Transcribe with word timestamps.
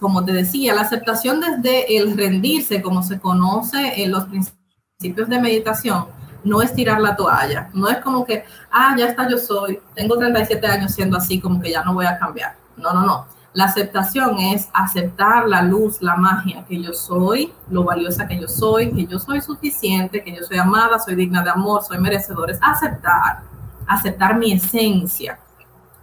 como 0.00 0.24
te 0.24 0.32
decía, 0.32 0.74
la 0.74 0.82
aceptación 0.82 1.40
desde 1.40 1.96
el 1.96 2.16
rendirse, 2.16 2.82
como 2.82 3.02
se 3.02 3.18
conoce 3.18 4.02
en 4.02 4.10
los 4.10 4.24
principios 4.24 5.28
de 5.28 5.40
meditación, 5.40 6.06
no 6.44 6.62
es 6.62 6.74
tirar 6.74 7.00
la 7.00 7.16
toalla, 7.16 7.70
no 7.72 7.88
es 7.88 7.98
como 7.98 8.24
que, 8.24 8.44
ah, 8.70 8.94
ya 8.96 9.06
está, 9.06 9.28
yo 9.28 9.38
soy, 9.38 9.80
tengo 9.94 10.16
37 10.16 10.66
años 10.66 10.92
siendo 10.92 11.16
así, 11.16 11.40
como 11.40 11.60
que 11.60 11.70
ya 11.70 11.82
no 11.82 11.94
voy 11.94 12.06
a 12.06 12.18
cambiar. 12.18 12.54
No, 12.76 12.92
no, 12.92 13.04
no. 13.04 13.26
La 13.52 13.64
aceptación 13.64 14.38
es 14.38 14.68
aceptar 14.74 15.48
la 15.48 15.62
luz, 15.62 16.02
la 16.02 16.14
magia 16.14 16.64
que 16.68 16.80
yo 16.80 16.92
soy, 16.92 17.54
lo 17.70 17.84
valiosa 17.84 18.28
que 18.28 18.38
yo 18.38 18.48
soy, 18.48 18.92
que 18.92 19.06
yo 19.06 19.18
soy 19.18 19.40
suficiente, 19.40 20.22
que 20.22 20.36
yo 20.36 20.44
soy 20.44 20.58
amada, 20.58 20.98
soy 20.98 21.14
digna 21.14 21.42
de 21.42 21.50
amor, 21.50 21.82
soy 21.82 21.98
merecedor. 21.98 22.50
Es 22.50 22.58
aceptar, 22.60 23.44
aceptar 23.86 24.36
mi 24.36 24.52
esencia 24.52 25.38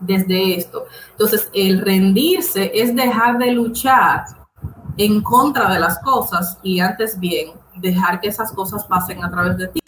desde 0.05 0.57
esto. 0.57 0.85
Entonces, 1.11 1.49
el 1.53 1.81
rendirse 1.81 2.71
es 2.73 2.95
dejar 2.95 3.37
de 3.37 3.51
luchar 3.51 4.25
en 4.97 5.21
contra 5.21 5.71
de 5.73 5.79
las 5.79 5.99
cosas 5.99 6.57
y 6.61 6.79
antes 6.79 7.19
bien 7.19 7.51
dejar 7.75 8.19
que 8.21 8.29
esas 8.29 8.51
cosas 8.51 8.83
pasen 8.85 9.23
a 9.23 9.31
través 9.31 9.57
de 9.57 9.67
ti. 9.67 9.79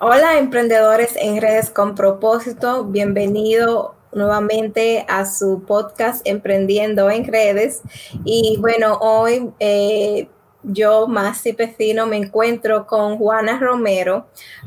Hola 0.00 0.38
emprendedores 0.38 1.16
en 1.16 1.40
redes 1.40 1.70
con 1.70 1.94
propósito, 1.94 2.84
bienvenido 2.84 4.01
nuevamente 4.12 5.04
a 5.08 5.26
su 5.26 5.64
podcast 5.66 6.26
Emprendiendo 6.26 7.10
en 7.10 7.24
redes. 7.24 7.82
Y 8.24 8.56
bueno, 8.60 8.98
hoy 9.00 9.50
eh, 9.58 10.28
yo, 10.62 11.06
Masi 11.08 11.52
Pecino, 11.52 12.06
me 12.06 12.16
encuentro 12.16 12.86
con 12.86 13.18
Juana 13.18 13.58
Romero, 13.58 14.26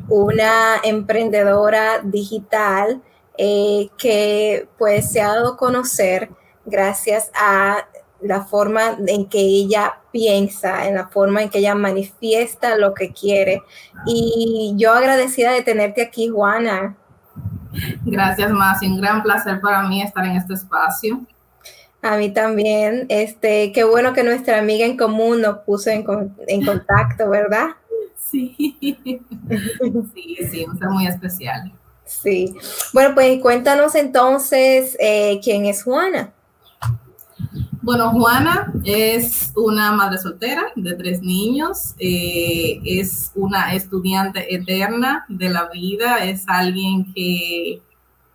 una 0.09 0.77
emprendedora 0.83 2.01
digital 2.03 3.01
eh, 3.37 3.89
que 3.97 4.67
pues 4.77 5.11
se 5.11 5.21
ha 5.21 5.27
dado 5.27 5.53
a 5.53 5.57
conocer 5.57 6.29
gracias 6.65 7.31
a 7.35 7.87
la 8.21 8.45
forma 8.45 8.97
en 9.07 9.27
que 9.27 9.39
ella 9.39 10.01
piensa, 10.11 10.87
en 10.87 10.95
la 10.95 11.07
forma 11.07 11.43
en 11.43 11.49
que 11.49 11.59
ella 11.59 11.75
manifiesta 11.75 12.77
lo 12.77 12.93
que 12.93 13.11
quiere. 13.11 13.61
Y 14.05 14.73
yo 14.77 14.93
agradecida 14.93 15.51
de 15.51 15.61
tenerte 15.61 16.01
aquí, 16.01 16.29
Juana. 16.29 16.97
Gracias, 18.05 18.51
Masi. 18.51 18.87
Un 18.87 19.01
gran 19.01 19.23
placer 19.23 19.59
para 19.61 19.83
mí 19.87 20.01
estar 20.01 20.25
en 20.25 20.37
este 20.37 20.53
espacio. 20.53 21.21
A 22.01 22.17
mí 22.17 22.29
también. 22.29 23.05
Este, 23.09 23.71
qué 23.71 23.83
bueno 23.83 24.13
que 24.13 24.23
nuestra 24.23 24.59
amiga 24.59 24.85
en 24.85 24.97
común 24.97 25.41
nos 25.41 25.59
puso 25.59 25.89
en, 25.89 26.03
contacto, 26.03 27.29
¿verdad? 27.29 27.69
Sí. 28.31 28.79
Sí, 30.13 30.37
sí, 30.51 30.65
un 30.67 30.77
ser 30.77 30.89
muy 30.89 31.07
especial. 31.07 31.71
Sí. 32.05 32.53
Bueno, 32.91 33.15
pues 33.15 33.39
cuéntanos 33.41 33.95
entonces 33.95 34.97
eh, 34.99 35.39
quién 35.43 35.65
es 35.65 35.83
Juana. 35.83 36.33
Bueno, 37.85 38.09
Juana 38.09 38.73
es 38.83 39.53
una 39.55 39.91
madre 39.91 40.17
soltera 40.17 40.63
de 40.75 40.95
tres 40.95 41.21
niños, 41.21 41.93
eh, 41.99 42.81
es 42.83 43.31
una 43.35 43.75
estudiante 43.75 44.55
eterna 44.55 45.23
de 45.29 45.49
la 45.49 45.69
vida, 45.69 46.23
es 46.23 46.45
alguien 46.47 47.13
que 47.13 47.79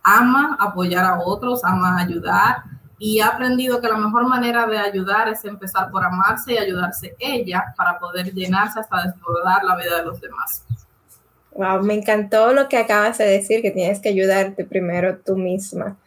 ama 0.03 0.55
apoyar 0.57 1.03
a 1.03 1.19
otros, 1.19 1.65
ama 1.65 1.99
ayudar 1.99 2.63
y 2.97 3.19
ha 3.19 3.27
aprendido 3.27 3.81
que 3.81 3.89
la 3.89 3.97
mejor 3.97 4.25
manera 4.25 4.65
de 4.67 4.77
ayudar 4.77 5.27
es 5.27 5.43
empezar 5.43 5.91
por 5.91 6.05
amarse 6.05 6.53
y 6.53 6.57
ayudarse 6.57 7.17
ella 7.19 7.73
para 7.75 7.99
poder 7.99 8.33
llenarse 8.33 8.79
hasta 8.79 9.03
desbordar 9.03 9.65
la 9.65 9.75
vida 9.75 9.97
de 9.97 10.05
los 10.05 10.21
demás. 10.21 10.63
Wow, 11.51 11.83
me 11.83 11.95
encantó 11.95 12.53
lo 12.53 12.69
que 12.69 12.77
acabas 12.77 13.17
de 13.17 13.25
decir, 13.25 13.61
que 13.61 13.71
tienes 13.71 13.99
que 13.99 14.07
ayudarte 14.07 14.63
primero 14.63 15.17
tú 15.17 15.35
misma. 15.35 15.97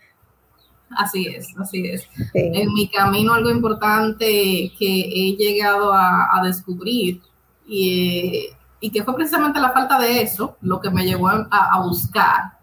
Así 0.90 1.26
es, 1.26 1.48
así 1.58 1.86
es. 1.86 2.08
En 2.34 2.72
mi 2.72 2.88
camino 2.88 3.34
algo 3.34 3.50
importante 3.50 4.72
que 4.78 5.00
he 5.00 5.36
llegado 5.36 5.92
a, 5.92 6.40
descubrir 6.44 7.20
y, 7.66 8.50
que 8.92 9.02
fue 9.02 9.14
precisamente 9.14 9.58
la 9.60 9.72
falta 9.72 9.98
de 9.98 10.22
eso 10.22 10.56
lo 10.60 10.80
que 10.80 10.90
me 10.90 11.04
llevó 11.04 11.28
a, 11.28 11.80
buscar. 11.82 12.54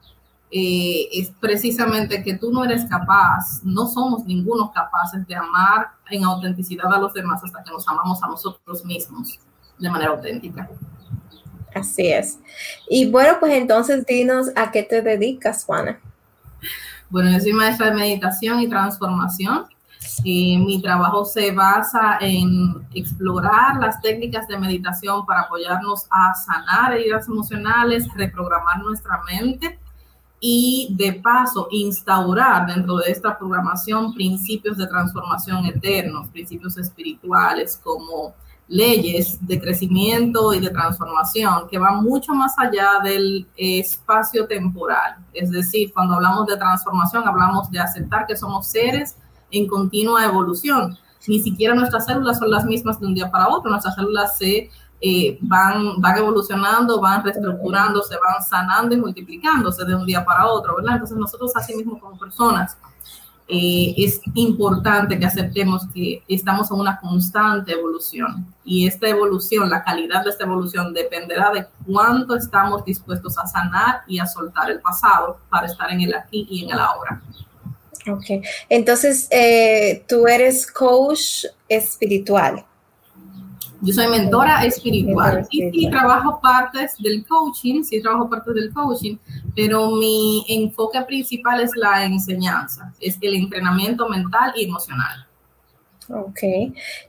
Eh, 0.53 1.07
es 1.13 1.31
precisamente 1.39 2.21
que 2.21 2.35
tú 2.35 2.51
no 2.51 2.65
eres 2.65 2.83
capaz, 2.85 3.61
no 3.63 3.87
somos 3.87 4.25
ninguno 4.25 4.69
capaces 4.69 5.25
de 5.25 5.33
amar 5.33 5.91
en 6.09 6.25
autenticidad 6.25 6.93
a 6.93 6.99
los 6.99 7.13
demás 7.13 7.41
hasta 7.41 7.63
que 7.63 7.71
nos 7.71 7.87
amamos 7.87 8.21
a 8.21 8.27
nosotros 8.27 8.83
mismos 8.83 9.39
de 9.79 9.89
manera 9.89 10.11
auténtica. 10.11 10.69
Así 11.73 12.07
es. 12.07 12.37
Y 12.89 13.09
bueno, 13.09 13.37
pues 13.39 13.53
entonces 13.53 14.05
dinos 14.05 14.47
a 14.55 14.71
qué 14.71 14.83
te 14.83 15.01
dedicas, 15.01 15.63
Juana. 15.63 15.99
Bueno, 17.11 17.29
yo 17.29 17.41
soy 17.41 17.51
maestra 17.51 17.87
de 17.87 17.95
meditación 17.95 18.61
y 18.61 18.69
transformación. 18.69 19.65
Y 20.23 20.57
mi 20.57 20.81
trabajo 20.81 21.25
se 21.25 21.51
basa 21.51 22.17
en 22.21 22.87
explorar 22.93 23.75
las 23.81 24.01
técnicas 24.01 24.47
de 24.47 24.57
meditación 24.57 25.25
para 25.25 25.41
apoyarnos 25.41 26.07
a 26.09 26.33
sanar 26.33 26.93
heridas 26.93 27.27
emocionales, 27.27 28.07
reprogramar 28.15 28.81
nuestra 28.81 29.21
mente 29.29 29.77
y 30.39 30.95
de 30.97 31.13
paso 31.13 31.67
instaurar 31.69 32.65
dentro 32.65 32.97
de 32.97 33.11
esta 33.11 33.37
programación 33.37 34.13
principios 34.13 34.77
de 34.77 34.87
transformación 34.87 35.65
eternos, 35.65 36.29
principios 36.29 36.77
espirituales 36.77 37.79
como 37.83 38.33
leyes 38.71 39.37
de 39.45 39.59
crecimiento 39.59 40.53
y 40.53 40.61
de 40.61 40.69
transformación 40.69 41.67
que 41.69 41.77
van 41.77 42.01
mucho 42.01 42.33
más 42.33 42.57
allá 42.57 43.01
del 43.03 43.45
espacio 43.57 44.47
temporal. 44.47 45.17
Es 45.33 45.51
decir, 45.51 45.91
cuando 45.93 46.15
hablamos 46.15 46.47
de 46.47 46.55
transformación, 46.55 47.27
hablamos 47.27 47.69
de 47.69 47.79
aceptar 47.79 48.25
que 48.25 48.37
somos 48.37 48.67
seres 48.67 49.17
en 49.51 49.67
continua 49.67 50.23
evolución. 50.23 50.97
Ni 51.27 51.41
siquiera 51.41 51.75
nuestras 51.75 52.05
células 52.05 52.39
son 52.39 52.49
las 52.49 52.63
mismas 52.63 52.97
de 53.01 53.07
un 53.07 53.13
día 53.13 53.29
para 53.29 53.49
otro, 53.49 53.69
nuestras 53.69 53.93
células 53.93 54.37
se 54.37 54.69
eh, 55.01 55.37
van, 55.41 55.99
van 55.99 56.17
evolucionando, 56.19 57.01
van 57.01 57.25
reestructurando, 57.25 58.01
se 58.03 58.15
van 58.15 58.41
sanando 58.41 58.95
y 58.95 59.01
multiplicándose 59.01 59.83
de 59.83 59.95
un 59.95 60.05
día 60.05 60.23
para 60.23 60.47
otro. 60.47 60.77
Entonces 60.79 61.17
nosotros 61.17 61.51
así 61.57 61.75
mismo 61.75 61.99
como 61.99 62.17
personas 62.17 62.77
eh, 63.47 63.93
es 63.97 64.21
importante 64.35 65.19
que 65.19 65.25
aceptemos 65.25 65.85
que 65.93 66.23
estamos 66.27 66.71
en 66.71 66.79
una 66.79 66.99
constante 66.99 67.73
evolución 67.73 68.45
y 68.63 68.87
esta 68.87 69.07
evolución, 69.09 69.69
la 69.69 69.83
calidad 69.83 70.23
de 70.23 70.29
esta 70.29 70.45
evolución 70.45 70.93
dependerá 70.93 71.51
de 71.51 71.65
cuánto 71.85 72.35
estamos 72.35 72.85
dispuestos 72.85 73.37
a 73.37 73.45
sanar 73.47 74.01
y 74.07 74.19
a 74.19 74.25
soltar 74.25 74.71
el 74.71 74.79
pasado 74.79 75.37
para 75.49 75.67
estar 75.67 75.91
en 75.91 76.01
el 76.01 76.13
aquí 76.13 76.47
y 76.49 76.63
en 76.63 76.71
el 76.71 76.79
ahora. 76.79 77.21
Ok, 78.07 78.43
entonces 78.69 79.27
eh, 79.31 80.05
tú 80.07 80.27
eres 80.27 80.71
coach 80.71 81.45
espiritual. 81.67 82.65
Yo 83.81 83.93
soy 83.93 84.07
mentora 84.07 84.63
espiritual 84.63 85.47
y 85.49 85.71
sí 85.71 85.89
trabajo 85.89 86.39
partes 86.39 86.95
del 86.99 87.25
coaching, 87.25 87.83
sí 87.83 87.99
trabajo 87.99 88.29
partes 88.29 88.53
del 88.53 88.71
coaching, 88.71 89.17
pero 89.55 89.91
mi 89.91 90.45
enfoque 90.47 91.01
principal 91.01 91.61
es 91.61 91.71
la 91.75 92.05
enseñanza, 92.05 92.93
es 92.99 93.17
el 93.21 93.35
entrenamiento 93.35 94.07
mental 94.07 94.53
y 94.55 94.65
emocional. 94.65 95.25
Ok. 96.09 96.39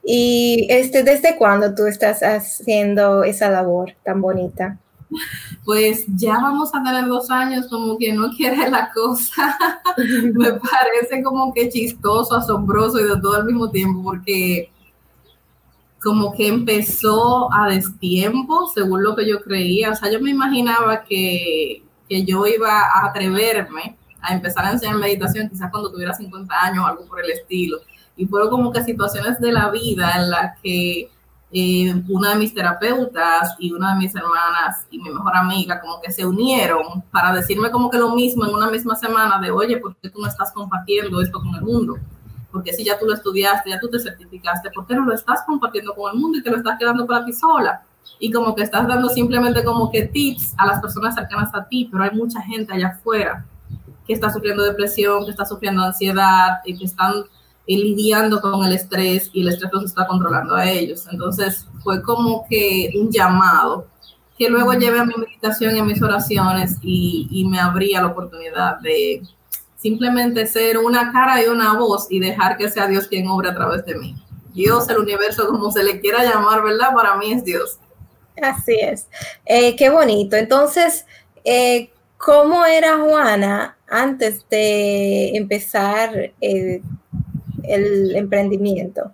¿Y 0.04 0.66
este, 0.70 1.02
desde 1.02 1.36
cuándo 1.36 1.74
tú 1.74 1.86
estás 1.86 2.22
haciendo 2.22 3.22
esa 3.24 3.50
labor 3.50 3.94
tan 4.04 4.20
bonita? 4.20 4.78
Pues 5.64 6.04
ya 6.16 6.32
vamos 6.38 6.74
a 6.74 6.82
tener 6.82 7.06
dos 7.06 7.30
años, 7.30 7.68
como 7.68 7.96
que 7.96 8.12
no 8.12 8.30
quiere 8.30 8.68
la 8.68 8.90
cosa. 8.92 9.56
Me 10.34 10.54
parece 10.54 11.22
como 11.22 11.52
que 11.52 11.68
chistoso, 11.68 12.34
asombroso 12.34 12.98
y 12.98 13.04
de 13.04 13.20
todo 13.20 13.36
al 13.36 13.44
mismo 13.44 13.70
tiempo, 13.70 14.02
porque 14.02 14.72
como 16.02 16.34
que 16.34 16.48
empezó 16.48 17.52
a 17.52 17.68
destiempo, 17.68 18.70
según 18.74 19.02
lo 19.04 19.14
que 19.14 19.28
yo 19.28 19.40
creía. 19.40 19.90
O 19.90 19.94
sea, 19.94 20.10
yo 20.10 20.20
me 20.20 20.30
imaginaba 20.30 21.04
que, 21.04 21.84
que 22.08 22.24
yo 22.24 22.46
iba 22.46 22.70
a 22.70 23.06
atreverme 23.06 23.96
a 24.20 24.34
empezar 24.34 24.64
a 24.64 24.72
enseñar 24.72 24.96
meditación 24.96 25.48
quizás 25.48 25.70
cuando 25.70 25.90
tuviera 25.90 26.14
50 26.14 26.54
años 26.54 26.84
o 26.84 26.86
algo 26.86 27.06
por 27.06 27.24
el 27.24 27.30
estilo. 27.30 27.78
Y 28.16 28.26
fueron 28.26 28.50
como 28.50 28.72
que 28.72 28.82
situaciones 28.82 29.40
de 29.40 29.52
la 29.52 29.70
vida 29.70 30.12
en 30.16 30.30
las 30.30 30.60
que 30.60 31.10
eh, 31.54 32.02
una 32.08 32.30
de 32.30 32.36
mis 32.36 32.54
terapeutas 32.54 33.54
y 33.58 33.72
una 33.72 33.94
de 33.94 34.00
mis 34.00 34.14
hermanas 34.14 34.86
y 34.90 34.98
mi 34.98 35.10
mejor 35.10 35.36
amiga 35.36 35.80
como 35.80 36.00
que 36.00 36.10
se 36.10 36.24
unieron 36.24 37.02
para 37.10 37.32
decirme 37.32 37.70
como 37.70 37.90
que 37.90 37.98
lo 37.98 38.14
mismo 38.14 38.46
en 38.46 38.54
una 38.54 38.70
misma 38.70 38.96
semana 38.96 39.38
de, 39.38 39.50
oye, 39.50 39.76
¿por 39.76 39.94
qué 39.96 40.08
tú 40.08 40.20
no 40.20 40.28
estás 40.28 40.50
compartiendo 40.52 41.20
esto 41.20 41.40
con 41.40 41.54
el 41.54 41.62
mundo? 41.62 41.98
Porque 42.52 42.74
si 42.74 42.84
ya 42.84 42.98
tú 42.98 43.06
lo 43.06 43.14
estudiaste, 43.14 43.70
ya 43.70 43.80
tú 43.80 43.88
te 43.88 43.98
certificaste, 43.98 44.70
¿por 44.70 44.86
qué 44.86 44.94
no 44.94 45.06
lo 45.06 45.14
estás 45.14 45.42
compartiendo 45.46 45.94
con 45.94 46.12
el 46.12 46.20
mundo 46.20 46.38
y 46.38 46.42
te 46.42 46.50
lo 46.50 46.58
estás 46.58 46.78
quedando 46.78 47.06
para 47.06 47.24
ti 47.24 47.32
sola? 47.32 47.82
Y 48.20 48.30
como 48.30 48.54
que 48.54 48.62
estás 48.62 48.86
dando 48.86 49.08
simplemente 49.08 49.64
como 49.64 49.90
que 49.90 50.02
tips 50.02 50.54
a 50.58 50.66
las 50.66 50.80
personas 50.80 51.14
cercanas 51.14 51.52
a 51.54 51.66
ti, 51.66 51.88
pero 51.90 52.04
hay 52.04 52.10
mucha 52.10 52.40
gente 52.42 52.72
allá 52.72 52.88
afuera 52.88 53.44
que 54.06 54.12
está 54.12 54.30
sufriendo 54.30 54.62
depresión, 54.62 55.24
que 55.24 55.30
está 55.30 55.46
sufriendo 55.46 55.82
ansiedad 55.82 56.60
y 56.64 56.76
que 56.76 56.84
están 56.84 57.24
lidiando 57.66 58.40
con 58.40 58.64
el 58.64 58.72
estrés 58.72 59.30
y 59.32 59.42
el 59.42 59.48
estrés 59.48 59.72
los 59.72 59.84
está 59.84 60.06
controlando 60.06 60.54
a 60.54 60.68
ellos. 60.68 61.06
Entonces 61.10 61.66
fue 61.82 62.02
como 62.02 62.46
que 62.48 62.90
un 63.00 63.10
llamado 63.10 63.86
que 64.36 64.50
luego 64.50 64.72
llevé 64.74 65.00
a 65.00 65.04
mi 65.04 65.14
meditación 65.14 65.76
y 65.76 65.78
a 65.78 65.84
mis 65.84 66.02
oraciones 66.02 66.78
y, 66.82 67.28
y 67.30 67.44
me 67.46 67.60
abría 67.60 68.02
la 68.02 68.08
oportunidad 68.08 68.78
de 68.80 69.22
simplemente 69.82 70.46
ser 70.46 70.78
una 70.78 71.12
cara 71.12 71.42
y 71.42 71.48
una 71.48 71.74
voz 71.74 72.06
y 72.08 72.20
dejar 72.20 72.56
que 72.56 72.70
sea 72.70 72.86
Dios 72.86 73.08
quien 73.08 73.26
obre 73.26 73.50
a 73.50 73.54
través 73.54 73.84
de 73.84 73.96
mí. 73.96 74.14
Dios, 74.54 74.88
el 74.88 74.98
universo, 74.98 75.48
como 75.48 75.72
se 75.72 75.82
le 75.82 76.00
quiera 76.00 76.22
llamar, 76.22 76.62
¿verdad? 76.62 76.94
Para 76.94 77.16
mí 77.16 77.32
es 77.32 77.42
Dios. 77.42 77.78
Así 78.40 78.76
es. 78.80 79.08
Eh, 79.44 79.74
qué 79.76 79.90
bonito. 79.90 80.36
Entonces, 80.36 81.04
eh, 81.44 81.90
¿cómo 82.16 82.64
era 82.64 82.98
Juana 82.98 83.76
antes 83.88 84.46
de 84.48 85.36
empezar 85.36 86.32
eh, 86.40 86.80
el 87.64 88.14
emprendimiento? 88.14 89.12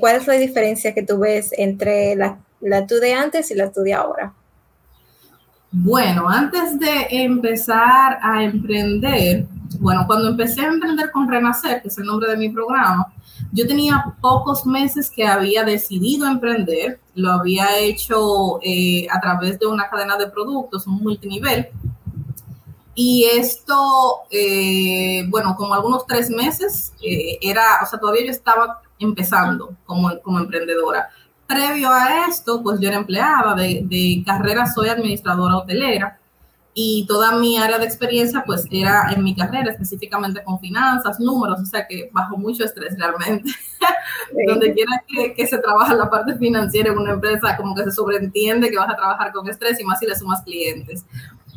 ¿Cuál 0.00 0.16
es 0.16 0.26
la 0.26 0.34
diferencia 0.34 0.92
que 0.92 1.02
tú 1.02 1.18
ves 1.18 1.48
entre 1.56 2.14
la, 2.14 2.38
la 2.60 2.86
tú 2.86 2.96
de 2.96 3.14
antes 3.14 3.50
y 3.50 3.54
la 3.54 3.72
tú 3.72 3.80
de 3.80 3.94
ahora? 3.94 4.34
Bueno, 5.74 6.28
antes 6.28 6.78
de 6.78 7.06
empezar 7.10 8.18
a 8.22 8.44
emprender, 8.44 9.46
bueno, 9.80 10.04
cuando 10.06 10.28
empecé 10.28 10.60
a 10.60 10.68
emprender 10.68 11.10
con 11.10 11.26
Renacer, 11.26 11.80
que 11.80 11.88
es 11.88 11.96
el 11.96 12.04
nombre 12.04 12.30
de 12.30 12.36
mi 12.36 12.50
programa, 12.50 13.10
yo 13.52 13.66
tenía 13.66 14.14
pocos 14.20 14.66
meses 14.66 15.08
que 15.08 15.26
había 15.26 15.64
decidido 15.64 16.26
emprender, 16.26 17.00
lo 17.14 17.32
había 17.32 17.78
hecho 17.78 18.60
eh, 18.62 19.06
a 19.10 19.18
través 19.18 19.58
de 19.58 19.66
una 19.66 19.88
cadena 19.88 20.18
de 20.18 20.26
productos, 20.26 20.86
un 20.86 21.02
multinivel. 21.02 21.68
Y 22.94 23.24
esto, 23.24 24.24
eh, 24.30 25.24
bueno, 25.30 25.56
como 25.56 25.72
algunos 25.72 26.06
tres 26.06 26.28
meses, 26.28 26.92
eh, 27.02 27.38
era, 27.40 27.80
o 27.82 27.86
sea, 27.86 27.98
todavía 27.98 28.26
yo 28.26 28.30
estaba 28.30 28.82
empezando 28.98 29.74
como, 29.86 30.10
como 30.20 30.38
emprendedora. 30.38 31.08
Previo 31.52 31.90
a 31.90 32.26
esto, 32.28 32.62
pues 32.62 32.80
yo 32.80 32.88
era 32.88 32.96
empleada 32.96 33.54
de, 33.54 33.82
de 33.84 34.22
carrera, 34.24 34.66
soy 34.66 34.88
administradora 34.88 35.56
hotelera 35.56 36.18
y 36.74 37.04
toda 37.06 37.32
mi 37.32 37.58
área 37.58 37.78
de 37.78 37.84
experiencia 37.84 38.42
pues 38.46 38.66
era 38.70 39.12
en 39.12 39.22
mi 39.22 39.36
carrera, 39.36 39.70
específicamente 39.70 40.42
con 40.42 40.58
finanzas, 40.58 41.20
números, 41.20 41.60
o 41.60 41.66
sea 41.66 41.86
que 41.86 42.08
bajo 42.12 42.36
mucho 42.38 42.64
estrés 42.64 42.96
realmente. 42.98 43.50
Donde 44.46 44.72
quiera 44.72 45.04
que, 45.06 45.46
se 45.46 45.58
trabaja 45.58 45.94
la 45.94 46.08
parte 46.08 46.36
financiera 46.36 46.90
en 46.90 46.98
una 46.98 47.12
empresa, 47.12 47.56
como 47.56 47.74
que 47.74 47.84
se 47.84 47.92
sobreentiende 47.92 48.70
que 48.70 48.78
vas 48.78 48.88
a 48.88 48.96
trabajar 48.96 49.32
con 49.32 49.48
estrés 49.48 49.78
y 49.80 49.84
más 49.84 49.98
si 49.98 50.06
le 50.06 50.16
sumas 50.16 50.42
clientes. 50.42 51.04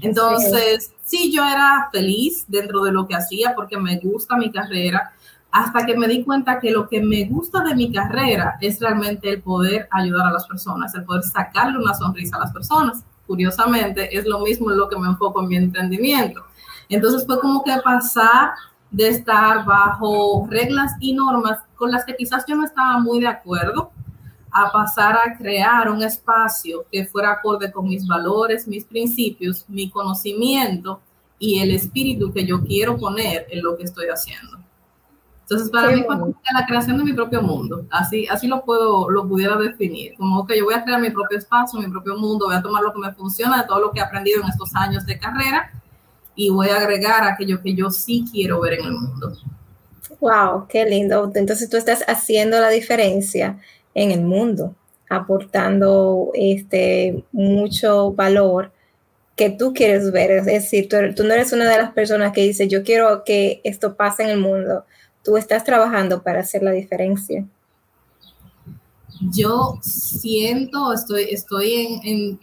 Entonces, 0.02 0.92
sí, 1.06 1.32
yo 1.34 1.48
era 1.48 1.88
feliz 1.94 2.44
dentro 2.50 2.84
de 2.84 2.92
lo 2.92 3.08
que 3.08 3.16
hacía 3.16 3.54
porque 3.56 3.78
me 3.78 3.98
gusta 4.00 4.36
mi 4.36 4.52
carrera, 4.52 5.14
hasta 5.56 5.86
que 5.86 5.96
me 5.96 6.10
di 6.10 6.22
cuenta 6.22 6.60
que 6.60 6.70
lo 6.70 6.86
que 6.90 7.02
me 7.02 7.24
gusta 7.24 7.64
de 7.64 7.74
mi 7.74 7.90
carrera 7.90 8.58
es 8.60 8.78
realmente 8.82 9.30
el 9.30 9.42
poder 9.42 9.88
ayudar 9.90 10.28
a 10.28 10.34
las 10.34 10.46
personas, 10.46 10.94
el 10.96 11.06
poder 11.06 11.24
sacarle 11.24 11.78
una 11.78 11.94
sonrisa 11.94 12.36
a 12.36 12.42
las 12.42 12.52
personas 12.52 13.06
curiosamente, 13.26 14.18
es 14.18 14.26
lo 14.26 14.42
mismo 14.42 14.70
en 14.70 14.78
lo 14.78 14.90
que 14.90 15.00
me 15.00 15.08
enfoco 15.08 15.42
en 15.42 15.48
mi 15.48 15.56
emprendimiento. 15.56 16.44
Entonces 16.90 17.26
fue 17.26 17.40
como 17.40 17.64
que 17.64 17.72
pasar 17.82 18.52
de 18.92 19.08
estar 19.08 19.64
bajo 19.64 20.46
reglas 20.50 20.92
y 21.00 21.14
normas 21.14 21.60
con 21.78 21.90
las 21.90 22.04
que 22.04 22.18
quizás 22.18 22.44
yo 22.46 22.58
no 22.58 22.66
estaba 22.66 23.00
muy 23.00 23.22
de 23.22 23.30
acuerdo, 23.30 23.92
a 24.52 24.74
pasar 24.74 25.18
a 25.18 25.38
crear 25.38 25.90
un 25.90 26.04
espacio 26.04 26.86
que 26.92 27.06
fuera 27.06 27.32
acorde 27.32 27.72
con 27.72 27.88
mis 27.88 28.06
valores, 28.06 28.68
mis 28.68 28.84
principios, 28.84 29.64
mi 29.70 29.90
conocimiento 29.90 31.00
y 31.40 31.60
el 31.60 31.72
espíritu 31.72 32.34
que 32.34 32.46
yo 32.46 32.62
quiero 32.62 32.98
poner 32.98 33.48
en 33.50 33.64
lo 33.64 33.78
que 33.78 33.84
estoy 33.84 34.08
haciendo. 34.08 34.55
Entonces, 35.48 35.70
para 35.70 35.92
mí 35.92 36.04
fue 36.04 36.18
la 36.56 36.66
creación 36.66 36.98
de 36.98 37.04
mi 37.04 37.14
propio 37.14 37.40
mundo. 37.40 37.86
Así, 37.92 38.26
así 38.28 38.48
lo 38.48 38.66
puedo, 38.66 39.12
lo 39.12 39.28
pudiera 39.28 39.56
definir. 39.58 40.16
Como 40.16 40.46
que 40.48 40.58
yo 40.58 40.66
voy 40.66 40.74
a 40.74 40.84
crear 40.84 41.00
mi 41.00 41.12
propio 41.12 41.38
espacio, 41.38 41.80
mi 41.80 41.88
propio 41.88 42.18
mundo, 42.18 42.48
voy 42.48 42.56
a 42.56 42.64
tomar 42.64 42.82
lo 42.82 42.92
que 42.92 43.00
me 43.00 43.14
funciona 43.14 43.62
de 43.62 43.68
todo 43.68 43.80
lo 43.80 43.92
que 43.92 44.00
he 44.00 44.04
aprendido 44.04 44.42
en 44.42 44.50
estos 44.50 44.76
años 44.76 45.06
de 45.06 45.20
carrera 45.20 45.72
y 46.34 46.50
voy 46.50 46.70
a 46.70 46.78
agregar 46.78 47.24
aquello 47.24 47.62
que 47.62 47.76
yo 47.76 47.92
sí 47.92 48.26
quiero 48.32 48.60
ver 48.60 48.74
en 48.74 48.86
el 48.86 48.92
mundo. 48.94 49.38
Wow, 50.20 50.66
qué 50.68 50.84
lindo. 50.86 51.32
Entonces 51.36 51.70
tú 51.70 51.78
estás 51.78 52.04
haciendo 52.08 52.60
la 52.60 52.70
diferencia 52.70 53.60
en 53.94 54.10
el 54.10 54.24
mundo, 54.24 54.74
aportando 55.12 56.32
este 56.34 57.24
mucho 57.32 58.14
valor 58.14 58.72
que 59.36 59.52
tú 59.52 59.74
quieres 59.74 60.12
ver. 60.12 60.32
Es 60.32 60.46
decir, 60.46 60.90
tú, 60.90 60.98
tú 61.16 61.24
no 61.24 61.36
eres 61.36 61.54
una 61.54 61.70
de 61.70 61.78
las 61.78 61.92
personas 61.92 62.32
que 62.32 62.42
dice, 62.42 62.68
yo 62.68 62.82
quiero 62.82 63.24
que 63.24 63.62
esto 63.64 63.96
pase 63.96 64.24
en 64.24 64.30
el 64.30 64.40
mundo 64.40 64.86
tú 65.26 65.36
estás 65.36 65.64
trabajando 65.64 66.22
para 66.22 66.42
hacer 66.42 66.62
la 66.62 66.72
diferencia? 66.72 67.46
Yo 69.22 69.80
siento, 69.82 70.94
estoy, 70.94 71.24
estoy 71.32 72.00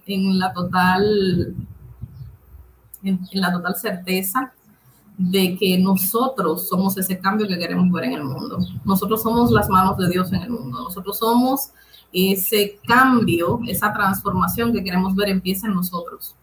en, 0.07 0.39
la 0.39 0.53
total, 0.53 1.55
en, 3.05 3.21
la 3.33 3.53
total 3.53 3.77
certeza 3.77 4.53
de 5.17 5.57
que 5.57 5.79
nosotros 5.79 6.69
somos 6.69 6.97
ese 6.99 7.19
cambio 7.19 7.47
que 7.47 7.59
queremos 7.59 7.91
ver 7.93 8.05
en 8.05 8.15
el 8.15 8.25
mundo. 8.25 8.59
Nosotros 8.85 9.23
somos 9.23 9.53
las 9.53 9.69
manos 9.69 9.97
de 9.99 10.09
Dios 10.09 10.33
en 10.33 10.43
el 10.43 10.51
mundo. 10.51 10.83
Nosotros 10.83 11.19
somos 11.19 11.71
ese 12.13 12.79
cambio, 12.87 13.61
esa 13.69 13.93
transformación 13.93 14.73
que 14.73 14.83
queremos 14.83 15.15
ver 15.15 15.29
empieza 15.29 15.67
en 15.67 15.75
nosotros. 15.75 16.35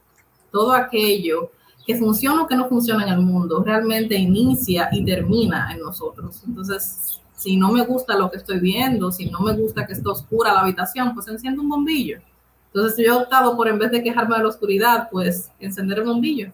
Todo 0.51 0.73
aquello 0.73 1.51
que 1.89 1.95
funciona 1.95 2.43
o 2.43 2.47
que 2.47 2.55
no 2.55 2.69
funciona 2.69 3.01
en 3.01 3.09
el 3.09 3.17
mundo, 3.17 3.63
realmente 3.63 4.13
inicia 4.13 4.89
y 4.91 5.03
termina 5.03 5.73
en 5.73 5.79
nosotros. 5.79 6.43
Entonces, 6.47 7.19
si 7.35 7.57
no 7.57 7.71
me 7.71 7.83
gusta 7.83 8.15
lo 8.15 8.29
que 8.29 8.37
estoy 8.37 8.59
viendo, 8.59 9.11
si 9.11 9.27
no 9.27 9.39
me 9.39 9.53
gusta 9.53 9.87
que 9.87 9.93
esté 9.93 10.07
oscura 10.07 10.53
la 10.53 10.59
habitación, 10.59 11.15
pues 11.15 11.27
enciendo 11.29 11.63
un 11.63 11.69
bombillo. 11.69 12.19
Entonces, 12.67 13.03
yo 13.03 13.13
he 13.13 13.17
optado 13.23 13.57
por, 13.57 13.67
en 13.67 13.79
vez 13.79 13.89
de 13.89 14.03
quejarme 14.03 14.37
de 14.37 14.43
la 14.43 14.49
oscuridad, 14.49 15.09
pues 15.11 15.49
encender 15.59 15.97
el 15.97 16.05
bombillo. 16.05 16.51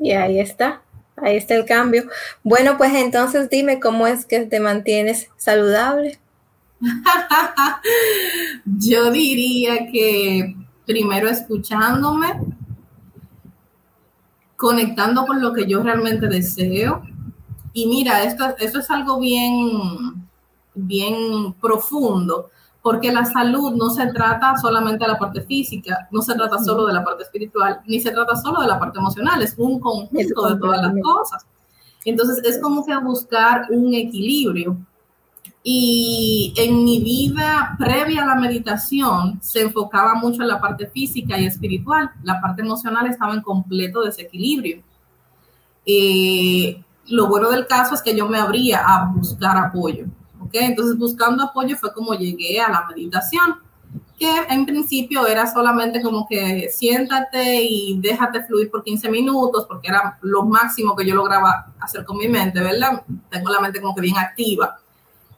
Y 0.00 0.12
ahí 0.12 0.40
está, 0.40 0.80
ahí 1.18 1.36
está 1.36 1.54
el 1.54 1.66
cambio. 1.66 2.04
Bueno, 2.42 2.78
pues 2.78 2.94
entonces 2.94 3.50
dime 3.50 3.80
cómo 3.80 4.06
es 4.06 4.24
que 4.24 4.46
te 4.46 4.60
mantienes 4.60 5.28
saludable. 5.36 6.18
yo 8.64 9.10
diría 9.10 9.88
que 9.92 10.56
primero 10.86 11.28
escuchándome, 11.28 12.28
conectando 14.62 15.26
con 15.26 15.42
lo 15.42 15.52
que 15.52 15.66
yo 15.66 15.82
realmente 15.82 16.28
deseo. 16.28 17.02
Y 17.72 17.86
mira, 17.86 18.22
esto, 18.22 18.44
esto 18.60 18.78
es 18.78 18.88
algo 18.92 19.18
bien, 19.18 20.24
bien 20.72 21.52
profundo, 21.54 22.48
porque 22.80 23.10
la 23.10 23.24
salud 23.24 23.74
no 23.74 23.90
se 23.90 24.06
trata 24.12 24.56
solamente 24.56 25.04
de 25.04 25.10
la 25.10 25.18
parte 25.18 25.40
física, 25.40 26.06
no 26.12 26.22
se 26.22 26.36
trata 26.36 26.62
solo 26.62 26.86
de 26.86 26.92
la 26.92 27.02
parte 27.02 27.24
espiritual, 27.24 27.80
ni 27.88 27.98
se 27.98 28.12
trata 28.12 28.36
solo 28.36 28.60
de 28.60 28.68
la 28.68 28.78
parte 28.78 29.00
emocional, 29.00 29.42
es 29.42 29.54
un 29.58 29.80
conjunto 29.80 30.48
de 30.48 30.60
todas 30.60 30.80
las 30.80 30.94
cosas. 31.02 31.44
Entonces 32.04 32.40
es 32.44 32.60
como 32.62 32.86
que 32.86 32.96
buscar 32.98 33.66
un 33.68 33.92
equilibrio. 33.94 34.76
Y 35.64 36.52
en 36.56 36.84
mi 36.84 37.00
vida 37.00 37.76
previa 37.78 38.24
a 38.24 38.26
la 38.26 38.34
meditación 38.34 39.38
se 39.40 39.62
enfocaba 39.62 40.14
mucho 40.14 40.42
en 40.42 40.48
la 40.48 40.60
parte 40.60 40.88
física 40.88 41.38
y 41.38 41.46
espiritual. 41.46 42.10
La 42.24 42.40
parte 42.40 42.62
emocional 42.62 43.06
estaba 43.06 43.34
en 43.34 43.42
completo 43.42 44.02
desequilibrio. 44.02 44.82
Eh, 45.86 46.82
lo 47.08 47.28
bueno 47.28 47.50
del 47.50 47.66
caso 47.66 47.94
es 47.94 48.02
que 48.02 48.16
yo 48.16 48.28
me 48.28 48.38
abría 48.38 48.84
a 48.84 49.06
buscar 49.06 49.56
apoyo. 49.56 50.06
¿okay? 50.40 50.64
Entonces 50.64 50.98
buscando 50.98 51.44
apoyo 51.44 51.76
fue 51.76 51.92
como 51.92 52.14
llegué 52.14 52.60
a 52.60 52.68
la 52.68 52.86
meditación, 52.88 53.56
que 54.18 54.30
en 54.50 54.66
principio 54.66 55.28
era 55.28 55.52
solamente 55.52 56.02
como 56.02 56.26
que 56.26 56.70
siéntate 56.72 57.62
y 57.62 58.00
déjate 58.00 58.42
fluir 58.44 58.68
por 58.68 58.82
15 58.82 59.08
minutos, 59.10 59.66
porque 59.68 59.88
era 59.88 60.18
lo 60.22 60.44
máximo 60.44 60.96
que 60.96 61.06
yo 61.06 61.14
lograba 61.14 61.72
hacer 61.78 62.04
con 62.04 62.18
mi 62.18 62.26
mente, 62.26 62.60
¿verdad? 62.60 63.02
Tengo 63.30 63.50
la 63.50 63.60
mente 63.60 63.80
como 63.80 63.94
que 63.94 64.00
bien 64.00 64.16
activa 64.16 64.81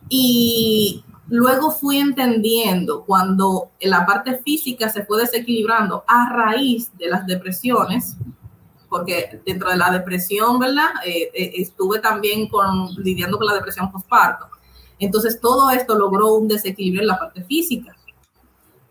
y 0.08 1.04
luego 1.28 1.70
fui 1.70 1.98
entendiendo 1.98 3.04
cuando 3.04 3.70
la 3.80 4.04
parte 4.04 4.38
física 4.38 4.88
se 4.88 5.04
fue 5.04 5.20
desequilibrando 5.20 6.04
a 6.06 6.30
raíz 6.30 6.90
de 6.98 7.08
las 7.08 7.26
depresiones, 7.26 8.16
porque 8.88 9.40
dentro 9.44 9.70
de 9.70 9.76
la 9.76 9.90
depresión, 9.90 10.58
¿verdad? 10.58 10.90
Eh, 11.04 11.30
eh, 11.34 11.52
estuve 11.56 11.98
también 11.98 12.48
lidiando 12.98 13.38
con 13.38 13.46
la 13.46 13.54
depresión 13.54 13.90
postparto. 13.90 14.46
Entonces 14.98 15.40
todo 15.40 15.70
esto 15.70 15.98
logró 15.98 16.34
un 16.34 16.48
desequilibrio 16.48 17.02
en 17.02 17.08
la 17.08 17.18
parte 17.18 17.42
física. 17.44 17.96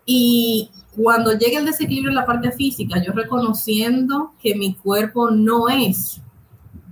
Y 0.04 0.70
cuando 0.94 1.32
llegue 1.32 1.56
el 1.56 1.64
desequilibrio 1.64 2.10
en 2.10 2.16
la 2.16 2.26
parte 2.26 2.52
física, 2.52 3.02
yo 3.02 3.12
reconociendo 3.12 4.32
que 4.42 4.54
mi 4.54 4.74
cuerpo 4.74 5.30
no 5.30 5.68
es 5.68 6.20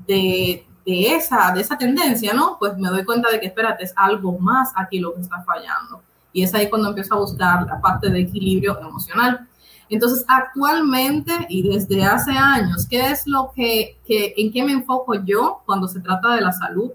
de 0.07 0.67
de 0.85 1.15
esa, 1.15 1.53
de 1.53 1.61
esa 1.61 1.79
tendencia, 1.79 2.33
¿no? 2.33 2.57
Pues 2.59 2.77
me 2.77 2.89
doy 2.89 3.05
cuenta 3.05 3.31
de 3.31 3.41
que, 3.41 3.47
espérate, 3.47 3.85
es 3.85 3.93
algo 3.97 4.39
más 4.39 4.73
aquí 4.75 4.99
lo 4.99 5.15
que 5.15 5.21
está 5.21 5.43
fallando. 5.43 6.03
Y 6.33 6.43
es 6.43 6.55
ahí 6.55 6.69
cuando 6.69 6.89
empiezo 6.89 7.15
a 7.15 7.19
buscar 7.19 7.67
la 7.67 7.81
parte 7.81 8.11
de 8.11 8.21
equilibrio 8.21 8.79
emocional. 8.81 9.47
Entonces, 9.89 10.25
actualmente 10.27 11.33
y 11.49 11.69
desde 11.69 12.05
hace 12.05 12.33
años, 12.33 12.87
¿qué 12.89 13.11
es 13.11 13.27
lo 13.27 13.53
que, 13.55 13.99
que 14.07 14.35
en 14.37 14.51
qué 14.51 14.65
me 14.65 14.73
enfoco 14.73 15.15
yo 15.15 15.63
cuando 15.67 15.87
se 15.87 16.01
trata 16.01 16.35
de 16.35 16.41
la 16.41 16.53
salud? 16.53 16.93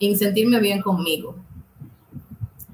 en 0.00 0.18
sentirme 0.18 0.58
bien 0.58 0.80
conmigo. 0.80 1.36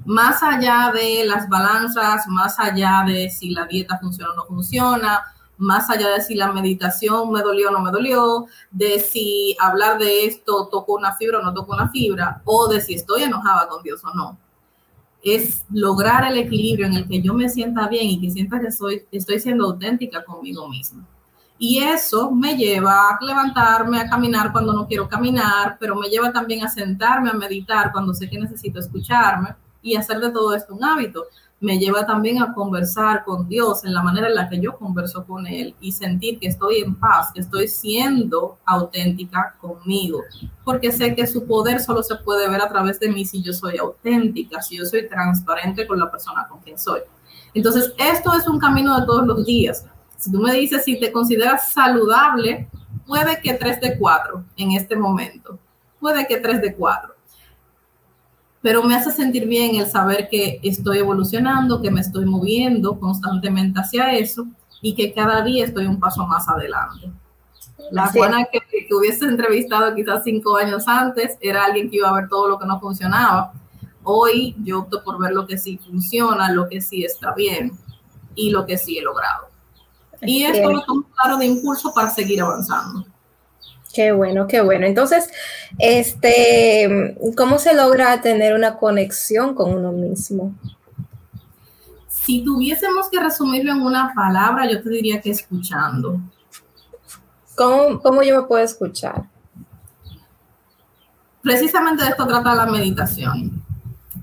Más 0.05 0.43
allá 0.43 0.93
de 0.95 1.25
las 1.27 1.49
balanzas, 1.49 2.27
más 2.29 2.59
allá 2.59 3.03
de 3.05 3.29
si 3.29 3.51
la 3.51 3.67
dieta 3.67 3.99
funciona 3.99 4.33
o 4.33 4.37
no 4.37 4.45
funciona, 4.45 5.25
más 5.59 5.89
allá 5.91 6.11
de 6.11 6.21
si 6.21 6.35
la 6.35 6.53
meditación 6.53 7.33
me 7.33 7.43
dolió 7.43 7.69
o 7.69 7.73
no 7.73 7.81
me 7.81 7.91
dolió, 7.91 8.47
de 8.71 9.01
si 9.01 9.57
hablar 9.61 9.99
de 9.99 10.27
esto 10.27 10.69
tocó 10.71 10.95
una 10.95 11.15
fibra 11.17 11.39
o 11.39 11.43
no 11.43 11.55
tocó 11.55 11.73
una 11.73 11.89
fibra, 11.91 12.43
o 12.45 12.69
de 12.69 12.81
si 12.81 12.95
estoy 12.95 13.23
enojada 13.23 13.69
con 13.69 13.83
Dios 13.83 14.03
o 14.05 14.15
no. 14.15 14.39
Es 15.23 15.65
lograr 15.71 16.31
el 16.31 16.39
equilibrio 16.39 16.87
en 16.87 16.95
el 16.95 17.09
que 17.09 17.21
yo 17.21 17.35
me 17.35 17.49
sienta 17.49 17.89
bien 17.89 18.07
y 18.07 18.21
que 18.21 18.31
sienta 18.31 18.61
que 18.61 18.71
soy, 18.71 19.05
estoy 19.11 19.41
siendo 19.41 19.65
auténtica 19.65 20.25
conmigo 20.25 20.69
misma. 20.69 21.05
Y 21.59 21.79
eso 21.79 22.31
me 22.31 22.55
lleva 22.55 23.09
a 23.09 23.19
levantarme, 23.25 23.99
a 23.99 24.09
caminar 24.09 24.53
cuando 24.53 24.75
no 24.75 24.87
quiero 24.87 25.09
caminar, 25.09 25.79
pero 25.81 25.97
me 25.97 26.09
lleva 26.09 26.31
también 26.31 26.63
a 26.65 26.69
sentarme, 26.69 27.31
a 27.31 27.35
meditar 27.35 27.93
cuando 27.93 28.13
sé 28.13 28.29
que 28.29 28.39
necesito 28.39 28.79
escucharme 28.79 29.55
y 29.81 29.97
hacer 29.97 30.21
de 30.21 30.31
todo 30.31 30.55
esto 30.55 30.75
un 30.75 30.85
hábito 30.85 31.25
me 31.59 31.79
lleva 31.79 32.05
también 32.05 32.43
a 32.43 32.53
conversar 32.53 33.25
con 33.25 33.49
Dios 33.49 33.85
en 33.85 33.95
la 33.95 34.03
manera 34.03 34.29
en 34.29 34.35
la 34.35 34.49
que 34.49 34.61
yo 34.61 34.77
converso 34.77 35.25
con 35.25 35.47
Él 35.47 35.75
y 35.81 35.93
sentir 35.93 36.39
que 36.39 36.49
estoy 36.49 36.81
en 36.81 36.95
paz, 36.95 37.33
que 37.33 37.41
estoy 37.41 37.67
siendo 37.67 38.59
auténtica 38.67 39.57
conmigo, 39.59 40.23
porque 40.65 40.93
sé 40.93 41.15
que 41.15 41.27
su 41.27 41.47
poder 41.47 41.81
solo 41.81 42.03
se 42.03 42.17
puede 42.17 42.49
ver 42.51 42.61
a 42.61 42.69
través 42.69 43.01
de 43.01 43.09
mí 43.09 43.25
si 43.25 43.43
yo 43.43 43.55
soy 43.55 43.79
auténtica, 43.79 44.61
si 44.61 44.77
yo 44.77 44.85
soy 44.85 45.09
transparente 45.09 45.87
con 45.87 45.99
la 45.99 46.11
persona 46.11 46.47
con 46.47 46.61
quien 46.61 46.79
soy. 46.79 47.01
Entonces, 47.55 47.93
esto 47.97 48.35
es 48.35 48.47
un 48.47 48.59
camino 48.59 48.99
de 49.01 49.07
todos 49.07 49.27
los 49.27 49.47
días. 49.47 49.87
Si 50.19 50.31
tú 50.31 50.41
me 50.41 50.53
dices 50.53 50.85
si 50.85 51.01
te 51.01 51.11
consideras 51.11 51.73
saludable, 51.73 52.69
puede 53.07 53.41
que 53.41 53.55
3 53.55 53.81
de 53.81 53.99
4 53.99 54.45
en 54.59 54.73
este 54.73 54.95
momento, 54.95 55.59
puede 56.01 56.27
que 56.27 56.37
3 56.37 56.61
de 56.61 56.75
4 56.75 57.16
pero 58.67 58.83
me 58.83 58.97
hace 58.97 59.13
sentir 59.13 59.47
bien 59.47 59.77
el 59.77 59.87
saber 59.87 60.29
que 60.29 60.59
estoy 60.61 60.99
evolucionando, 60.99 61.81
que 61.81 61.93
me 61.93 62.01
estoy 62.01 62.25
moviendo 62.25 62.99
constantemente 62.99 63.79
hacia 63.79 64.13
eso 64.15 64.45
y 64.83 64.97
que 64.97 65.15
cada 65.15 65.43
día 65.43 65.65
estoy 65.65 65.87
un 65.87 66.01
paso 66.01 66.27
más 66.27 66.49
adelante. 66.49 67.13
La 67.93 68.09
Juana 68.09 68.45
que, 68.51 68.59
que, 68.69 68.93
hubiese 68.93 69.25
entrevistado 69.27 69.95
quizás 69.95 70.25
cinco 70.25 70.57
años 70.57 70.89
antes 70.89 71.39
era 71.41 71.65
alguien 71.65 71.89
que 71.89 71.99
iba 71.99 72.09
a 72.09 72.15
ver 72.15 72.29
todo 72.29 72.49
lo 72.49 72.59
que 72.59 72.67
no 72.67 72.81
funcionaba. 72.81 73.53
Hoy 74.03 74.57
yo 74.65 74.81
opto 74.81 75.05
por 75.05 75.21
ver 75.21 75.31
lo 75.31 75.47
que 75.47 75.59
sí 75.59 75.79
funciona, 75.79 76.51
lo 76.51 76.69
que 76.69 76.81
sí 76.81 77.05
está 77.05 77.35
bien 77.35 77.71
y 78.35 78.51
lo 78.51 78.67
que 78.67 78.79
sí 78.79 78.99
he 78.99 79.03
logrado. 79.03 79.47
Y 80.23 80.43
esto 80.43 80.73
lo 80.73 80.83
tomo 80.83 81.05
claro 81.15 81.37
de 81.37 81.47
impulso 81.47 81.95
para 81.95 82.11
seguir 82.11 82.43
avanzando. 82.43 83.07
Qué 83.97 84.13
bueno, 84.13 84.47
qué 84.47 84.61
bueno. 84.61 84.85
Entonces, 84.85 85.31
este, 85.79 87.17
¿cómo 87.35 87.59
se 87.59 87.75
logra 87.75 88.21
tener 88.21 88.53
una 88.55 88.77
conexión 88.77 89.55
con 89.55 89.73
uno 89.73 89.91
mismo? 89.91 90.55
Si 92.07 92.45
tuviésemos 92.45 93.09
que 93.09 93.19
resumirlo 93.19 93.73
en 93.73 93.81
una 93.81 94.13
palabra, 94.15 94.71
yo 94.71 94.83
te 94.83 94.91
diría 94.91 95.23
que 95.23 95.31
escuchando. 95.31 96.21
¿Cómo, 97.57 97.99
cómo 98.03 98.23
yo 98.23 98.43
me 98.43 98.47
puedo 98.47 98.63
escuchar? 98.63 99.31
Precisamente 101.41 102.05
de 102.05 102.11
esto 102.11 102.27
trata 102.27 102.55
la 102.55 102.67
meditación. 102.67 103.65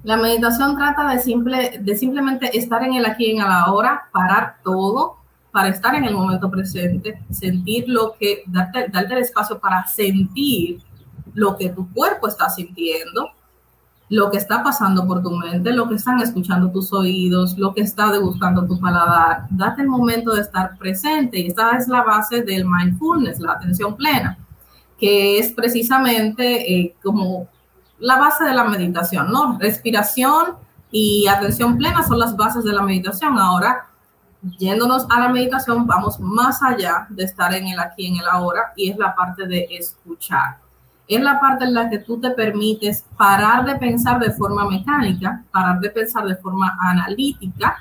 La 0.04 0.18
meditación 0.18 0.78
trata 0.78 1.10
de, 1.10 1.20
simple, 1.20 1.80
de 1.82 1.98
simplemente 1.98 2.56
estar 2.56 2.84
en 2.84 2.94
el 2.94 3.08
aquí 3.08 3.26
y 3.26 3.32
en 3.32 3.42
el 3.42 3.52
ahora, 3.52 4.08
parar 4.12 4.58
todo, 4.64 5.23
para 5.54 5.70
estar 5.70 5.94
en 5.94 6.04
el 6.04 6.16
momento 6.16 6.50
presente, 6.50 7.24
sentir 7.30 7.88
lo 7.88 8.16
que, 8.20 8.42
darte, 8.48 8.88
darte 8.92 9.14
el 9.14 9.22
espacio 9.22 9.60
para 9.60 9.86
sentir 9.86 10.82
lo 11.36 11.56
que 11.56 11.70
tu 11.70 11.88
cuerpo 11.94 12.28
está 12.28 12.50
sintiendo, 12.50 13.30
lo 14.10 14.32
que 14.32 14.38
está 14.38 14.64
pasando 14.64 15.06
por 15.06 15.22
tu 15.22 15.30
mente, 15.30 15.72
lo 15.72 15.88
que 15.88 15.94
están 15.94 16.20
escuchando 16.22 16.72
tus 16.72 16.92
oídos, 16.92 17.56
lo 17.60 17.72
que 17.72 17.82
está 17.82 18.12
degustando 18.12 18.66
tu 18.66 18.80
paladar. 18.80 19.46
Date 19.52 19.84
el 19.84 19.90
momento 19.90 20.34
de 20.34 20.42
estar 20.42 20.76
presente 20.80 21.40
y 21.40 21.48
esta 21.50 21.78
es 21.78 21.88
la 21.88 22.02
base 22.02 22.42
del 22.42 22.66
mindfulness, 22.66 23.40
la 23.40 23.52
atención 23.52 23.96
plena, 23.96 24.40
que 24.98 25.38
es 25.38 25.52
precisamente 25.52 26.74
eh, 26.74 26.96
como 27.04 27.48
la 28.00 28.18
base 28.18 28.44
de 28.44 28.56
la 28.56 28.64
meditación, 28.64 29.32
¿no? 29.32 29.60
Respiración 29.60 30.56
y 30.90 31.28
atención 31.28 31.78
plena 31.78 32.02
son 32.02 32.18
las 32.18 32.36
bases 32.36 32.64
de 32.64 32.74
la 32.74 32.82
meditación. 32.82 33.38
Ahora, 33.38 33.93
yéndonos 34.58 35.06
a 35.10 35.20
la 35.20 35.30
meditación, 35.30 35.88
vamos 35.88 36.20
más 36.20 36.62
allá 36.62 37.08
de 37.10 37.24
estar 37.24 37.54
en 37.54 37.68
el 37.68 37.80
aquí, 37.80 38.08
en 38.08 38.18
el 38.18 38.28
ahora, 38.30 38.74
y 38.76 38.90
es 38.90 38.98
la 38.98 39.16
parte 39.16 39.48
de 39.48 39.68
escuchar. 39.72 40.58
Es 41.08 41.22
la 41.22 41.40
parte 41.40 41.66
en 41.66 41.74
la 41.74 41.90
que 41.90 42.00
tú 42.00 42.20
te 42.20 42.32
permites 42.32 43.06
parar 43.18 43.66
de 43.66 43.76
pensar 43.76 44.20
de 44.20 44.32
forma 44.32 44.70
mecánica, 44.70 45.44
parar 45.52 45.80
de 45.80 45.90
pensar 45.90 46.26
de 46.26 46.36
forma 46.36 46.78
analítica, 46.80 47.78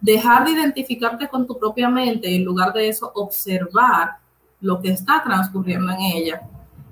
dejar 0.00 0.44
de 0.44 0.52
identificarte 0.52 1.28
con 1.28 1.46
tu 1.46 1.58
propia 1.58 1.88
mente, 1.88 2.34
en 2.34 2.44
lugar 2.44 2.72
de 2.72 2.88
eso, 2.88 3.12
observar 3.14 4.16
lo 4.60 4.80
que 4.80 4.90
está 4.90 5.22
transcurriendo 5.22 5.92
en 5.92 6.00
ella. 6.00 6.42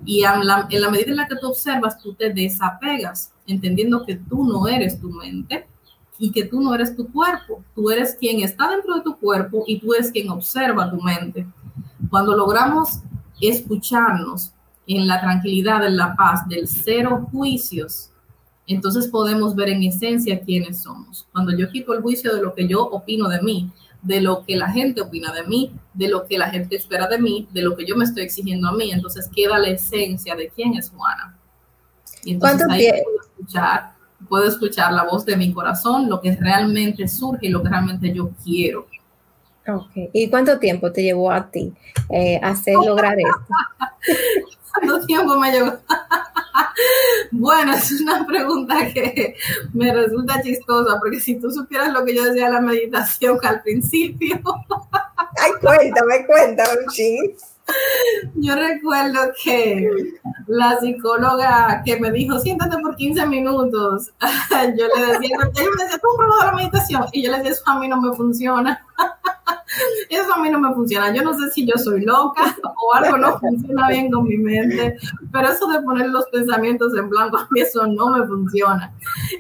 Y 0.05 0.25
en 0.25 0.47
la, 0.47 0.67
en 0.71 0.81
la 0.81 0.91
medida 0.91 1.11
en 1.11 1.17
la 1.17 1.29
que 1.29 1.37
tú 1.37 1.49
observas, 1.49 1.99
tú 1.99 2.15
te 2.15 2.33
desapegas, 2.33 3.33
entendiendo 3.47 4.05
que 4.05 4.17
tú 4.17 4.45
no 4.45 4.67
eres 4.67 5.01
tu 5.01 5.11
mente, 5.11 5.67
y 6.21 6.31
que 6.31 6.45
tú 6.45 6.61
no 6.61 6.75
eres 6.75 6.95
tu 6.95 7.11
cuerpo, 7.11 7.65
tú 7.75 7.91
eres 7.91 8.15
quien 8.15 8.41
está 8.41 8.71
dentro 8.71 8.95
de 8.95 9.01
tu 9.01 9.17
cuerpo 9.17 9.65
y 9.67 9.81
tú 9.81 9.95
eres 9.95 10.13
quien 10.13 10.29
observa 10.29 10.91
tu 10.91 11.01
mente. 11.01 11.47
Cuando 12.11 12.37
logramos 12.37 13.01
escucharnos 13.41 14.53
en 14.87 15.07
la 15.07 15.19
tranquilidad, 15.19 15.85
en 15.87 15.97
la 15.97 16.15
paz, 16.15 16.47
del 16.47 16.69
cero 16.69 17.27
juicios, 17.33 18.11
entonces 18.67 19.09
podemos 19.09 19.57
ver 19.57 19.71
en 19.71 19.83
esencia 19.83 20.43
quiénes 20.43 20.83
somos. 20.83 21.27
Cuando 21.33 21.57
yo 21.57 21.71
quito 21.71 21.95
el 21.95 22.03
juicio 22.03 22.35
de 22.37 22.43
lo 22.43 22.55
que 22.55 22.69
yo 22.69 22.83
opino 22.83 23.27
de 23.29 23.41
mí, 23.41 23.71
de 24.03 24.21
lo 24.21 24.45
que 24.45 24.57
la 24.57 24.71
gente 24.71 25.01
opina 25.01 25.33
de 25.33 25.45
mí, 25.45 25.73
de 25.95 26.09
lo 26.09 26.27
que 26.27 26.37
la 26.37 26.51
gente 26.51 26.77
espera 26.77 27.09
de 27.09 27.19
mí, 27.19 27.49
de 27.51 27.63
lo 27.63 27.75
que 27.75 27.87
yo 27.87 27.97
me 27.97 28.05
estoy 28.05 28.25
exigiendo 28.25 28.69
a 28.69 28.73
mí, 28.73 28.93
entonces 28.93 29.31
queda 29.35 29.59
la 29.59 29.71
esencia 29.71 30.37
de 30.37 30.51
quién 30.51 30.75
es 30.75 30.91
Juana. 30.91 31.39
Y 32.25 32.35
entonces 32.35 32.67
ahí 32.69 32.89
puedo 33.05 33.21
escuchar 33.23 34.00
puedo 34.29 34.47
escuchar 34.47 34.93
la 34.93 35.05
voz 35.05 35.25
de 35.25 35.37
mi 35.37 35.53
corazón, 35.53 36.09
lo 36.09 36.21
que 36.21 36.37
realmente 36.37 37.09
surge 37.09 37.47
y 37.47 37.51
lo 37.51 37.63
que 37.63 37.69
realmente 37.69 38.13
yo 38.13 38.31
quiero. 38.43 38.87
Ok. 39.67 40.11
¿Y 40.13 40.29
cuánto 40.29 40.59
tiempo 40.59 40.91
te 40.91 41.03
llevó 41.03 41.31
a 41.31 41.51
ti 41.51 41.73
eh, 42.09 42.41
hacer 42.43 42.75
lograr 42.75 43.17
esto? 43.19 43.55
¿Cuánto 44.73 45.07
tiempo 45.07 45.37
me 45.39 45.53
llevó? 45.53 45.73
bueno, 47.31 47.75
es 47.75 48.01
una 48.01 48.27
pregunta 48.27 48.93
que 48.93 49.35
me 49.73 49.93
resulta 49.93 50.43
chistosa, 50.43 50.99
porque 50.99 51.21
si 51.21 51.39
tú 51.39 51.51
supieras 51.51 51.93
lo 51.93 52.05
que 52.05 52.15
yo 52.15 52.25
decía 52.25 52.47
de 52.47 52.53
la 52.53 52.61
meditación 52.61 53.39
al 53.43 53.63
principio. 53.63 54.41
Ay, 55.37 55.53
cuéntame, 55.61 56.27
cuéntame, 56.27 56.87
ching. 56.93 57.35
Yo 58.37 58.55
recuerdo 58.55 59.21
que 59.43 59.89
la 60.47 60.79
psicóloga 60.81 61.83
que 61.85 61.99
me 62.01 62.11
dijo, 62.11 62.39
siéntate 62.39 62.79
por 62.79 62.97
15 62.97 63.27
minutos, 63.27 64.11
yo 64.77 64.87
le 64.97 65.07
decía, 65.07 65.37
ella 65.37 65.69
me 65.77 65.85
decía, 65.85 65.99
tú 65.99 66.09
probado 66.17 66.45
la 66.47 66.53
meditación, 66.53 67.05
y 67.13 67.23
yo 67.23 67.31
le 67.31 67.39
decía, 67.39 67.53
eso 67.53 67.63
a 67.67 67.79
mí 67.79 67.89
no 67.89 68.01
me 68.01 68.15
funciona. 68.17 68.85
Eso 70.09 70.35
a 70.35 70.39
mí 70.43 70.51
no 70.51 70.59
me 70.59 70.75
funciona. 70.75 71.15
Yo 71.15 71.23
no 71.23 71.33
sé 71.39 71.49
si 71.53 71.65
yo 71.65 71.75
soy 71.77 72.01
loca 72.05 72.57
o 72.83 72.95
algo 72.95 73.17
no 73.17 73.39
funciona 73.39 73.89
bien 73.89 74.11
con 74.11 74.27
mi 74.27 74.37
mente, 74.37 74.97
pero 75.33 75.49
eso 75.49 75.69
de 75.69 75.81
poner 75.83 76.09
los 76.09 76.27
pensamientos 76.27 76.93
en 76.97 77.09
blanco, 77.09 77.39
a 77.39 77.47
mí 77.51 77.61
eso 77.61 77.87
no 77.87 78.09
me 78.09 78.27
funciona. 78.27 78.93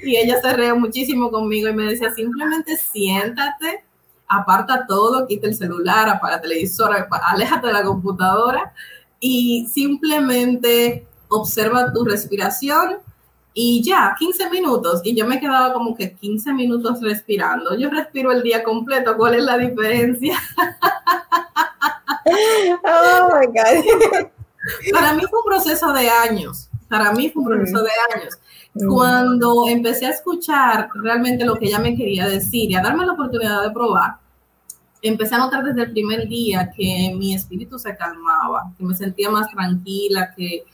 Y 0.02 0.16
ella 0.16 0.40
se 0.40 0.52
reía 0.52 0.74
muchísimo 0.74 1.30
conmigo 1.32 1.68
y 1.68 1.74
me 1.74 1.84
decía, 1.84 2.12
simplemente 2.14 2.76
siéntate 2.76 3.84
aparta 4.30 4.86
todo, 4.86 5.26
quita 5.26 5.48
el 5.48 5.54
celular, 5.54 6.08
apaga 6.08 6.36
la 6.36 6.40
televisor, 6.40 7.08
aléjate 7.10 7.66
de 7.66 7.72
la 7.72 7.82
computadora 7.82 8.72
y 9.18 9.68
simplemente 9.70 11.06
observa 11.28 11.92
tu 11.92 12.04
respiración 12.04 12.98
y 13.52 13.82
ya, 13.82 14.14
15 14.16 14.48
minutos. 14.50 15.00
Y 15.02 15.16
yo 15.16 15.26
me 15.26 15.40
quedaba 15.40 15.72
como 15.72 15.96
que 15.96 16.14
15 16.14 16.52
minutos 16.52 17.02
respirando. 17.02 17.76
Yo 17.76 17.90
respiro 17.90 18.30
el 18.30 18.42
día 18.42 18.62
completo, 18.62 19.16
¿cuál 19.16 19.34
es 19.34 19.44
la 19.44 19.58
diferencia? 19.58 20.38
Oh 22.32 23.28
my 23.34 23.46
God. 23.46 24.28
Para 24.92 25.14
mí 25.14 25.22
fue 25.28 25.40
un 25.40 25.44
proceso 25.46 25.92
de 25.92 26.08
años. 26.08 26.68
Para 26.88 27.12
mí 27.12 27.28
fue 27.30 27.42
un 27.42 27.48
proceso 27.48 27.82
de 27.82 27.90
años. 28.14 28.38
Cuando 28.72 29.66
empecé 29.68 30.06
a 30.06 30.10
escuchar 30.10 30.88
realmente 30.94 31.44
lo 31.44 31.56
que 31.56 31.66
ella 31.66 31.80
me 31.80 31.96
quería 31.96 32.28
decir 32.28 32.70
y 32.70 32.74
a 32.76 32.82
darme 32.82 33.04
la 33.04 33.12
oportunidad 33.12 33.62
de 33.64 33.70
probar, 33.72 34.16
empecé 35.02 35.34
a 35.34 35.38
notar 35.38 35.64
desde 35.64 35.82
el 35.82 35.92
primer 35.92 36.28
día 36.28 36.70
que 36.70 37.12
mi 37.16 37.34
espíritu 37.34 37.78
se 37.78 37.96
calmaba, 37.96 38.72
que 38.78 38.84
me 38.84 38.94
sentía 38.94 39.30
más 39.30 39.50
tranquila, 39.50 40.32
que 40.36 40.64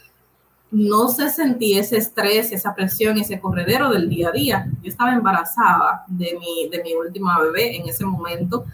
no 0.71 1.09
se 1.09 1.31
sentía 1.31 1.81
ese 1.81 1.97
estrés, 1.97 2.53
esa 2.53 2.75
presión, 2.75 3.19
ese 3.19 3.41
corredero 3.41 3.89
del 3.91 4.09
día 4.09 4.29
a 4.29 4.33
día. 4.33 4.67
Yo 4.83 4.89
estaba 4.89 5.15
embarazada 5.15 6.05
de 6.09 6.37
mi, 6.39 6.69
de 6.69 6.83
mi 6.83 6.95
última 6.95 7.41
bebé 7.41 7.77
en 7.77 7.89
ese 7.89 8.05
momento 8.05 8.67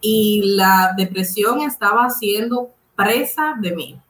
y 0.00 0.54
la 0.56 0.94
depresión 0.96 1.60
estaba 1.60 2.08
siendo 2.08 2.70
presa 2.96 3.56
de 3.60 3.72
mí. 3.72 4.00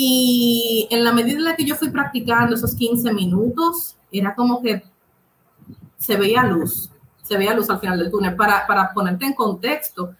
Y 0.00 0.86
en 0.92 1.02
la 1.02 1.10
medida 1.10 1.38
en 1.38 1.44
la 1.44 1.56
que 1.56 1.64
yo 1.64 1.74
fui 1.74 1.90
practicando 1.90 2.54
esos 2.54 2.72
15 2.76 3.12
minutos, 3.12 3.96
era 4.12 4.32
como 4.32 4.62
que 4.62 4.84
se 5.96 6.16
veía 6.16 6.44
luz, 6.44 6.88
se 7.24 7.36
veía 7.36 7.52
luz 7.52 7.68
al 7.68 7.80
final 7.80 7.98
del 7.98 8.08
túnel. 8.08 8.36
Para, 8.36 8.64
para 8.68 8.94
ponerte 8.94 9.26
en 9.26 9.32
contexto, 9.32 10.14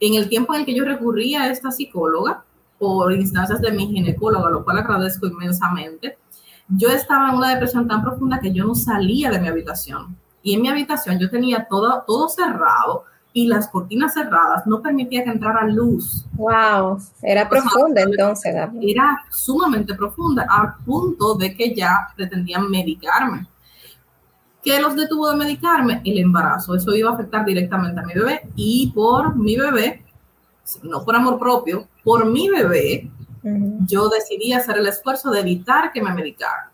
en 0.00 0.14
el 0.14 0.30
tiempo 0.30 0.54
en 0.54 0.60
el 0.60 0.66
que 0.66 0.74
yo 0.74 0.82
recurría 0.82 1.42
a 1.42 1.50
esta 1.50 1.70
psicóloga, 1.70 2.42
por 2.78 3.12
instancias 3.12 3.60
de 3.60 3.70
mi 3.70 3.88
ginecóloga, 3.88 4.48
lo 4.48 4.64
cual 4.64 4.78
agradezco 4.78 5.26
inmensamente, 5.26 6.16
yo 6.66 6.88
estaba 6.88 7.28
en 7.28 7.34
una 7.34 7.50
depresión 7.50 7.86
tan 7.86 8.00
profunda 8.00 8.40
que 8.40 8.50
yo 8.50 8.64
no 8.64 8.74
salía 8.74 9.30
de 9.30 9.40
mi 9.40 9.48
habitación. 9.48 10.16
Y 10.42 10.54
en 10.54 10.62
mi 10.62 10.68
habitación 10.68 11.18
yo 11.18 11.28
tenía 11.28 11.66
todo, 11.68 12.02
todo 12.06 12.30
cerrado, 12.30 13.04
y 13.38 13.46
las 13.46 13.68
cortinas 13.68 14.14
cerradas 14.14 14.66
no 14.66 14.82
permitía 14.82 15.22
que 15.22 15.30
entrara 15.30 15.64
luz. 15.64 16.24
Wow, 16.32 16.98
era 17.22 17.48
profunda 17.48 18.02
entonces. 18.02 18.52
Era 18.82 19.24
sumamente 19.30 19.94
profunda, 19.94 20.44
al 20.50 20.74
punto 20.84 21.36
de 21.36 21.54
que 21.54 21.72
ya 21.72 22.08
pretendían 22.16 22.68
medicarme. 22.68 23.46
¿Qué 24.60 24.80
los 24.80 24.96
detuvo 24.96 25.30
de 25.30 25.36
medicarme? 25.36 26.02
El 26.04 26.18
embarazo. 26.18 26.74
Eso 26.74 26.92
iba 26.96 27.10
a 27.10 27.14
afectar 27.14 27.44
directamente 27.44 28.00
a 28.00 28.02
mi 28.02 28.12
bebé 28.12 28.50
y 28.56 28.90
por 28.92 29.36
mi 29.36 29.56
bebé, 29.56 30.04
no 30.82 31.04
por 31.04 31.14
amor 31.14 31.38
propio, 31.38 31.86
por 32.02 32.26
mi 32.26 32.48
bebé, 32.48 33.08
yo 33.86 34.08
decidí 34.08 34.52
hacer 34.52 34.78
el 34.78 34.88
esfuerzo 34.88 35.30
de 35.30 35.40
evitar 35.40 35.92
que 35.92 36.02
me 36.02 36.12
medicara. 36.12 36.72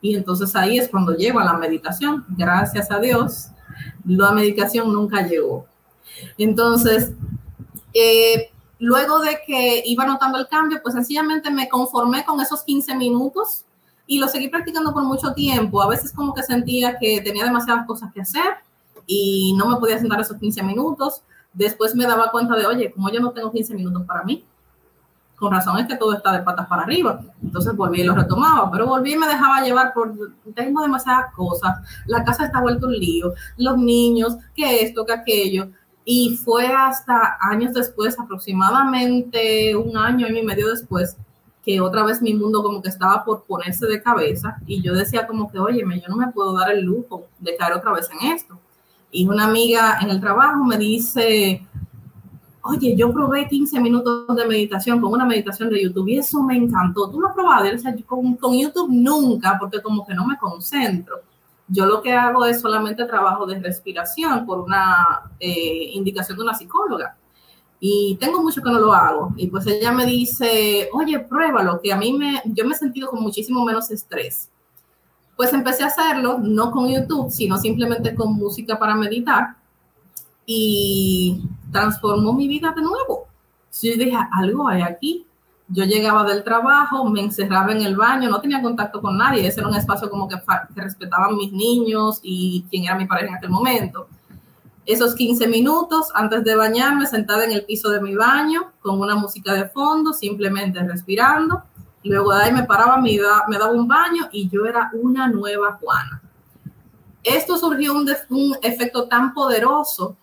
Y 0.00 0.14
entonces 0.14 0.54
ahí 0.54 0.78
es 0.78 0.88
cuando 0.88 1.16
llego 1.16 1.40
a 1.40 1.44
la 1.44 1.54
meditación. 1.54 2.24
Gracias 2.28 2.88
a 2.92 3.00
Dios, 3.00 3.48
la 4.04 4.32
medicación 4.32 4.92
nunca 4.92 5.26
llegó. 5.26 5.66
Entonces, 6.38 7.12
eh, 7.94 8.50
luego 8.78 9.20
de 9.20 9.38
que 9.46 9.82
iba 9.86 10.06
notando 10.06 10.38
el 10.38 10.48
cambio, 10.48 10.80
pues 10.82 10.94
sencillamente 10.94 11.50
me 11.50 11.68
conformé 11.68 12.24
con 12.24 12.40
esos 12.40 12.62
15 12.62 12.94
minutos 12.96 13.64
y 14.06 14.18
lo 14.18 14.26
seguí 14.28 14.48
practicando 14.48 14.92
por 14.92 15.04
mucho 15.04 15.32
tiempo. 15.32 15.82
A 15.82 15.88
veces 15.88 16.12
como 16.12 16.34
que 16.34 16.42
sentía 16.42 16.98
que 16.98 17.20
tenía 17.20 17.44
demasiadas 17.44 17.86
cosas 17.86 18.12
que 18.12 18.22
hacer 18.22 18.54
y 19.06 19.54
no 19.56 19.66
me 19.66 19.76
podía 19.76 19.98
sentar 19.98 20.20
esos 20.20 20.38
15 20.38 20.62
minutos. 20.62 21.22
Después 21.52 21.94
me 21.94 22.06
daba 22.06 22.30
cuenta 22.30 22.56
de, 22.56 22.66
oye, 22.66 22.90
como 22.90 23.10
yo 23.10 23.20
no 23.20 23.30
tengo 23.30 23.52
15 23.52 23.74
minutos 23.74 24.04
para 24.06 24.24
mí, 24.24 24.44
con 25.40 25.52
razón 25.52 25.78
es 25.78 25.86
que 25.86 25.96
todo 25.96 26.12
está 26.12 26.32
de 26.32 26.40
patas 26.40 26.66
para 26.68 26.82
arriba. 26.82 27.18
Entonces 27.42 27.74
volví 27.74 28.02
y 28.02 28.04
lo 28.04 28.14
retomaba, 28.14 28.70
pero 28.70 28.86
volví 28.86 29.14
y 29.14 29.16
me 29.16 29.26
dejaba 29.26 29.62
llevar 29.62 29.94
por, 29.94 30.14
tengo 30.54 30.82
demasiadas 30.82 31.32
cosas, 31.34 31.78
la 32.06 32.22
casa 32.22 32.44
está 32.44 32.60
vuelto 32.60 32.86
un 32.86 32.92
lío, 32.92 33.32
los 33.56 33.78
niños, 33.78 34.36
que 34.54 34.82
esto, 34.82 35.06
que 35.06 35.14
aquello. 35.14 35.70
Y 36.04 36.36
fue 36.44 36.66
hasta 36.66 37.38
años 37.40 37.72
después, 37.72 38.18
aproximadamente 38.18 39.74
un 39.74 39.96
año, 39.96 40.28
y 40.28 40.42
medio 40.42 40.68
después, 40.68 41.16
que 41.64 41.80
otra 41.80 42.04
vez 42.04 42.20
mi 42.20 42.34
mundo 42.34 42.62
como 42.62 42.82
que 42.82 42.90
estaba 42.90 43.24
por 43.24 43.44
ponerse 43.44 43.86
de 43.86 44.02
cabeza 44.02 44.58
y 44.66 44.82
yo 44.82 44.94
decía 44.94 45.26
como 45.26 45.50
que, 45.50 45.58
oye, 45.58 45.80
yo 45.80 46.08
no 46.08 46.16
me 46.16 46.32
puedo 46.32 46.56
dar 46.58 46.70
el 46.70 46.84
lujo 46.84 47.26
de 47.38 47.56
caer 47.56 47.74
otra 47.74 47.92
vez 47.92 48.08
en 48.10 48.32
esto. 48.32 48.58
Y 49.10 49.26
una 49.26 49.44
amiga 49.44 49.98
en 50.02 50.10
el 50.10 50.20
trabajo 50.20 50.64
me 50.64 50.76
dice, 50.76 51.66
oye, 52.62 52.94
yo 52.96 53.12
probé 53.12 53.48
15 53.48 53.80
minutos 53.80 54.34
de 54.36 54.46
meditación 54.46 55.00
con 55.00 55.12
una 55.12 55.24
meditación 55.24 55.70
de 55.70 55.82
YouTube 55.82 56.08
y 56.08 56.18
eso 56.18 56.42
me 56.42 56.56
encantó. 56.56 57.10
¿Tú 57.10 57.20
lo 57.20 57.28
has 57.28 57.34
probado? 57.34 57.74
O 57.74 57.78
sea, 57.78 57.94
con, 58.06 58.36
con, 58.36 58.58
YouTube 58.58 58.90
nunca, 58.90 59.56
porque 59.58 59.80
como 59.80 60.06
que 60.06 60.14
no 60.14 60.26
me 60.26 60.36
concentro. 60.38 61.20
Yo 61.68 61.86
lo 61.86 62.02
que 62.02 62.12
hago 62.12 62.44
es 62.44 62.60
solamente 62.60 63.04
trabajo 63.04 63.46
de 63.46 63.60
respiración 63.60 64.44
por 64.44 64.60
una 64.60 65.30
eh, 65.38 65.90
indicación 65.92 66.36
de 66.36 66.44
una 66.44 66.54
psicóloga. 66.54 67.16
Y 67.78 68.16
tengo 68.20 68.42
mucho 68.42 68.60
que 68.62 68.70
no 68.70 68.78
lo 68.78 68.92
hago. 68.92 69.32
Y 69.36 69.46
pues 69.46 69.66
ella 69.66 69.92
me 69.92 70.04
dice, 70.04 70.90
oye, 70.92 71.18
pruébalo, 71.20 71.80
que 71.80 71.92
a 71.92 71.96
mí 71.96 72.12
me, 72.12 72.42
yo 72.44 72.66
me 72.66 72.74
he 72.74 72.78
sentido 72.78 73.08
con 73.08 73.22
muchísimo 73.22 73.64
menos 73.64 73.90
estrés. 73.90 74.50
Pues 75.36 75.52
empecé 75.54 75.84
a 75.84 75.86
hacerlo, 75.86 76.38
no 76.38 76.70
con 76.70 76.88
YouTube, 76.88 77.30
sino 77.30 77.56
simplemente 77.56 78.14
con 78.14 78.34
música 78.34 78.78
para 78.78 78.94
meditar 78.94 79.56
y 80.52 81.40
transformó 81.70 82.32
mi 82.32 82.48
vida 82.48 82.72
de 82.74 82.82
nuevo. 82.82 83.28
Yo 83.80 83.92
dije, 83.92 84.18
algo 84.32 84.66
hay 84.66 84.82
aquí. 84.82 85.24
Yo 85.68 85.84
llegaba 85.84 86.24
del 86.24 86.42
trabajo, 86.42 87.04
me 87.08 87.20
encerraba 87.20 87.70
en 87.70 87.82
el 87.82 87.96
baño, 87.96 88.28
no 88.28 88.40
tenía 88.40 88.60
contacto 88.60 89.00
con 89.00 89.16
nadie. 89.16 89.46
Ese 89.46 89.60
era 89.60 89.68
un 89.68 89.76
espacio 89.76 90.10
como 90.10 90.26
que, 90.26 90.34
que 90.74 90.80
respetaban 90.80 91.36
mis 91.36 91.52
niños 91.52 92.18
y 92.24 92.64
quien 92.68 92.82
era 92.82 92.96
mi 92.96 93.06
pareja 93.06 93.28
en 93.28 93.34
aquel 93.36 93.50
momento. 93.50 94.08
Esos 94.84 95.14
15 95.14 95.46
minutos 95.46 96.10
antes 96.16 96.42
de 96.42 96.56
bañarme, 96.56 97.06
sentada 97.06 97.44
en 97.44 97.52
el 97.52 97.64
piso 97.64 97.88
de 97.90 98.00
mi 98.00 98.16
baño, 98.16 98.72
con 98.82 98.98
una 98.98 99.14
música 99.14 99.54
de 99.54 99.68
fondo, 99.68 100.12
simplemente 100.12 100.82
respirando. 100.82 101.62
Luego 102.02 102.34
de 102.34 102.42
ahí 102.42 102.52
me 102.52 102.64
paraba, 102.64 102.96
me, 102.96 103.16
me 103.46 103.56
daba 103.56 103.70
un 103.70 103.86
baño 103.86 104.28
y 104.32 104.48
yo 104.48 104.66
era 104.66 104.90
una 104.94 105.28
nueva 105.28 105.78
Juana. 105.80 106.20
Esto 107.22 107.56
surgió 107.56 107.94
un, 107.94 108.10
un 108.30 108.56
efecto 108.62 109.06
tan 109.06 109.32
poderoso 109.32 110.16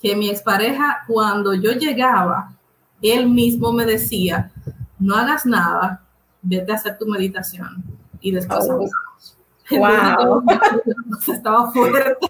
que 0.00 0.16
mi 0.16 0.30
expareja, 0.30 1.04
cuando 1.06 1.54
yo 1.54 1.72
llegaba, 1.72 2.52
él 3.02 3.28
mismo 3.28 3.72
me 3.72 3.84
decía, 3.84 4.50
no 4.98 5.16
hagas 5.16 5.46
nada, 5.46 6.02
vete 6.42 6.72
a 6.72 6.76
hacer 6.76 6.98
tu 6.98 7.06
meditación 7.06 7.82
y 8.20 8.32
después 8.32 8.66
oh. 8.70 8.88
Wow. 9.70 10.44
estaba 11.32 11.70
fuerte. 11.70 12.26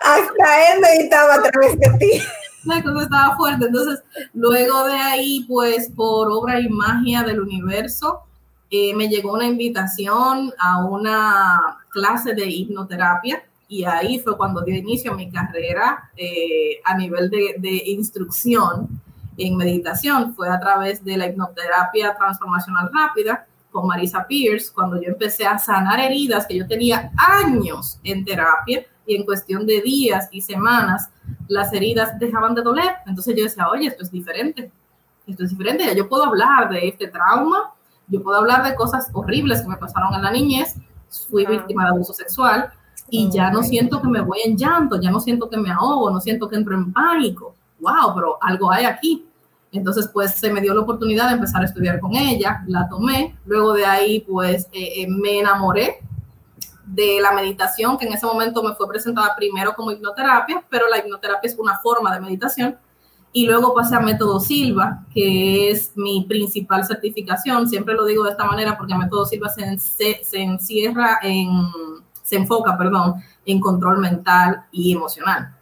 Hasta 0.00 0.72
él 0.72 0.80
meditaba 0.80 1.34
a 1.36 1.42
través 1.42 1.78
de 1.78 1.90
ti. 1.98 2.22
La 2.64 2.82
cosa 2.82 3.04
estaba 3.04 3.36
fuerte. 3.36 3.64
Entonces, 3.64 4.02
luego 4.34 4.84
de 4.84 4.92
ahí, 4.92 5.46
pues 5.48 5.90
por 5.96 6.30
obra 6.30 6.60
y 6.60 6.68
magia 6.68 7.22
del 7.22 7.40
universo, 7.40 8.24
eh, 8.70 8.94
me 8.94 9.08
llegó 9.08 9.32
una 9.32 9.46
invitación 9.46 10.52
a 10.58 10.84
una 10.84 11.78
clase 11.90 12.34
de 12.34 12.46
hipnoterapia 12.46 13.42
y 13.70 13.84
ahí 13.84 14.18
fue 14.18 14.36
cuando 14.36 14.62
dio 14.62 14.76
inicio 14.76 15.12
a 15.12 15.14
mi 15.14 15.30
carrera 15.30 16.10
eh, 16.16 16.80
a 16.84 16.96
nivel 16.96 17.30
de, 17.30 17.54
de, 17.58 17.84
instrucción 17.86 19.00
en 19.38 19.56
meditación. 19.56 20.34
Fue 20.34 20.48
a 20.48 20.58
través 20.58 21.04
de 21.04 21.16
la 21.16 21.28
hipnoterapia 21.28 22.16
transformacional 22.16 22.90
rápida 22.92 23.46
con 23.70 23.86
Marisa 23.86 24.26
Pierce, 24.26 24.72
cuando 24.74 25.00
yo 25.00 25.10
empecé 25.10 25.46
a 25.46 25.56
sanar 25.56 26.00
heridas 26.00 26.48
que 26.48 26.56
yo 26.56 26.66
tenía 26.66 27.12
años 27.16 28.00
en 28.02 28.24
terapia 28.24 28.84
y 29.06 29.14
en 29.14 29.24
cuestión 29.24 29.64
de 29.64 29.80
días 29.80 30.28
y 30.32 30.40
semanas 30.40 31.08
las 31.46 31.72
heridas 31.72 32.18
dejaban 32.18 32.56
de 32.56 32.62
doler. 32.62 32.96
Entonces 33.06 33.36
yo 33.36 33.44
decía, 33.44 33.68
oye, 33.68 33.86
esto 33.86 34.02
es 34.02 34.10
diferente, 34.10 34.72
esto 35.28 35.44
es 35.44 35.50
diferente, 35.50 35.86
ya 35.86 35.94
yo 35.94 36.08
puedo 36.08 36.24
hablar 36.24 36.70
de 36.70 36.88
este 36.88 37.06
trauma, 37.06 37.70
yo 38.08 38.20
puedo 38.20 38.38
hablar 38.38 38.64
de 38.68 38.74
cosas 38.74 39.10
horribles 39.12 39.62
que 39.62 39.68
me 39.68 39.76
pasaron 39.76 40.12
en 40.14 40.22
la 40.22 40.32
niñez, 40.32 40.74
fui 41.30 41.46
víctima 41.46 41.84
de 41.84 41.90
abuso 41.90 42.12
sexual, 42.12 42.72
y 43.10 43.30
ya 43.30 43.50
no 43.50 43.62
siento 43.62 44.00
que 44.00 44.08
me 44.08 44.20
voy 44.20 44.40
en 44.44 44.56
llanto, 44.56 45.00
ya 45.00 45.10
no 45.10 45.20
siento 45.20 45.50
que 45.50 45.56
me 45.56 45.70
ahogo, 45.70 46.10
no 46.10 46.20
siento 46.20 46.48
que 46.48 46.56
entro 46.56 46.74
en 46.74 46.92
pánico. 46.92 47.54
¡Wow! 47.80 48.14
Pero 48.14 48.38
algo 48.40 48.70
hay 48.70 48.84
aquí. 48.84 49.26
Entonces, 49.72 50.08
pues 50.12 50.34
se 50.34 50.52
me 50.52 50.60
dio 50.60 50.74
la 50.74 50.80
oportunidad 50.80 51.28
de 51.28 51.34
empezar 51.34 51.62
a 51.62 51.66
estudiar 51.66 52.00
con 52.00 52.14
ella, 52.14 52.62
la 52.66 52.88
tomé, 52.88 53.36
luego 53.46 53.72
de 53.72 53.86
ahí, 53.86 54.20
pues 54.20 54.64
eh, 54.72 55.02
eh, 55.02 55.06
me 55.08 55.38
enamoré 55.40 55.98
de 56.84 57.20
la 57.20 57.32
meditación, 57.32 57.96
que 57.96 58.06
en 58.06 58.12
ese 58.12 58.26
momento 58.26 58.64
me 58.64 58.74
fue 58.74 58.88
presentada 58.88 59.34
primero 59.36 59.74
como 59.74 59.92
hipnoterapia, 59.92 60.64
pero 60.68 60.88
la 60.88 60.98
hipnoterapia 60.98 61.48
es 61.48 61.56
una 61.56 61.78
forma 61.78 62.12
de 62.12 62.20
meditación. 62.20 62.76
Y 63.32 63.46
luego 63.46 63.72
pasé 63.74 63.94
a 63.94 64.00
Método 64.00 64.40
Silva, 64.40 65.04
que 65.14 65.70
es 65.70 65.92
mi 65.94 66.24
principal 66.24 66.84
certificación. 66.84 67.68
Siempre 67.68 67.94
lo 67.94 68.04
digo 68.04 68.24
de 68.24 68.30
esta 68.30 68.44
manera 68.44 68.76
porque 68.76 68.96
Método 68.96 69.24
Silva 69.24 69.48
se, 69.48 69.78
se 69.78 70.42
encierra 70.42 71.20
en 71.22 71.48
se 72.30 72.36
enfoca, 72.36 72.78
perdón, 72.78 73.16
en 73.44 73.60
control 73.60 73.98
mental 73.98 74.64
y 74.70 74.92
emocional. 74.92 75.52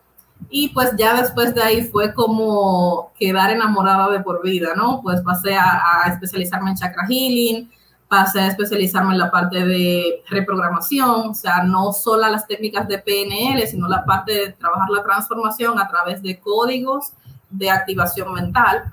Y 0.51 0.69
pues 0.69 0.91
ya 0.97 1.21
después 1.21 1.55
de 1.55 1.63
ahí 1.63 1.83
fue 1.85 2.13
como 2.15 3.11
quedar 3.19 3.51
enamorada 3.51 4.09
de 4.11 4.21
por 4.21 4.43
vida, 4.43 4.75
¿no? 4.77 5.01
Pues 5.03 5.23
pasé 5.23 5.57
a, 5.57 6.05
especializarme 6.13 6.71
en 6.71 6.77
chakra 6.77 7.07
healing, 7.09 7.71
pasé 8.07 8.41
a 8.41 8.47
especializarme 8.49 9.13
en 9.13 9.19
la 9.19 9.31
parte 9.31 9.65
de 9.67 10.23
reprogramación, 10.29 11.31
o 11.31 11.35
sea, 11.35 11.65
no 11.65 11.93
solo 11.93 12.29
las 12.29 12.47
técnicas 12.47 12.87
de 12.87 12.99
PNL, 12.99 13.67
sino 13.67 13.89
la 13.89 14.05
parte 14.05 14.33
de 14.33 14.53
trabajar 14.53 14.91
la 14.91 15.03
transformación 15.03 15.79
a 15.79 15.89
través 15.89 16.23
de 16.23 16.39
códigos 16.39 17.13
de 17.51 17.71
activación 17.71 18.33
mental. 18.35 18.85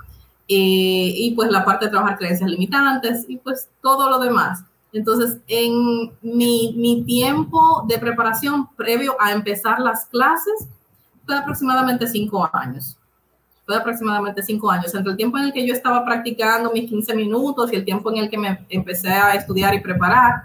Eh, 0.48 1.12
y 1.16 1.34
pues 1.36 1.50
la 1.50 1.66
parte 1.66 1.86
de 1.86 1.92
trabajar 1.92 2.20
creencias 2.20 2.50
limitantes 2.50 3.26
y 3.28 3.38
pues 3.38 3.70
todo 3.82 4.10
lo 4.10 4.20
demás. 4.20 4.64
Entonces, 4.96 5.40
en 5.48 6.14
mi, 6.22 7.04
tiempo 7.06 7.84
de 7.86 8.00
preparación 8.00 8.70
previo 8.78 9.18
a 9.20 9.34
empezar 9.34 9.78
las 9.82 10.06
clases 10.06 10.70
fue 11.26 11.36
aproximadamente 11.38 12.08
cinco 12.08 12.50
años. 12.54 12.98
Fue 13.66 13.76
aproximadamente 13.76 14.42
cinco 14.42 14.72
años. 14.72 14.96
Entre 14.96 15.12
el 15.12 15.18
tiempo 15.18 15.38
en 15.38 15.46
el 15.46 15.54
que 15.54 15.68
yo 15.68 15.74
estaba 15.74 16.06
practicando 16.06 16.72
mis 16.72 16.90
15 16.90 17.14
minutos 17.14 17.74
y 17.74 17.76
el 17.76 17.84
tiempo 17.84 18.10
en 18.10 18.18
el 18.20 18.30
que 18.30 18.38
me 18.38 18.66
empecé 18.70 19.10
a 19.10 19.34
estudiar 19.34 19.74
y 19.74 19.82
preparar. 19.82 20.44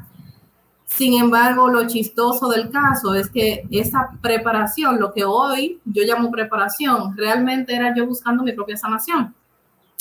Sin 0.84 1.14
embargo, 1.14 1.68
lo 1.68 1.86
chistoso 1.86 2.48
del 2.48 2.70
caso 2.70 3.14
es 3.14 3.30
que 3.30 3.68
esa 3.70 4.10
preparación, 4.20 4.98
lo 4.98 5.12
que 5.12 5.24
hoy 5.24 5.78
yo 5.84 6.02
llamo 6.02 6.28
preparación, 6.32 7.16
realmente 7.16 7.72
era 7.72 7.94
yo 7.94 8.04
buscando 8.04 8.42
mi 8.42 8.50
propia 8.52 8.76
sanación 8.76 9.32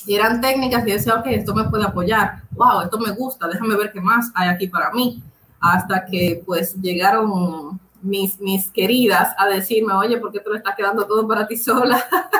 Y 0.05 0.15
eran 0.15 0.41
técnicas 0.41 0.87
y 0.87 0.91
decía, 0.91 1.15
ok, 1.15 1.27
esto 1.27 1.53
me 1.53 1.65
puede 1.65 1.83
apoyar, 1.85 2.41
wow, 2.51 2.81
esto 2.81 2.97
me 2.97 3.11
gusta, 3.11 3.47
déjame 3.47 3.75
ver 3.75 3.91
qué 3.91 4.01
más 4.01 4.31
hay 4.35 4.49
aquí 4.49 4.67
para 4.67 4.91
mí. 4.91 5.21
Hasta 5.59 6.05
que 6.05 6.41
pues 6.45 6.75
llegaron 6.75 7.79
mis, 8.01 8.39
mis 8.39 8.69
queridas 8.69 9.33
a 9.37 9.47
decirme, 9.47 9.93
oye, 9.93 10.17
¿por 10.17 10.31
qué 10.31 10.39
te 10.39 10.49
lo 10.49 10.55
estás 10.55 10.75
quedando 10.75 11.05
todo 11.05 11.27
para 11.27 11.47
ti 11.47 11.57
sola? 11.57 12.03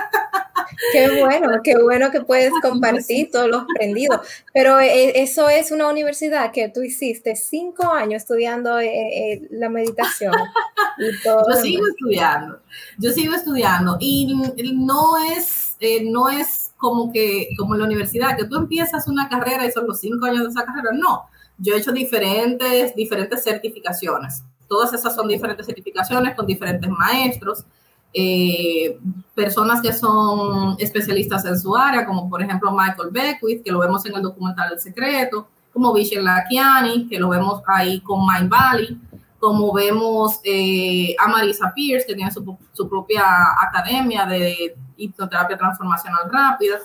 Qué 0.94 1.20
bueno, 1.20 1.50
qué 1.64 1.78
bueno 1.78 2.10
que 2.10 2.22
puedes 2.22 2.52
compartir 2.62 3.30
todos 3.32 3.50
los 3.50 3.64
aprendidos. 3.64 4.22
Pero 4.54 4.80
eh, 4.80 5.22
eso 5.22 5.50
es 5.50 5.72
una 5.72 5.88
universidad 5.88 6.52
que 6.52 6.70
tú 6.70 6.82
hiciste 6.82 7.36
cinco 7.36 7.92
años 7.92 8.24
estudiando 8.24 8.80
eh, 8.80 8.88
eh, 8.88 9.48
la 9.52 9.70
meditación. 9.70 10.34
yo 11.24 11.62
sigo 11.62 11.84
estudiando, 11.88 12.60
yo 12.98 13.12
sigo 13.12 13.36
estudiando 13.36 13.98
y 14.00 14.34
no 14.74 15.18
es, 15.18 15.76
no 16.04 16.30
es 16.30 16.69
como 16.80 17.12
que 17.12 17.50
como 17.58 17.76
en 17.76 17.82
la 17.82 17.86
universidad, 17.86 18.38
que 18.38 18.46
tú 18.46 18.56
empiezas 18.56 19.08
una 19.08 19.28
carrera 19.28 19.66
y 19.66 19.72
son 19.72 19.86
los 19.86 20.00
cinco 20.00 20.26
años 20.26 20.44
de 20.44 20.50
esa 20.50 20.66
carrera. 20.66 20.92
No, 20.94 21.26
yo 21.58 21.76
he 21.76 21.78
hecho 21.78 21.92
diferentes, 21.92 22.96
diferentes 22.96 23.44
certificaciones. 23.44 24.44
Todas 24.68 24.94
esas 24.94 25.14
son 25.14 25.28
diferentes 25.28 25.66
certificaciones 25.66 26.36
con 26.36 26.48
diferentes 26.48 26.90
maestros. 26.90 27.66
Eh, 28.14 28.98
personas 29.36 29.82
que 29.82 29.92
son 29.92 30.78
especialistas 30.80 31.46
en 31.46 31.60
su 31.60 31.76
área, 31.76 32.06
como 32.06 32.30
por 32.30 32.42
ejemplo 32.42 32.72
Michael 32.72 33.10
Beckwith, 33.12 33.64
que 33.64 33.72
lo 33.72 33.80
vemos 33.80 34.06
en 34.06 34.16
el 34.16 34.22
documental 34.22 34.72
El 34.72 34.80
Secreto, 34.80 35.48
como 35.74 35.94
Vishen 35.94 36.24
Lakiani, 36.24 37.08
que 37.08 37.20
lo 37.20 37.30
vemos 37.30 37.62
ahí 37.68 38.00
con 38.00 38.26
Mind 38.26 38.50
Valley, 38.50 38.98
como 39.40 39.74
vemos 39.74 40.40
eh, 40.44 41.16
a 41.18 41.28
Marisa 41.28 41.74
Pierce, 41.74 42.06
que 42.06 42.16
tiene 42.16 42.32
su, 42.32 42.58
su, 42.74 42.90
propia 42.90 43.24
academia 43.68 44.26
de 44.26 44.76
hipnoterapia 44.98 45.58
transformacional 45.58 46.30
rápida, 46.32 46.78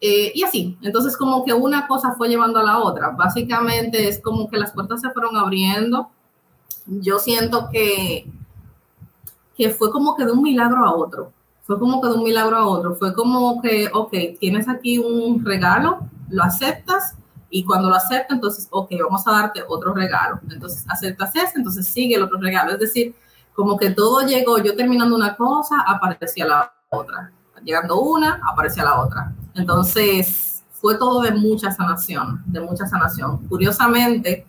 eh, 0.00 0.30
y 0.34 0.42
así. 0.42 0.78
Entonces, 0.82 1.16
como 1.16 1.44
que 1.44 1.54
una 1.54 1.86
cosa 1.86 2.14
fue 2.16 2.28
llevando 2.28 2.58
a 2.58 2.62
la 2.62 2.78
otra. 2.78 3.10
Básicamente 3.10 4.08
es 4.08 4.20
como 4.20 4.48
que 4.48 4.58
las 4.58 4.72
puertas 4.72 5.00
se 5.00 5.10
fueron 5.10 5.36
abriendo. 5.36 6.10
Yo 6.86 7.18
siento 7.18 7.68
que 7.72 8.30
que 9.56 9.70
fue 9.70 9.90
como 9.90 10.14
que 10.14 10.24
de 10.24 10.32
un 10.32 10.42
milagro 10.42 10.84
a 10.84 10.94
otro. 10.94 11.32
Fue 11.62 11.78
como 11.78 12.00
que 12.00 12.08
de 12.08 12.14
un 12.14 12.24
milagro 12.24 12.56
a 12.56 12.66
otro. 12.66 12.94
Fue 12.94 13.14
como 13.14 13.60
que, 13.60 13.88
ok, 13.92 14.12
tienes 14.38 14.68
aquí 14.68 14.98
un 14.98 15.44
regalo, 15.44 16.00
lo 16.28 16.44
aceptas 16.44 17.16
y 17.50 17.64
cuando 17.64 17.88
lo 17.88 17.94
aceptas, 17.94 18.34
entonces, 18.34 18.68
ok, 18.70 18.90
vamos 19.02 19.26
a 19.26 19.32
darte 19.32 19.62
otro 19.68 19.94
regalo. 19.94 20.40
Entonces, 20.50 20.84
aceptas 20.88 21.34
ese, 21.36 21.52
entonces 21.56 21.86
sigue 21.86 22.16
el 22.16 22.22
otro 22.22 22.38
regalo. 22.38 22.72
Es 22.72 22.80
decir, 22.80 23.14
como 23.54 23.76
que 23.76 23.90
todo 23.90 24.26
llegó, 24.26 24.58
yo 24.58 24.76
terminando 24.76 25.14
una 25.14 25.36
cosa, 25.36 25.76
aparecía 25.86 26.46
la 26.46 26.72
otra. 26.90 27.32
Llegando 27.62 28.00
una, 28.00 28.40
aparecía 28.46 28.84
la 28.84 29.00
otra. 29.00 29.32
Entonces, 29.54 30.62
fue 30.72 30.98
todo 30.98 31.22
de 31.22 31.32
mucha 31.32 31.70
sanación, 31.70 32.42
de 32.46 32.60
mucha 32.60 32.86
sanación. 32.86 33.38
Curiosamente, 33.48 34.46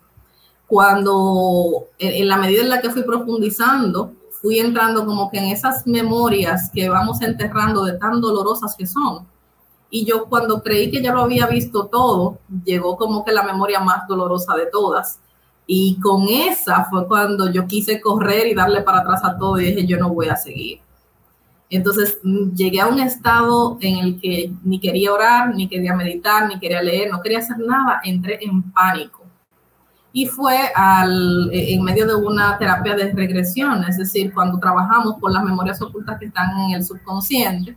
cuando 0.66 1.86
en 1.98 2.28
la 2.28 2.36
medida 2.36 2.62
en 2.62 2.68
la 2.68 2.80
que 2.80 2.90
fui 2.90 3.02
profundizando, 3.02 4.12
fui 4.40 4.58
entrando 4.58 5.06
como 5.06 5.30
que 5.30 5.38
en 5.38 5.46
esas 5.46 5.86
memorias 5.86 6.70
que 6.72 6.88
vamos 6.88 7.22
enterrando 7.22 7.84
de 7.84 7.98
tan 7.98 8.20
dolorosas 8.20 8.74
que 8.76 8.86
son. 8.86 9.26
Y 9.90 10.04
yo 10.04 10.26
cuando 10.26 10.62
creí 10.62 10.90
que 10.90 11.02
ya 11.02 11.12
lo 11.12 11.22
había 11.22 11.46
visto 11.46 11.86
todo, 11.86 12.38
llegó 12.64 12.96
como 12.96 13.24
que 13.24 13.32
la 13.32 13.42
memoria 13.42 13.80
más 13.80 14.06
dolorosa 14.06 14.54
de 14.54 14.66
todas. 14.66 15.20
Y 15.66 15.98
con 16.00 16.28
esa 16.28 16.84
fue 16.86 17.06
cuando 17.06 17.50
yo 17.50 17.66
quise 17.66 18.00
correr 18.00 18.46
y 18.46 18.54
darle 18.54 18.82
para 18.82 19.00
atrás 19.00 19.24
a 19.24 19.36
todo 19.38 19.60
y 19.60 19.66
dije, 19.66 19.86
yo 19.86 19.98
no 19.98 20.10
voy 20.10 20.28
a 20.28 20.36
seguir. 20.36 20.80
Entonces 21.70 22.18
mm, 22.22 22.54
llegué 22.54 22.80
a 22.80 22.86
un 22.86 23.00
estado 23.00 23.78
en 23.80 23.98
el 23.98 24.20
que 24.20 24.52
ni 24.64 24.80
quería 24.80 25.12
orar, 25.12 25.54
ni 25.54 25.68
quería 25.68 25.94
meditar, 25.94 26.48
ni 26.48 26.58
quería 26.58 26.82
leer, 26.82 27.10
no 27.10 27.20
quería 27.20 27.38
hacer 27.40 27.58
nada, 27.58 28.00
entré 28.04 28.38
en 28.42 28.72
pánico 28.72 29.28
y 30.12 30.26
fue 30.26 30.70
al, 30.74 31.50
eh, 31.52 31.74
en 31.74 31.84
medio 31.84 32.06
de 32.06 32.14
una 32.14 32.56
terapia 32.58 32.96
de 32.96 33.12
regresión, 33.12 33.84
es 33.84 33.98
decir, 33.98 34.32
cuando 34.32 34.58
trabajamos 34.58 35.18
con 35.20 35.32
las 35.32 35.44
memorias 35.44 35.80
ocultas 35.82 36.18
que 36.18 36.26
están 36.26 36.58
en 36.58 36.70
el 36.72 36.84
subconsciente. 36.84 37.76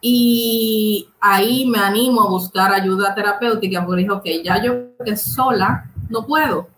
Y 0.00 1.08
ahí 1.20 1.66
me 1.66 1.78
animo 1.78 2.22
a 2.22 2.30
buscar 2.30 2.72
ayuda 2.72 3.14
terapéutica 3.14 3.84
porque 3.84 4.02
dije, 4.02 4.12
ok, 4.12 4.26
ya 4.44 4.62
yo 4.62 4.96
que 5.04 5.16
sola 5.16 5.90
no 6.08 6.24
puedo. 6.24 6.68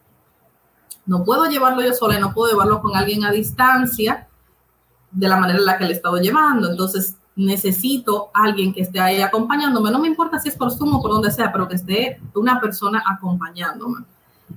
No 1.07 1.25
puedo 1.25 1.47
llevarlo 1.47 1.83
yo 1.83 1.93
sola 1.93 2.17
y 2.17 2.21
no 2.21 2.33
puedo 2.33 2.53
llevarlo 2.53 2.81
con 2.81 2.97
alguien 2.97 3.25
a 3.25 3.33
distancia 3.33 4.29
de 5.11 5.29
la 5.29 5.37
manera 5.37 5.59
en 5.59 5.65
la 5.65 5.77
que 5.77 5.85
le 5.85 5.91
he 5.91 5.97
estado 5.97 6.19
llevando. 6.19 6.71
Entonces, 6.71 7.17
necesito 7.37 8.31
alguien 8.33 8.73
que 8.73 8.83
esté 8.83 9.01
ahí 9.01 9.21
acompañándome. 9.21 9.91
No 9.91 9.99
me 9.99 10.09
importa 10.09 10.39
si 10.39 10.49
es 10.49 10.57
por 10.57 10.71
Zoom 10.71 10.95
o 10.95 11.03
por 11.03 11.11
donde 11.11 11.31
sea, 11.31 11.53
pero 11.53 11.69
que 11.69 11.77
esté 11.77 12.21
una 12.35 12.61
persona 12.61 13.03
acompañándome 13.07 14.05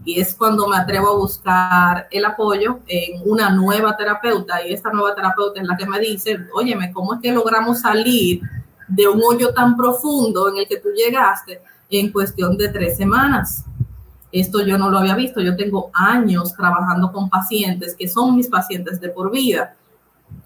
y 0.05 0.19
es 0.19 0.35
cuando 0.35 0.67
me 0.67 0.77
atrevo 0.77 1.09
a 1.09 1.17
buscar 1.17 2.07
el 2.11 2.25
apoyo 2.25 2.79
en 2.87 3.21
una 3.25 3.49
nueva 3.49 3.95
terapeuta 3.95 4.65
y 4.65 4.73
esta 4.73 4.91
nueva 4.91 5.15
terapeuta 5.15 5.61
es 5.61 5.67
la 5.67 5.77
que 5.77 5.85
me 5.85 5.99
dice, 5.99 6.39
óyeme, 6.53 6.91
¿cómo 6.91 7.13
es 7.13 7.21
que 7.21 7.31
logramos 7.31 7.81
salir 7.81 8.41
de 8.87 9.07
un 9.07 9.21
hoyo 9.23 9.53
tan 9.53 9.77
profundo 9.77 10.49
en 10.49 10.57
el 10.57 10.67
que 10.67 10.77
tú 10.77 10.89
llegaste 10.89 11.61
en 11.89 12.11
cuestión 12.11 12.57
de 12.57 12.69
tres 12.69 12.97
semanas? 12.97 13.65
Esto 14.31 14.65
yo 14.65 14.77
no 14.77 14.89
lo 14.89 14.97
había 14.97 15.15
visto, 15.15 15.41
yo 15.41 15.55
tengo 15.55 15.91
años 15.93 16.55
trabajando 16.55 17.11
con 17.11 17.29
pacientes 17.29 17.95
que 17.95 18.09
son 18.09 18.35
mis 18.35 18.47
pacientes 18.47 18.99
de 18.99 19.09
por 19.09 19.31
vida 19.31 19.75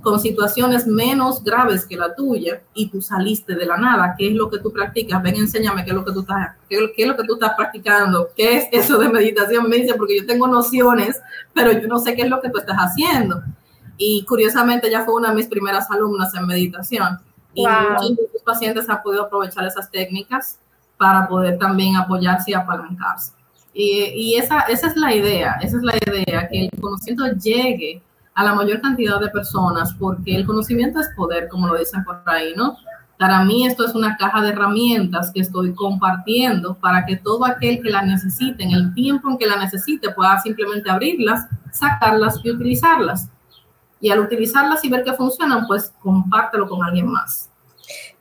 con 0.08 0.22
situaciones 0.22 0.88
menos 0.88 1.44
graves 1.44 1.86
que 1.86 1.98
la 1.98 2.16
tuya 2.16 2.62
y 2.74 2.88
tú 2.88 3.02
saliste 3.02 3.56
de 3.56 3.66
la 3.66 3.76
nada. 3.76 4.16
¿Qué 4.18 4.30
es 4.30 4.36
lo 4.36 4.50
que 4.50 4.60
tú 4.60 4.72
practicas? 4.72 5.22
Ven, 5.22 5.36
enséñame 5.36 5.84
qué 5.84 5.90
es 5.90 5.96
lo 5.98 6.06
que 6.06 6.14
tú 6.14 6.22
estás, 6.22 6.56
qué, 6.70 6.94
es 6.96 7.08
lo 7.08 7.18
que 7.18 7.26
tú 7.26 7.34
estás 7.34 7.52
practicando. 7.58 8.30
¿Qué 8.34 8.56
es 8.56 8.68
eso 8.72 8.98
de 9.00 9.10
meditación? 9.10 9.68
Me 9.68 9.76
dice, 9.76 9.96
porque 9.96 10.18
yo 10.18 10.26
tengo 10.26 10.48
nociones, 10.48 11.20
pero 11.54 11.74
yo 11.74 11.90
no 11.90 12.00
sé 12.00 12.16
qué 12.16 12.22
es 12.22 12.30
lo 12.30 12.40
que 12.40 12.50
tú 12.50 12.58
estás 12.58 12.78
haciendo. 12.78 13.44
Y 13.98 14.24
curiosamente 14.24 14.88
ella 14.88 15.04
fue 15.04 15.16
una 15.16 15.32
de 15.32 15.36
mis 15.36 15.48
primeras 15.48 15.92
alumnas 15.92 16.34
en 16.36 16.48
meditación. 16.48 17.20
Y 17.54 17.68
muchos 17.68 18.16
de 18.16 18.28
tus 18.32 18.44
pacientes 18.44 18.90
han 18.90 19.04
podido 19.04 19.26
aprovechar 19.26 19.66
esas 19.66 19.92
técnicas 19.92 20.58
para 20.96 21.28
poder 21.28 21.58
también 21.58 21.98
apoyarse 21.98 22.52
y 22.52 22.54
apalancarse. 22.54 23.34
Y, 23.74 24.06
y 24.16 24.36
esa, 24.38 24.62
esa 24.62 24.88
es 24.88 24.96
la 24.96 25.14
idea, 25.14 25.60
esa 25.62 25.76
es 25.76 25.84
la 25.84 25.98
idea, 25.98 26.48
que 26.48 26.68
el 26.68 26.72
conocimiento 26.80 27.26
llegue 27.38 28.02
a 28.38 28.44
la 28.44 28.54
mayor 28.54 28.82
cantidad 28.82 29.20
de 29.20 29.30
personas, 29.30 29.96
porque 29.98 30.36
el 30.36 30.46
conocimiento 30.46 31.00
es 31.00 31.10
poder, 31.16 31.48
como 31.48 31.66
lo 31.66 31.76
dicen 31.76 32.04
por 32.04 32.22
ahí, 32.28 32.54
¿no? 32.56 32.78
Para 33.18 33.44
mí 33.44 33.66
esto 33.66 33.84
es 33.84 33.96
una 33.96 34.16
caja 34.16 34.44
de 34.44 34.50
herramientas 34.50 35.32
que 35.34 35.40
estoy 35.40 35.74
compartiendo 35.74 36.76
para 36.76 37.04
que 37.04 37.16
todo 37.16 37.44
aquel 37.48 37.82
que 37.82 37.90
la 37.90 38.04
necesite, 38.04 38.64
en 38.64 38.74
el 38.74 38.94
tiempo 38.94 39.28
en 39.32 39.40
que 39.40 39.48
la 39.48 39.58
necesite, 39.58 40.12
pueda 40.12 40.40
simplemente 40.40 40.88
abrirlas, 40.88 41.48
sacarlas 41.72 42.40
y 42.44 42.52
utilizarlas. 42.52 43.28
Y 44.00 44.12
al 44.12 44.20
utilizarlas 44.20 44.86
y 44.86 44.90
ver 44.90 45.04
que 45.04 45.14
funcionan, 45.14 45.66
pues 45.66 45.92
compártelo 46.00 46.70
con 46.70 46.84
alguien 46.84 47.08
más. 47.08 47.50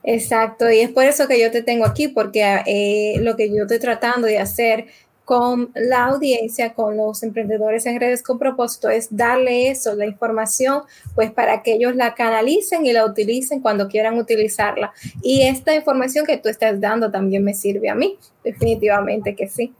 Exacto, 0.01 0.67
y 0.71 0.79
es 0.79 0.89
por 0.89 1.03
eso 1.03 1.27
que 1.27 1.39
yo 1.39 1.51
te 1.51 1.61
tengo 1.61 1.85
aquí, 1.85 2.07
porque 2.07 2.63
eh, 2.65 3.19
lo 3.21 3.35
que 3.35 3.55
yo 3.55 3.63
estoy 3.63 3.77
tratando 3.77 4.25
de 4.25 4.39
hacer 4.39 4.87
con 5.27 5.71
la 5.75 6.05
audiencia, 6.05 6.73
con 6.73 6.95
los 6.95 7.21
emprendedores 7.21 7.85
en 7.85 7.99
redes 7.99 8.23
con 8.23 8.39
propósito, 8.39 8.89
es 8.89 9.09
darle 9.13 9.69
eso, 9.69 9.93
la 9.93 10.05
información, 10.05 10.83
pues 11.15 11.33
para 11.33 11.63
que 11.63 11.73
ellos 11.73 11.97
la 11.97 12.15
canalicen 12.15 12.85
y 12.85 12.93
la 12.93 13.03
utilicen 13.03 13.59
cuando 13.59 13.89
quieran 13.89 14.17
utilizarla. 14.17 14.93
Y 15.21 15.41
esta 15.41 15.75
información 15.75 16.25
que 16.25 16.37
tú 16.37 16.47
estás 16.47 16.79
dando 16.79 17.11
también 17.11 17.43
me 17.43 17.53
sirve 17.53 17.89
a 17.89 17.95
mí, 17.95 18.17
definitivamente 18.41 19.35
que 19.35 19.49
sí. 19.49 19.73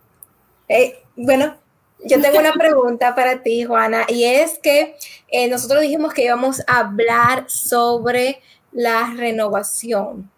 Eh, 0.68 1.00
bueno, 1.16 1.56
yo 2.04 2.20
tengo 2.22 2.40
una 2.40 2.52
pregunta 2.52 3.16
para 3.16 3.42
ti, 3.42 3.64
Juana, 3.64 4.04
y 4.10 4.26
es 4.26 4.60
que 4.60 4.98
eh, 5.30 5.48
nosotros 5.48 5.82
dijimos 5.82 6.14
que 6.14 6.26
íbamos 6.26 6.62
a 6.68 6.80
hablar 6.80 7.46
sobre 7.48 8.42
la 8.74 9.14
renovación, 9.16 10.30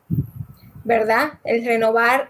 ¿verdad? 0.83 1.39
El 1.43 1.65
renovar 1.65 2.29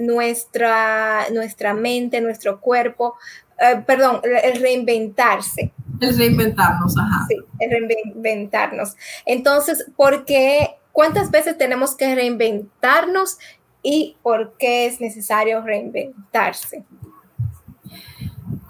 nuestra, 0.00 1.28
nuestra 1.30 1.74
mente, 1.74 2.20
nuestro 2.20 2.60
cuerpo, 2.60 3.16
eh, 3.58 3.82
perdón, 3.86 4.20
el 4.22 4.60
reinventarse. 4.60 5.72
El 6.00 6.16
reinventarnos, 6.16 6.96
ajá. 6.96 7.26
Sí, 7.28 7.36
el 7.58 7.88
reinventarnos. 7.88 8.96
Entonces, 9.26 9.86
¿por 9.96 10.24
qué? 10.24 10.76
¿Cuántas 10.92 11.30
veces 11.30 11.58
tenemos 11.58 11.96
que 11.96 12.14
reinventarnos 12.14 13.38
y 13.82 14.16
por 14.22 14.56
qué 14.58 14.86
es 14.86 15.00
necesario 15.00 15.60
reinventarse? 15.62 16.84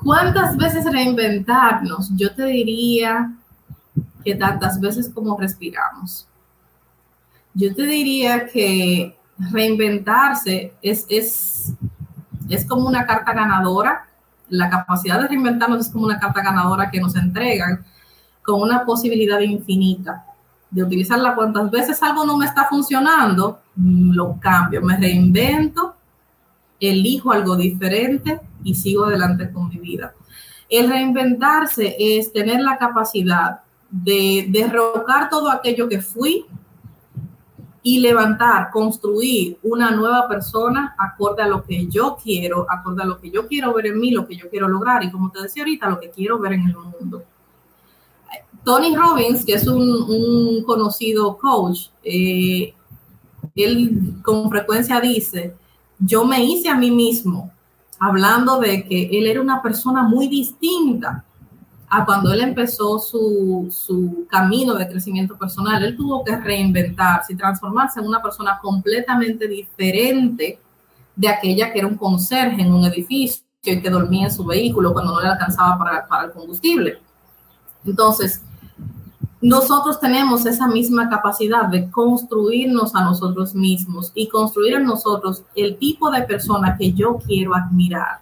¿Cuántas 0.03 0.57
veces 0.57 0.85
reinventarnos? 0.91 2.11
Yo 2.17 2.35
te 2.35 2.45
diría 2.45 3.33
que 4.25 4.35
tantas 4.35 4.81
veces 4.81 5.09
como 5.09 5.39
respiramos. 5.39 6.27
Yo 7.55 7.75
te 7.75 7.83
diría 7.83 8.47
que 8.47 9.17
reinventarse 9.38 10.74
es, 10.83 11.07
es, 11.09 11.72
es 12.48 12.66
como 12.66 12.87
una 12.87 13.07
carta 13.07 13.33
ganadora. 13.33 14.07
La 14.48 14.70
capacidad 14.70 15.20
de 15.20 15.29
reinventarnos 15.29 15.87
es 15.87 15.92
como 15.92 16.07
una 16.07 16.18
carta 16.18 16.42
ganadora 16.42 16.90
que 16.90 17.01
nos 17.01 17.14
entregan 17.16 17.85
con 18.42 18.62
una 18.62 18.85
posibilidad 18.85 19.40
infinita. 19.40 20.24
de 20.70 20.83
utilizarla 20.83 21.35
cuantas 21.35 21.70
veces 21.70 22.03
algo 22.03 22.27
no 22.27 22.37
me 22.37 22.44
está 22.44 22.66
funcionando, 22.66 23.61
lo 23.77 24.38
cambio, 24.38 24.83
me 24.83 24.98
reinvento, 24.98 25.94
elijo 26.79 27.33
algo 27.33 27.57
diferente 27.57 28.40
y 28.64 28.74
sigo 28.74 29.07
adelante 29.07 29.51
con 29.51 29.68
mi 29.68 29.79
vida. 29.79 30.12
El 30.68 30.90
reinventarse 30.90 31.96
es 31.98 32.33
tener 32.33 32.61
la 32.61 32.77
capacidad 32.77 33.61
de 33.90 34.46
derrocar 34.51 35.31
todo 35.31 35.51
aquello 35.51 35.88
que 35.88 36.03
fui 36.03 36.44
y 37.83 38.01
levantar, 38.01 38.71
construir 38.71 39.59
una 39.62 39.91
nueva 39.91 40.27
persona 40.29 40.95
acorde 40.99 41.43
a 41.43 41.47
lo 41.47 41.62
que 41.62 41.87
yo 41.87 42.17
quiero, 42.23 42.67
acorde 42.69 43.03
a 43.03 43.07
lo 43.07 43.21
que 43.21 43.31
yo 43.31 43.47
quiero 43.47 43.73
ver 43.73 43.87
en 43.87 44.01
mí, 44.01 44.11
lo 44.11 44.27
que 44.27 44.37
yo 44.37 44.51
quiero 44.51 44.69
lograr 44.69 45.05
y 45.05 45.11
como 45.11 45.31
te 45.31 45.43
decía 45.43 45.62
ahorita, 45.62 45.88
lo 45.88 46.01
que 46.01 46.11
quiero 46.11 46.38
ver 46.38 46.55
en 46.55 46.62
el 46.62 46.77
mundo. 46.77 47.23
Tony 48.64 48.95
Robbins, 48.95 49.45
que 49.45 49.55
es 49.55 49.67
un, 49.67 50.62
conocido 50.64 51.38
coach, 51.38 51.88
eh, 52.03 52.75
él 53.55 54.14
con 54.23 54.51
frecuencia 54.51 55.01
dice, 55.01 55.55
yo 55.99 56.25
me 56.25 56.45
hice 56.45 56.69
a 56.69 56.77
mí 56.77 56.91
mismo, 56.91 57.51
hablando 57.99 58.59
de 58.59 58.85
que 58.85 59.09
él 59.19 59.27
era 59.27 59.41
una 59.41 59.62
persona 59.62 60.03
muy 60.03 60.29
distinta 60.29 61.25
a 61.90 62.05
cuando 62.05 62.33
él 62.33 62.40
empezó 62.40 62.98
su, 62.98 63.68
su, 63.70 64.27
camino 64.29 64.74
de 64.74 64.88
crecimiento 64.88 65.37
personal. 65.37 65.83
Él 65.83 65.96
tuvo 65.96 66.22
que 66.22 66.37
reinventarse 66.37 67.33
y 67.33 67.37
transformarse 67.37 68.01
en 68.01 68.07
una 68.07 68.22
persona 68.22 68.59
completamente 68.61 69.48
diferente 69.48 70.59
de 71.16 71.29
aquella 71.29 71.72
que 71.72 71.79
era 71.79 71.88
un 71.88 71.96
conserje 71.96 72.62
en 72.62 72.72
un 72.72 72.85
edificio 72.85 73.42
y 73.62 73.81
que 73.81 73.90
dormía 73.90 74.27
en 74.27 74.33
su 74.33 74.44
vehículo 74.44 74.92
cuando 74.92 75.14
no 75.14 75.20
le 75.20 75.29
alcanzaba 75.29 75.79
para, 75.79 76.07
para 76.07 76.27
el 76.27 76.33
combustible. 76.33 76.98
Entonces, 77.85 78.42
nosotros 79.40 80.01
tenemos 80.01 80.46
esa 80.46 80.66
misma 80.66 81.09
capacidad 81.09 81.66
de 81.66 81.90
construirnos 81.90 82.94
a 82.94 83.05
nosotros 83.05 83.55
mismos 83.55 84.11
y 84.14 84.29
construir 84.29 84.74
en 84.74 84.85
nosotros 84.85 85.44
el 85.55 85.79
tipo 85.79 86.11
de 86.11 86.22
persona 86.22 86.77
que 86.77 86.92
yo 86.92 87.18
quiero 87.18 87.55
admirar. 87.55 88.20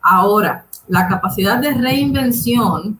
Ahora, 0.00 0.66
la 0.88 1.08
capacidad 1.08 1.58
de 1.58 1.74
reinvención 1.74 2.98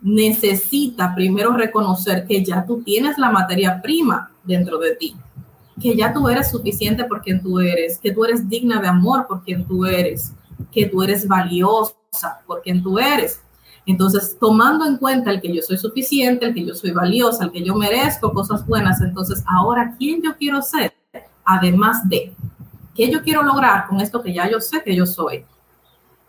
necesita 0.00 1.14
primero 1.14 1.52
reconocer 1.52 2.26
que 2.26 2.44
ya 2.44 2.66
tú 2.66 2.82
tienes 2.82 3.18
la 3.18 3.30
materia 3.30 3.80
prima 3.80 4.30
dentro 4.42 4.78
de 4.78 4.96
ti, 4.96 5.14
que 5.80 5.94
ya 5.94 6.12
tú 6.12 6.28
eres 6.28 6.50
suficiente 6.50 7.04
por 7.04 7.22
quien 7.22 7.42
tú 7.42 7.60
eres, 7.60 7.98
que 7.98 8.12
tú 8.12 8.24
eres 8.24 8.48
digna 8.48 8.80
de 8.80 8.88
amor 8.88 9.26
por 9.26 9.44
quien 9.44 9.64
tú 9.64 9.86
eres, 9.86 10.32
que 10.72 10.86
tú 10.86 11.02
eres 11.02 11.28
valiosa 11.28 11.94
por 12.46 12.62
quien 12.62 12.82
tú 12.82 12.98
eres 12.98 13.40
entonces, 13.86 14.36
tomando 14.38 14.86
en 14.86 14.96
cuenta 14.96 15.30
el 15.30 15.40
que 15.40 15.52
yo 15.52 15.62
soy 15.62 15.76
suficiente, 15.76 16.46
el 16.46 16.54
que 16.54 16.64
yo 16.64 16.74
soy 16.74 16.92
valiosa, 16.92 17.44
el 17.44 17.50
que 17.50 17.64
yo 17.64 17.74
merezco 17.74 18.32
cosas 18.32 18.66
buenas, 18.66 19.00
entonces 19.00 19.42
ahora, 19.46 19.94
¿quién 19.98 20.22
yo 20.22 20.36
quiero 20.36 20.62
ser? 20.62 20.94
Además 21.44 22.08
de, 22.08 22.32
¿qué 22.94 23.10
yo 23.10 23.22
quiero 23.22 23.42
lograr 23.42 23.88
con 23.88 24.00
esto 24.00 24.22
que 24.22 24.32
ya 24.32 24.48
yo 24.48 24.60
sé 24.60 24.82
que 24.84 24.94
yo 24.94 25.04
soy? 25.04 25.44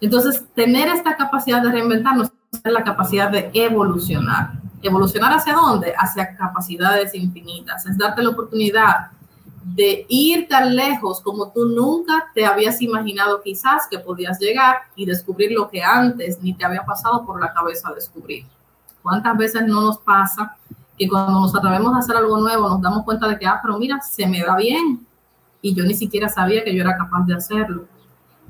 Entonces, 0.04 0.44
tener 0.54 0.90
esta 0.90 1.16
capacidad 1.16 1.62
de 1.62 1.72
reinventarnos 1.72 2.30
es 2.52 2.72
la 2.74 2.84
capacidad 2.84 3.30
de 3.30 3.50
evolucionar. 3.54 4.52
¿Evolucionar 4.82 5.32
hacia 5.32 5.54
dónde? 5.54 5.94
Hacia 5.98 6.36
capacidades 6.36 7.16
infinitas. 7.16 7.86
Es 7.86 7.98
darte 7.98 8.22
la 8.22 8.32
oportunidad 8.32 9.12
de 9.64 10.06
ir 10.10 10.50
tan 10.50 10.76
lejos 10.76 11.22
como 11.22 11.54
tú 11.54 11.68
nunca 11.68 12.26
te 12.36 12.46
habías 12.46 12.82
imaginado 12.82 13.42
quizás 13.42 13.88
que 13.90 13.98
podías 13.98 14.38
llegar 14.42 14.76
y 14.98 15.06
descubrir 15.06 15.54
lo 15.54 15.70
que 15.70 15.82
antes 15.82 16.38
ni 16.42 16.54
te 16.54 16.66
había 16.66 16.84
pasado 16.84 17.26
por 17.26 17.40
la 17.40 17.54
cabeza 17.54 17.94
descubrir. 17.94 18.46
¿Cuántas 19.02 19.38
veces 19.38 19.66
no 19.66 19.80
nos 19.80 20.00
pasa 20.00 20.58
que 20.98 21.08
cuando 21.08 21.40
nos 21.40 21.56
atrevemos 21.56 21.96
a 21.96 22.00
hacer 22.00 22.18
algo 22.18 22.38
nuevo 22.42 22.68
nos 22.68 22.82
damos 22.82 23.06
cuenta 23.06 23.26
de 23.30 23.40
que, 23.40 23.48
ah, 23.48 23.62
pero 23.64 23.80
mira, 23.80 24.02
se 24.02 24.28
me 24.28 24.42
da 24.42 24.58
bien 24.58 25.08
y 25.62 25.74
yo 25.74 25.86
ni 25.86 25.94
siquiera 25.94 26.28
sabía 26.28 26.62
que 26.62 26.76
yo 26.76 26.82
era 26.82 26.98
capaz 26.98 27.26
de 27.26 27.36
hacerlo? 27.36 27.86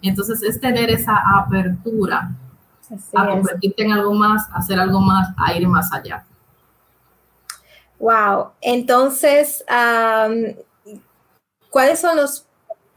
Entonces 0.04 0.44
es 0.44 0.62
tener 0.62 0.92
esa 0.92 1.20
apertura 1.36 2.32
a 3.16 3.28
convertirte 3.28 3.84
en 3.84 3.94
algo 3.94 4.14
más, 4.14 4.48
a 4.52 4.58
hacer 4.58 4.80
algo 4.80 5.02
más, 5.02 5.30
a 5.38 5.56
ir 5.56 5.68
más 5.68 5.92
allá. 5.92 6.24
Wow, 7.98 8.52
entonces 8.62 9.64
¿Cuáles 11.74 12.00
son 12.00 12.18
los 12.18 12.46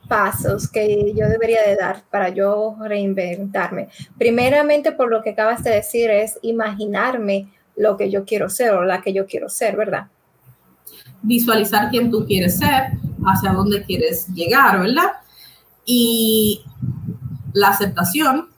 pasos 0.06 0.68
que 0.68 1.14
yo 1.16 1.26
debería 1.30 1.62
de 1.66 1.76
dar 1.76 2.04
para 2.10 2.28
yo 2.28 2.76
reinventarme? 2.78 3.88
Primeramente, 4.18 4.92
por 4.92 5.10
lo 5.10 5.22
que 5.22 5.30
acabas 5.30 5.64
de 5.64 5.70
decir, 5.70 6.10
es 6.10 6.38
imaginarme 6.42 7.48
lo 7.74 7.96
que 7.96 8.10
yo 8.10 8.26
quiero 8.26 8.50
ser 8.50 8.74
o 8.74 8.84
la 8.84 9.00
que 9.00 9.14
yo 9.14 9.24
quiero 9.24 9.48
ser, 9.48 9.76
¿verdad? 9.76 10.08
Visualizar 11.22 11.88
quién 11.88 12.10
tú 12.10 12.26
quieres 12.26 12.58
ser, 12.58 12.98
hacia 13.24 13.52
dónde 13.52 13.82
quieres 13.82 14.28
llegar, 14.28 14.78
¿verdad? 14.78 15.12
Y 15.87 16.64
la 17.53 17.68
aceptación, 17.68 18.49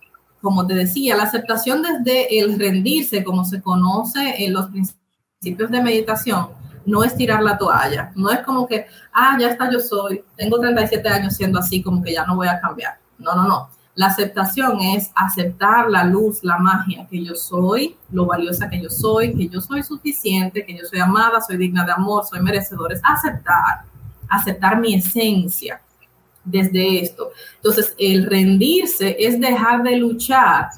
como 0.40 0.66
te 0.66 0.74
decía, 0.74 1.14
la 1.14 1.24
aceptación 1.24 1.82
desde 1.82 2.40
el 2.40 2.58
rendirse, 2.58 3.22
como 3.22 3.44
se 3.44 3.60
conoce 3.60 4.44
en 4.44 4.54
los 4.54 4.66
principios 4.70 5.70
de 5.70 5.82
meditación, 5.82 6.48
no 6.86 7.04
es 7.04 7.14
tirar 7.14 7.42
la 7.42 7.58
toalla, 7.58 8.12
no 8.16 8.30
es 8.30 8.40
como 8.40 8.66
que, 8.66 8.86
ah, 9.12 9.36
ya 9.38 9.50
está, 9.50 9.70
yo 9.70 9.78
soy, 9.78 10.24
tengo 10.36 10.58
37 10.58 11.06
años 11.06 11.36
siendo 11.36 11.58
así, 11.58 11.82
como 11.82 12.02
que 12.02 12.14
ya 12.14 12.24
no 12.24 12.34
voy 12.34 12.48
a 12.48 12.58
cambiar. 12.60 12.98
No, 13.18 13.34
no, 13.34 13.46
no. 13.46 13.68
La 13.94 14.06
aceptación 14.06 14.80
es 14.80 15.10
aceptar 15.14 15.90
la 15.90 16.04
luz, 16.04 16.42
la 16.42 16.56
magia 16.56 17.06
que 17.10 17.22
yo 17.22 17.34
soy, 17.34 17.96
lo 18.10 18.26
valiosa 18.26 18.70
que 18.70 18.80
yo 18.80 18.88
soy, 18.88 19.34
que 19.36 19.48
yo 19.48 19.60
soy 19.60 19.82
suficiente, 19.82 20.64
que 20.64 20.78
yo 20.78 20.86
soy 20.88 21.00
amada, 21.00 21.40
soy 21.40 21.56
digna 21.56 21.84
de 21.84 21.92
amor, 21.92 22.24
soy 22.24 22.40
merecedora. 22.40 22.94
Es 22.94 23.02
aceptar, 23.04 23.82
aceptar 24.28 24.80
mi 24.80 24.94
esencia 24.94 25.80
desde 26.50 27.02
esto. 27.02 27.30
Entonces, 27.56 27.94
el 27.98 28.26
rendirse 28.26 29.16
es 29.18 29.40
dejar 29.40 29.82
de 29.82 29.96
luchar 29.96 30.68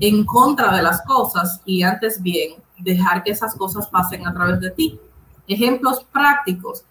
en 0.00 0.24
contra 0.24 0.74
de 0.76 0.82
las 0.82 1.02
cosas 1.02 1.60
y 1.64 1.82
antes 1.82 2.22
bien 2.22 2.54
dejar 2.78 3.22
que 3.22 3.30
esas 3.30 3.54
cosas 3.54 3.88
pasen 3.88 4.26
a 4.26 4.34
través 4.34 4.60
de 4.60 4.70
ti. 4.70 5.00
Ejemplos 5.48 6.04
prácticos. 6.12 6.84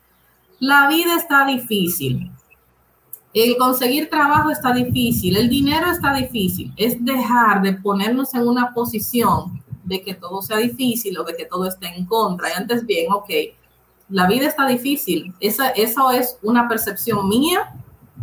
La 0.59 0.87
vida 0.87 1.15
está 1.15 1.45
difícil. 1.45 2.31
El 3.33 3.57
conseguir 3.57 4.09
trabajo 4.09 4.49
está 4.49 4.73
difícil. 4.73 5.35
El 5.35 5.49
dinero 5.49 5.91
está 5.91 6.13
difícil. 6.13 6.73
Es 6.77 7.03
dejar 7.03 7.61
de 7.61 7.73
ponernos 7.73 8.33
en 8.33 8.47
una 8.47 8.73
posición 8.73 9.61
de 9.83 10.01
que 10.01 10.13
todo 10.13 10.41
sea 10.41 10.57
difícil 10.57 11.17
o 11.17 11.23
de 11.23 11.35
que 11.35 11.45
todo 11.45 11.67
esté 11.67 11.87
en 11.87 12.05
contra. 12.05 12.49
Y 12.49 12.53
antes 12.53 12.85
bien, 12.85 13.11
ok, 13.11 13.29
la 14.09 14.27
vida 14.27 14.47
está 14.47 14.65
difícil. 14.67 15.33
¿Esa, 15.39 15.69
¿Eso 15.69 16.11
es 16.11 16.37
una 16.41 16.67
percepción 16.67 17.27
mía 17.27 17.73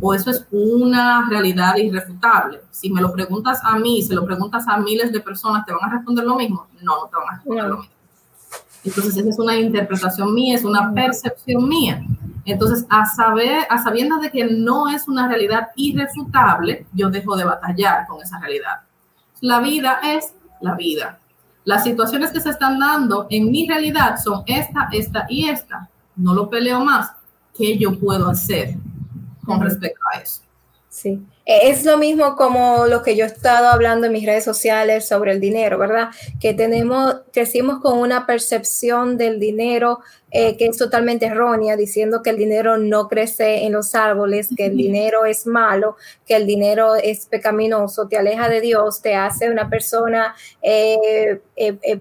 o 0.00 0.14
eso 0.14 0.30
es 0.30 0.46
una 0.50 1.28
realidad 1.28 1.76
irrefutable? 1.76 2.60
Si 2.70 2.90
me 2.90 3.00
lo 3.00 3.12
preguntas 3.12 3.60
a 3.62 3.78
mí, 3.78 4.02
se 4.02 4.14
lo 4.14 4.24
preguntas 4.24 4.64
a 4.66 4.78
miles 4.78 5.12
de 5.12 5.20
personas, 5.20 5.64
¿te 5.64 5.72
van 5.72 5.84
a 5.84 5.94
responder 5.94 6.24
lo 6.24 6.36
mismo? 6.36 6.66
No, 6.80 6.96
no 7.02 7.06
te 7.06 7.16
van 7.16 7.28
a 7.28 7.36
responder 7.36 7.64
lo 7.68 7.78
mismo. 7.78 7.92
Entonces, 8.84 9.16
esa 9.16 9.28
es 9.28 9.38
una 9.38 9.56
interpretación 9.56 10.34
mía, 10.34 10.56
es 10.56 10.64
una 10.64 10.92
percepción 10.92 11.68
mía. 11.68 12.02
Entonces, 12.44 12.84
a 12.88 13.06
saber, 13.06 13.64
a 13.70 13.78
sabiendas 13.78 14.20
de 14.22 14.30
que 14.30 14.44
no 14.44 14.88
es 14.88 15.06
una 15.06 15.28
realidad 15.28 15.68
irrefutable, 15.76 16.86
yo 16.92 17.08
dejo 17.08 17.36
de 17.36 17.44
batallar 17.44 18.06
con 18.08 18.20
esa 18.20 18.40
realidad. 18.40 18.80
La 19.40 19.60
vida 19.60 20.00
es 20.02 20.34
la 20.60 20.74
vida. 20.74 21.18
Las 21.64 21.84
situaciones 21.84 22.32
que 22.32 22.40
se 22.40 22.50
están 22.50 22.80
dando 22.80 23.28
en 23.30 23.52
mi 23.52 23.68
realidad 23.68 24.16
son 24.22 24.42
esta, 24.46 24.88
esta 24.90 25.26
y 25.28 25.48
esta. 25.48 25.88
No 26.16 26.34
lo 26.34 26.50
peleo 26.50 26.84
más. 26.84 27.12
¿Qué 27.56 27.78
yo 27.78 27.98
puedo 27.98 28.28
hacer 28.28 28.76
con 29.44 29.60
respecto 29.60 30.00
a 30.14 30.18
eso? 30.18 30.42
Sí. 30.92 31.18
Eh, 31.46 31.70
es 31.70 31.86
lo 31.86 31.96
mismo 31.96 32.36
como 32.36 32.86
lo 32.86 33.02
que 33.02 33.16
yo 33.16 33.24
he 33.24 33.28
estado 33.28 33.68
hablando 33.68 34.06
en 34.06 34.12
mis 34.12 34.26
redes 34.26 34.44
sociales 34.44 35.08
sobre 35.08 35.32
el 35.32 35.40
dinero, 35.40 35.78
¿verdad? 35.78 36.10
Que 36.38 36.52
tenemos, 36.52 37.22
crecimos 37.32 37.80
con 37.80 37.98
una 37.98 38.26
percepción 38.26 39.16
del 39.16 39.40
dinero 39.40 40.00
eh, 40.30 40.56
que 40.58 40.66
es 40.66 40.76
totalmente 40.76 41.24
errónea, 41.24 41.76
diciendo 41.76 42.22
que 42.22 42.28
el 42.28 42.36
dinero 42.36 42.76
no 42.76 43.08
crece 43.08 43.64
en 43.64 43.72
los 43.72 43.94
árboles, 43.94 44.50
que 44.54 44.66
el 44.66 44.76
dinero 44.76 45.24
es 45.24 45.46
malo, 45.46 45.96
que 46.26 46.36
el 46.36 46.46
dinero 46.46 46.94
es 46.94 47.24
pecaminoso, 47.24 48.06
te 48.06 48.18
aleja 48.18 48.50
de 48.50 48.60
Dios, 48.60 49.00
te 49.00 49.14
hace 49.14 49.50
una 49.50 49.70
persona 49.70 50.34
eh, 50.60 51.40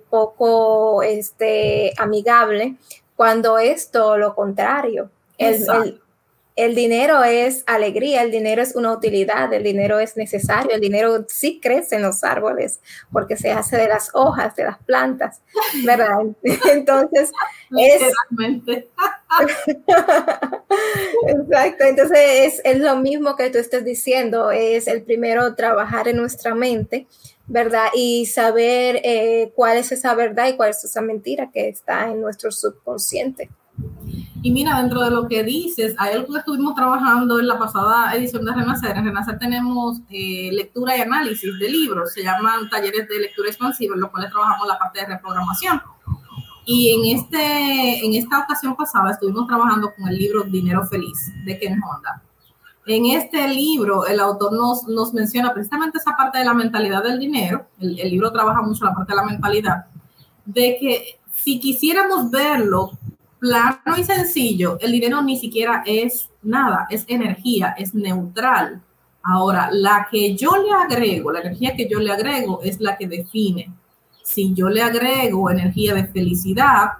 poco 0.10 1.02
este, 1.02 1.94
amigable, 1.98 2.76
cuando 3.16 3.58
es 3.58 3.90
todo 3.90 4.18
lo 4.18 4.36
contrario. 4.36 5.10
el, 5.38 5.56
el 5.56 6.01
dinero 6.76 7.24
es 7.24 7.64
alegría, 7.66 8.22
el 8.22 8.32
dinero 8.32 8.62
es 8.62 8.76
una 8.76 8.94
utilidad, 8.94 9.52
el 9.54 9.64
dinero 9.64 10.00
es 10.00 10.16
necesario, 10.16 10.72
el 10.72 10.82
dinero 10.82 11.26
sí 11.28 11.60
crece 11.62 11.96
en 11.96 12.04
los 12.04 12.24
árboles 12.24 12.80
porque 13.12 13.36
se 13.36 13.52
hace 13.52 13.78
de 13.78 13.88
las 13.88 14.12
hojas, 14.14 14.56
de 14.56 14.66
las 14.66 14.78
plantas, 14.80 15.42
¿verdad? 15.84 16.20
Entonces, 16.72 17.32
es... 17.78 18.02
Exacto, 21.28 21.84
entonces 21.86 22.62
es, 22.64 22.80
lo 22.80 22.98
mismo 22.98 23.36
que 23.36 23.50
tú 23.50 23.58
estás 23.58 23.84
diciendo, 23.84 24.52
es 24.52 24.88
el 24.88 25.04
primero 25.04 25.56
trabajar 25.56 26.08
en 26.08 26.18
nuestra 26.18 26.54
mente, 26.54 27.08
¿verdad? 27.48 27.88
Y 27.94 28.26
saber 28.26 29.02
eh, 29.04 29.52
cuál 29.56 29.78
es 29.78 29.92
esa 29.92 30.14
verdad 30.16 30.50
y 30.50 30.56
cuál 30.56 30.72
es 30.72 30.84
esa 30.84 31.02
mentira 31.02 31.50
que 31.52 31.70
está 31.70 32.10
en 32.10 32.22
nuestro 32.22 32.52
subconsciente. 32.52 33.50
Y 34.44 34.52
mira, 34.52 34.82
dentro 34.82 35.02
de 35.02 35.12
lo 35.12 35.28
que 35.28 35.44
dices, 35.44 35.94
hay 36.00 36.16
algo 36.16 36.34
que 36.34 36.40
estuvimos 36.40 36.74
trabajando 36.74 37.40
en 37.40 37.48
la 37.48 37.60
pasada 37.60 38.16
edición 38.16 38.44
de 38.44 38.54
Renacer. 38.54 38.98
En 38.98 39.06
Renacer 39.06 39.38
tenemos 39.38 40.00
eh, 40.10 40.50
lectura 40.52 40.98
y 40.98 41.02
análisis 41.02 41.60
de 41.60 41.70
libros, 41.70 42.12
se 42.12 42.24
llaman 42.24 42.68
talleres 42.70 43.08
de 43.08 43.20
lectura 43.20 43.50
expansiva, 43.50 43.94
en 43.94 44.02
los 44.02 44.10
cuales 44.10 44.32
trabajamos 44.32 44.68
la 44.68 44.80
parte 44.80 45.00
de 45.00 45.06
reprogramación. 45.06 45.80
Y 46.66 46.90
en, 46.90 47.20
este, 47.20 48.06
en 48.06 48.16
esta 48.16 48.40
ocasión 48.40 48.76
pasada 48.76 49.12
estuvimos 49.12 49.46
trabajando 49.48 49.94
con 49.96 50.08
el 50.08 50.18
libro 50.18 50.44
Dinero 50.44 50.88
Feliz 50.88 51.32
de 51.46 51.60
Ken 51.60 51.80
Honda. 51.84 52.24
En 52.88 53.06
este 53.06 53.48
libro, 53.48 54.08
el 54.08 54.20
autor 54.20 54.54
nos, 54.54 54.88
nos 54.88 55.14
menciona 55.14 55.54
precisamente 55.54 56.00
esa 56.00 56.16
parte 56.18 56.40
de 56.40 56.46
la 56.46 56.56
mentalidad 56.56 57.04
del 57.04 57.20
dinero. 57.20 57.68
El, 57.80 58.00
el 58.00 58.10
libro 58.10 58.32
trabaja 58.32 58.64
mucho 58.64 58.86
la 58.86 58.96
parte 58.96 59.12
de 59.12 59.18
la 59.18 59.26
mentalidad, 59.26 59.86
de 60.46 60.78
que 60.80 61.20
si 61.34 61.60
quisiéramos 61.60 62.30
verlo 62.32 62.92
plano 63.42 63.98
y 63.98 64.04
sencillo, 64.04 64.78
el 64.80 64.92
dinero 64.92 65.22
ni 65.24 65.36
siquiera 65.36 65.82
es 65.84 66.30
nada, 66.44 66.86
es 66.92 67.06
energía, 67.08 67.76
es 67.76 67.96
neutral. 67.96 68.82
Ahora, 69.24 69.70
la 69.72 70.08
que 70.10 70.36
yo 70.36 70.52
le 70.58 70.72
agrego, 70.72 71.32
la 71.32 71.42
energía 71.42 71.76
que 71.76 71.90
yo 71.90 72.00
le 72.00 72.12
agrego 72.12 72.62
es 72.62 72.80
la 72.80 72.98
que 72.98 73.08
define 73.08 73.74
si 74.24 74.54
yo 74.54 74.70
le 74.70 74.82
agrego 74.82 75.50
energía 75.50 75.94
de 75.94 76.06
felicidad, 76.06 76.92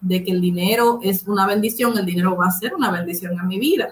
de 0.00 0.24
que 0.24 0.30
el 0.30 0.40
dinero 0.40 1.00
es 1.02 1.26
una 1.26 1.46
bendición, 1.46 1.98
el 1.98 2.06
dinero 2.06 2.36
va 2.36 2.46
a 2.46 2.50
ser 2.50 2.74
una 2.74 2.90
bendición 2.90 3.38
en 3.38 3.48
mi 3.48 3.58
vida. 3.58 3.90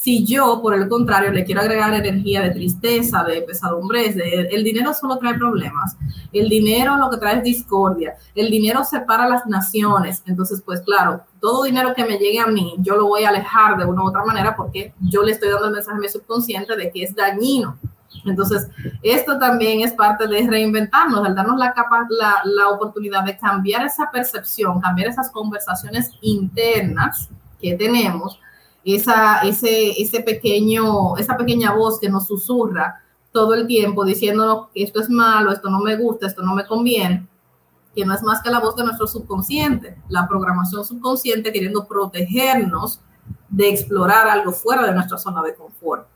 Si 0.00 0.24
yo, 0.24 0.62
por 0.62 0.72
el 0.72 0.88
contrario, 0.88 1.30
le 1.30 1.44
quiero 1.44 1.60
agregar 1.60 1.92
energía 1.92 2.40
de 2.40 2.52
tristeza, 2.52 3.22
de 3.22 3.42
pesadumbres, 3.42 4.16
de, 4.16 4.48
el 4.50 4.64
dinero 4.64 4.94
solo 4.94 5.18
trae 5.18 5.34
problemas. 5.34 5.94
El 6.32 6.48
dinero 6.48 6.96
lo 6.96 7.10
que 7.10 7.18
trae 7.18 7.36
es 7.36 7.42
discordia. 7.42 8.14
El 8.34 8.50
dinero 8.50 8.82
separa 8.82 9.28
las 9.28 9.44
naciones. 9.44 10.22
Entonces, 10.24 10.62
pues 10.64 10.80
claro, 10.80 11.20
todo 11.38 11.64
dinero 11.64 11.92
que 11.94 12.06
me 12.06 12.16
llegue 12.16 12.38
a 12.38 12.46
mí, 12.46 12.76
yo 12.78 12.96
lo 12.96 13.08
voy 13.08 13.24
a 13.24 13.28
alejar 13.28 13.76
de 13.76 13.84
una 13.84 14.02
u 14.02 14.06
otra 14.06 14.24
manera 14.24 14.56
porque 14.56 14.94
yo 15.00 15.22
le 15.22 15.32
estoy 15.32 15.50
dando 15.50 15.66
el 15.66 15.74
mensaje 15.74 15.98
a 15.98 16.00
mi 16.00 16.08
subconsciente 16.08 16.76
de 16.76 16.90
que 16.90 17.02
es 17.02 17.14
dañino. 17.14 17.76
Entonces, 18.24 18.68
esto 19.02 19.38
también 19.38 19.82
es 19.82 19.92
parte 19.92 20.26
de 20.26 20.48
reinventarnos, 20.48 21.26
al 21.26 21.34
darnos 21.34 21.58
la, 21.58 21.74
capa, 21.74 22.06
la, 22.08 22.40
la 22.44 22.70
oportunidad 22.70 23.22
de 23.24 23.36
cambiar 23.36 23.84
esa 23.84 24.10
percepción, 24.10 24.80
cambiar 24.80 25.10
esas 25.10 25.30
conversaciones 25.30 26.12
internas 26.22 27.28
que 27.60 27.74
tenemos, 27.74 28.40
esa, 28.84 29.40
ese, 29.40 30.00
ese 30.00 30.20
pequeño, 30.20 31.16
esa 31.16 31.36
pequeña 31.36 31.72
voz 31.72 31.98
que 31.98 32.08
nos 32.08 32.26
susurra 32.26 33.02
todo 33.32 33.54
el 33.54 33.66
tiempo 33.66 34.04
diciéndonos 34.04 34.68
que 34.74 34.82
esto 34.82 35.00
es 35.00 35.08
malo, 35.08 35.52
esto 35.52 35.70
no 35.70 35.80
me 35.80 35.96
gusta, 35.96 36.26
esto 36.26 36.42
no 36.42 36.54
me 36.54 36.66
conviene, 36.66 37.28
que 37.94 38.04
no 38.04 38.14
es 38.14 38.22
más 38.22 38.42
que 38.42 38.50
la 38.50 38.60
voz 38.60 38.76
de 38.76 38.84
nuestro 38.84 39.06
subconsciente, 39.06 39.96
la 40.08 40.26
programación 40.26 40.84
subconsciente 40.84 41.52
queriendo 41.52 41.86
protegernos 41.86 43.00
de 43.48 43.68
explorar 43.68 44.28
algo 44.28 44.52
fuera 44.52 44.86
de 44.86 44.94
nuestra 44.94 45.18
zona 45.18 45.42
de 45.42 45.54
confort. 45.54 46.06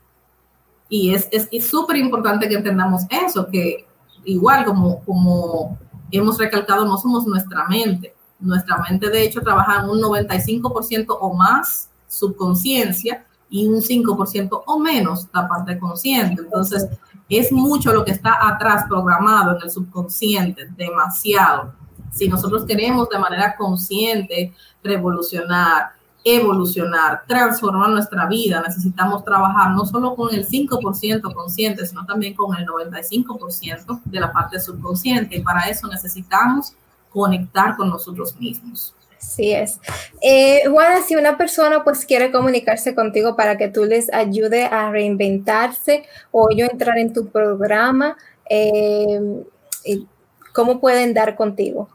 Y 0.89 1.13
es 1.13 1.29
súper 1.67 1.97
importante 1.97 2.47
que 2.47 2.55
entendamos 2.55 3.03
eso, 3.09 3.47
que 3.47 3.87
igual 4.23 4.65
como, 4.65 5.03
como 5.03 5.77
hemos 6.11 6.37
recalcado, 6.37 6.85
no 6.85 6.97
somos 6.97 7.25
nuestra 7.25 7.67
mente. 7.67 8.13
Nuestra 8.39 8.77
mente, 8.77 9.09
de 9.09 9.23
hecho, 9.23 9.41
trabaja 9.41 9.81
en 9.81 9.89
un 9.89 10.01
95% 10.01 11.17
o 11.19 11.33
más 11.33 11.89
subconsciencia 12.15 13.25
y 13.49 13.67
un 13.67 13.81
5% 13.81 14.63
o 14.65 14.79
menos 14.79 15.27
la 15.33 15.47
parte 15.47 15.77
consciente. 15.77 16.41
Entonces, 16.41 16.87
es 17.29 17.51
mucho 17.51 17.93
lo 17.93 18.03
que 18.05 18.11
está 18.11 18.47
atrás 18.47 18.85
programado 18.87 19.55
en 19.55 19.63
el 19.63 19.71
subconsciente, 19.71 20.67
demasiado. 20.75 21.73
Si 22.11 22.27
nosotros 22.27 22.65
queremos 22.65 23.09
de 23.09 23.19
manera 23.19 23.55
consciente 23.55 24.53
revolucionar, 24.83 25.91
evolucionar, 26.23 27.23
transformar 27.27 27.89
nuestra 27.89 28.25
vida, 28.25 28.61
necesitamos 28.65 29.23
trabajar 29.23 29.71
no 29.71 29.85
solo 29.85 30.15
con 30.15 30.33
el 30.33 30.47
5% 30.47 31.33
consciente, 31.33 31.85
sino 31.85 32.05
también 32.05 32.33
con 32.33 32.55
el 32.55 32.65
95% 32.65 34.01
de 34.05 34.19
la 34.19 34.31
parte 34.31 34.59
subconsciente. 34.59 35.37
Y 35.37 35.41
para 35.41 35.69
eso 35.69 35.87
necesitamos 35.87 36.73
conectar 37.11 37.75
con 37.75 37.89
nosotros 37.89 38.35
mismos. 38.39 38.93
Así 39.25 39.51
es. 39.51 39.79
Eh, 40.21 40.61
Juana, 40.69 41.01
si 41.01 41.15
una 41.15 41.37
persona 41.37 41.83
pues 41.83 42.05
quiere 42.05 42.31
comunicarse 42.31 42.95
contigo 42.95 43.35
para 43.35 43.57
que 43.57 43.67
tú 43.67 43.83
les 43.83 44.13
ayude 44.13 44.65
a 44.65 44.89
reinventarse 44.91 46.05
o 46.31 46.49
yo 46.55 46.65
entrar 46.65 46.97
en 46.97 47.11
tu 47.11 47.27
programa, 47.27 48.15
eh, 48.49 49.43
¿cómo 50.53 50.79
pueden 50.79 51.13
dar 51.13 51.35
contigo? 51.35 51.89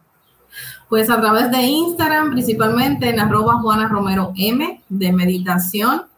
Pues 0.88 1.08
a 1.08 1.20
través 1.20 1.50
de 1.50 1.62
Instagram, 1.62 2.32
principalmente 2.32 3.08
en 3.08 3.20
arroba 3.20 3.60
Juana 3.62 3.88
Romero 3.88 4.32
M 4.36 4.82
de 4.88 5.12
meditación. 5.12 6.09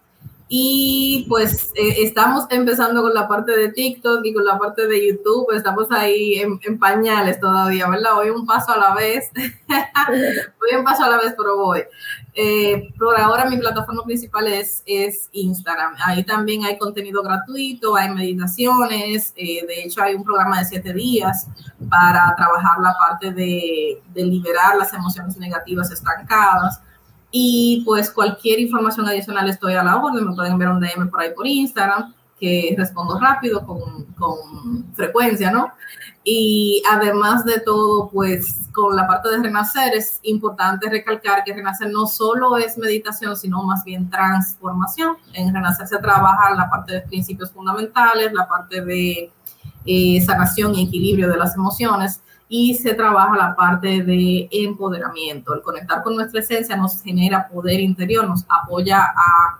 Y 0.54 1.24
pues 1.30 1.72
eh, 1.76 2.02
estamos 2.02 2.44
empezando 2.50 3.00
con 3.00 3.14
la 3.14 3.26
parte 3.26 3.56
de 3.56 3.72
TikTok 3.72 4.20
y 4.22 4.34
con 4.34 4.44
la 4.44 4.58
parte 4.58 4.86
de 4.86 5.08
YouTube, 5.08 5.50
estamos 5.56 5.86
ahí 5.90 6.34
en, 6.34 6.78
pañales 6.78 7.40
todavía, 7.40 7.88
¿verdad? 7.88 8.16
Voy 8.16 8.28
un 8.28 8.44
paso 8.44 8.72
a 8.72 8.76
la 8.76 8.94
vez, 8.94 9.30
voy 10.60 10.78
un 10.78 10.84
paso 10.84 11.04
a 11.04 11.08
la 11.08 11.16
vez, 11.16 11.32
pero 11.38 11.56
voy. 11.56 11.80
Eh, 12.34 12.92
por 12.98 13.18
ahora 13.18 13.46
mi 13.46 13.56
plataforma 13.56 14.04
principal 14.04 14.46
es, 14.46 14.82
es 14.84 15.30
Instagram. 15.32 15.94
Ahí 16.04 16.22
también 16.22 16.66
hay 16.66 16.76
contenido 16.76 17.22
gratuito, 17.22 17.96
hay 17.96 18.10
meditaciones, 18.10 19.32
eh, 19.36 19.64
de 19.66 19.84
hecho 19.84 20.02
hay 20.02 20.16
un 20.16 20.22
programa 20.22 20.58
de 20.58 20.66
siete 20.66 20.92
días 20.92 21.46
para 21.88 22.34
trabajar 22.36 22.76
la 22.82 22.94
parte 22.98 23.32
de, 23.32 24.02
de 24.12 24.22
liberar 24.22 24.76
las 24.76 24.92
emociones 24.92 25.38
negativas 25.38 25.90
estancadas. 25.90 26.82
Y 27.32 27.82
pues 27.86 28.10
cualquier 28.10 28.60
información 28.60 29.08
adicional 29.08 29.48
estoy 29.48 29.74
a 29.74 29.82
la 29.82 29.96
orden, 29.96 30.28
me 30.28 30.34
pueden 30.34 30.58
ver 30.58 30.68
un 30.68 30.80
DM 30.80 31.08
por 31.10 31.22
ahí 31.22 31.30
por 31.34 31.46
Instagram, 31.46 32.14
que 32.38 32.74
respondo 32.76 33.18
rápido, 33.18 33.66
con, 33.66 34.04
con 34.18 34.92
frecuencia, 34.94 35.50
¿no? 35.50 35.72
Y 36.24 36.82
además 36.90 37.44
de 37.44 37.60
todo, 37.60 38.10
pues 38.10 38.68
con 38.72 38.94
la 38.94 39.06
parte 39.06 39.28
de 39.30 39.38
renacer 39.38 39.94
es 39.94 40.20
importante 40.22 40.88
recalcar 40.88 41.42
que 41.42 41.52
renacer 41.52 41.90
no 41.90 42.06
solo 42.06 42.56
es 42.58 42.78
meditación, 42.78 43.36
sino 43.36 43.62
más 43.62 43.82
bien 43.84 44.08
transformación. 44.08 45.16
En 45.32 45.52
renacer 45.52 45.86
se 45.86 45.98
trabaja 45.98 46.54
la 46.54 46.70
parte 46.70 46.94
de 46.94 47.00
principios 47.00 47.50
fundamentales, 47.50 48.32
la 48.32 48.46
parte 48.46 48.84
de 48.84 49.32
eh, 49.84 50.20
sanación 50.20 50.74
y 50.74 50.84
equilibrio 50.84 51.28
de 51.28 51.36
las 51.36 51.56
emociones 51.56 52.20
y 52.54 52.74
se 52.74 52.92
trabaja 52.92 53.34
la 53.34 53.56
parte 53.56 54.02
de 54.02 54.46
empoderamiento. 54.52 55.54
El 55.54 55.62
conectar 55.62 56.02
con 56.02 56.16
nuestra 56.16 56.40
esencia 56.40 56.76
nos 56.76 57.02
genera 57.02 57.48
poder 57.48 57.80
interior, 57.80 58.28
nos 58.28 58.44
apoya 58.46 59.04
a 59.04 59.58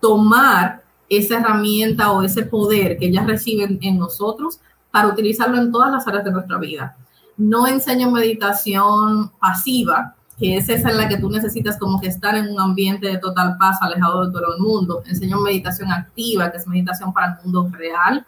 tomar 0.00 0.80
esa 1.08 1.38
herramienta 1.38 2.12
o 2.12 2.22
ese 2.22 2.44
poder 2.44 2.98
que 2.98 3.06
ellas 3.06 3.26
reciben 3.26 3.80
en 3.82 3.98
nosotros 3.98 4.60
para 4.92 5.08
utilizarlo 5.08 5.58
en 5.58 5.72
todas 5.72 5.90
las 5.90 6.06
áreas 6.06 6.24
de 6.24 6.30
nuestra 6.30 6.56
vida. 6.58 6.96
No 7.36 7.66
enseño 7.66 8.12
meditación 8.12 9.32
pasiva, 9.40 10.14
que 10.38 10.56
es 10.56 10.68
esa 10.68 10.90
en 10.90 10.98
la 10.98 11.08
que 11.08 11.16
tú 11.16 11.28
necesitas 11.30 11.78
como 11.78 12.00
que 12.00 12.06
estar 12.06 12.36
en 12.36 12.48
un 12.48 12.60
ambiente 12.60 13.08
de 13.08 13.18
total 13.18 13.56
paz, 13.58 13.78
alejado 13.80 14.26
de 14.26 14.32
todo 14.32 14.54
el 14.54 14.62
mundo. 14.62 15.02
Enseño 15.04 15.40
meditación 15.40 15.90
activa, 15.90 16.52
que 16.52 16.58
es 16.58 16.66
meditación 16.68 17.12
para 17.12 17.32
el 17.32 17.42
mundo 17.42 17.68
real, 17.76 18.24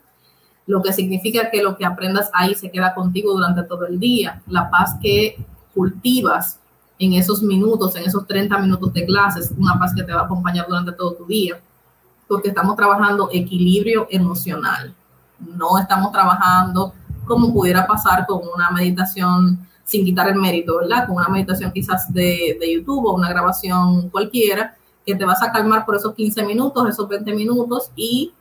lo 0.67 0.83
que 0.83 0.93
significa 0.93 1.51
que 1.51 1.63
lo 1.63 1.77
que 1.77 1.85
aprendas 1.85 2.31
ahí 2.33 2.55
se 2.55 2.71
queda 2.71 2.95
contigo 2.95 3.33
durante 3.33 3.63
todo 3.65 3.87
el 3.87 3.99
día. 3.99 4.43
La 4.47 4.71
paz 4.71 4.97
que 5.01 5.37
cultivas 5.75 6.59
en 6.99 7.15
esos 7.15 7.43
minutos, 7.43 7.97
en 7.97 8.05
esos 8.05 8.27
30 8.27 8.59
minutos 8.59 8.93
de 8.93 9.05
clases, 9.05 9.53
una 9.57 9.79
paz 9.79 9.93
que 9.95 10.03
te 10.03 10.13
va 10.13 10.23
a 10.23 10.25
acompañar 10.25 10.67
durante 10.69 10.93
todo 10.93 11.15
tu 11.15 11.27
día, 11.27 11.61
porque 12.29 12.49
estamos 12.49 12.77
trabajando 12.77 13.29
equilibrio 13.33 14.07
emocional 14.11 14.95
no 15.57 15.79
estamos 15.79 16.13
trabajando 16.13 16.95
como 17.27 17.53
pudiera 17.53 17.87
pasar 17.87 18.27
con 18.27 18.41
una 18.55 18.71
meditación 18.71 19.67
sin 19.85 20.05
quitar 20.05 20.29
el 20.29 20.37
mérito, 20.37 20.79
¿verdad? 20.79 21.07
Con 21.07 21.17
una 21.17 21.29
meditación 21.29 21.73
quizás 21.73 22.13
de, 22.13 22.57
de 22.59 22.75
YouTube 22.75 23.05
o 23.05 23.15
una 23.15 23.29
grabación 23.29 24.09
cualquiera, 24.11 24.77
que 25.05 25.15
te 25.15 25.25
vas 25.25 25.43
a 25.43 25.53
calmar 25.53 25.85
por 25.85 25.97
esos 25.97 26.15
15 26.15 26.45
minutos, 26.45 26.89
esos 26.89 27.09
20 27.09 27.35
minutos 27.35 27.91
y 27.97 28.33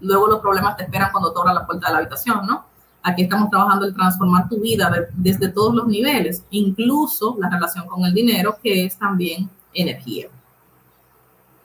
luego 0.00 0.28
los 0.28 0.40
problemas 0.40 0.76
te 0.76 0.84
esperan 0.84 1.10
cuando 1.12 1.32
te 1.32 1.40
la 1.52 1.66
puerta 1.66 1.86
de 1.88 1.92
la 1.92 1.98
habitación, 2.00 2.46
¿no? 2.46 2.66
Aquí 3.02 3.22
estamos 3.22 3.50
trabajando 3.50 3.86
en 3.86 3.94
transformar 3.94 4.48
tu 4.48 4.60
vida 4.60 5.08
desde 5.14 5.48
todos 5.48 5.74
los 5.74 5.86
niveles, 5.86 6.42
incluso 6.50 7.36
la 7.38 7.48
relación 7.48 7.86
con 7.86 8.04
el 8.04 8.12
dinero, 8.12 8.58
que 8.62 8.86
es 8.86 8.98
también 8.98 9.48
energía. 9.72 10.28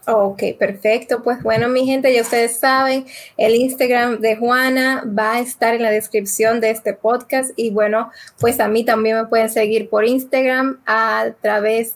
Ok, 0.06 0.44
perfecto. 0.60 1.24
Pues 1.24 1.42
bueno, 1.42 1.70
mi 1.70 1.86
gente, 1.86 2.14
ya 2.14 2.22
ustedes 2.22 2.60
saben, 2.60 3.06
el 3.38 3.56
Instagram 3.56 4.20
de 4.20 4.36
Juana 4.36 5.04
va 5.18 5.34
a 5.34 5.40
estar 5.40 5.74
en 5.74 5.82
la 5.82 5.92
descripción 5.92 6.60
de 6.60 6.72
este 6.72 6.94
podcast 6.94 7.52
y 7.56 7.70
bueno, 7.70 8.12
pues 8.40 8.60
a 8.60 8.68
mí 8.68 8.84
también 8.84 9.18
me 9.18 9.26
pueden 9.26 9.50
seguir 9.50 9.90
por 9.90 10.06
Instagram 10.06 10.82
a 10.86 11.28
través 11.42 11.96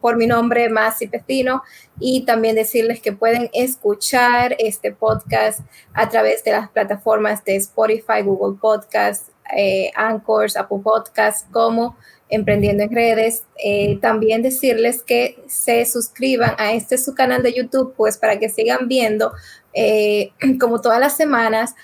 por 0.00 0.16
mi 0.16 0.26
nombre, 0.26 0.68
Masi 0.68 1.06
Pestino, 1.06 1.62
y 1.98 2.24
también 2.24 2.56
decirles 2.56 3.00
que 3.00 3.12
pueden 3.12 3.50
escuchar 3.52 4.56
este 4.58 4.92
podcast 4.92 5.60
a 5.94 6.08
través 6.08 6.44
de 6.44 6.52
las 6.52 6.70
plataformas 6.70 7.44
de 7.44 7.56
Spotify, 7.56 8.22
Google 8.24 8.58
Podcast, 8.60 9.28
eh, 9.56 9.90
Anchors, 9.94 10.56
Apple 10.56 10.80
Podcast, 10.82 11.50
como 11.50 11.96
Emprendiendo 12.28 12.84
en 12.84 12.90
Redes. 12.90 13.44
Eh, 13.62 13.98
también 14.00 14.42
decirles 14.42 15.02
que 15.02 15.42
se 15.48 15.84
suscriban 15.84 16.54
a 16.58 16.72
este 16.72 16.96
su 16.96 17.14
canal 17.14 17.42
de 17.42 17.52
YouTube, 17.52 17.94
pues 17.96 18.16
para 18.16 18.38
que 18.38 18.48
sigan 18.48 18.88
viendo, 18.88 19.32
eh, 19.74 20.30
como 20.60 20.80
todas 20.80 20.98
las 20.98 21.16
semanas, 21.16 21.74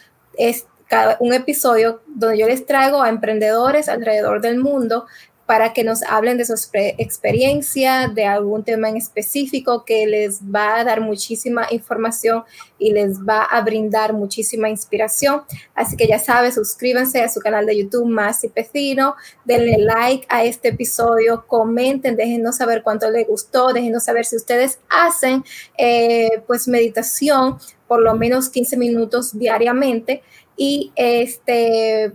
cada, 0.89 1.17
un 1.21 1.35
episodio 1.35 2.01
donde 2.07 2.39
yo 2.39 2.47
les 2.47 2.65
traigo 2.65 3.03
a 3.03 3.09
emprendedores 3.09 3.89
alrededor 3.89 4.41
del 4.41 4.59
mundo 4.59 5.07
para 5.49 5.73
que 5.73 5.83
nos 5.83 6.03
hablen 6.03 6.37
de 6.37 6.45
su 6.45 6.53
experiencia, 6.75 8.09
de 8.09 8.27
algún 8.27 8.65
tema 8.65 8.91
en 8.91 8.99
específico 8.99 9.83
que 9.87 10.07
les 10.07 10.43
va 10.43 10.77
a 10.77 10.85
dar 10.85 11.01
muchísima 11.01 11.67
información 11.71 12.45
y 12.79 12.93
les 12.93 13.21
va 13.21 13.45
a 13.45 13.63
brindar 13.63 14.13
muchísima 14.13 14.69
inspiración. 14.69 15.45
Así 15.75 15.97
que 15.97 16.07
ya 16.07 16.19
sabes, 16.19 16.57
suscríbanse 16.57 17.23
a 17.23 17.31
su 17.31 17.41
canal 17.41 17.65
de 17.65 17.79
YouTube 17.79 18.05
Más 18.05 18.45
y 18.45 18.51
Pecino, 18.51 19.15
denle 19.47 19.79
like 19.79 20.27
a 20.29 20.45
este 20.45 20.69
episodio, 20.69 21.47
comenten, 21.47 22.15
déjenos 22.15 22.59
saber 22.59 22.83
cuánto 22.83 23.11
les 23.11 23.27
gustó, 23.27 23.73
déjenos 23.73 24.05
saber 24.05 24.27
si 24.27 24.37
ustedes 24.37 24.81
hacen 24.91 25.43
eh, 25.79 26.43
pues 26.47 26.69
meditación 26.69 27.57
por 27.87 28.03
lo 28.03 28.15
menos 28.15 28.51
15 28.51 28.77
minutos 28.77 29.39
diariamente 29.39 30.23
y 30.59 30.93
este, 30.95 32.13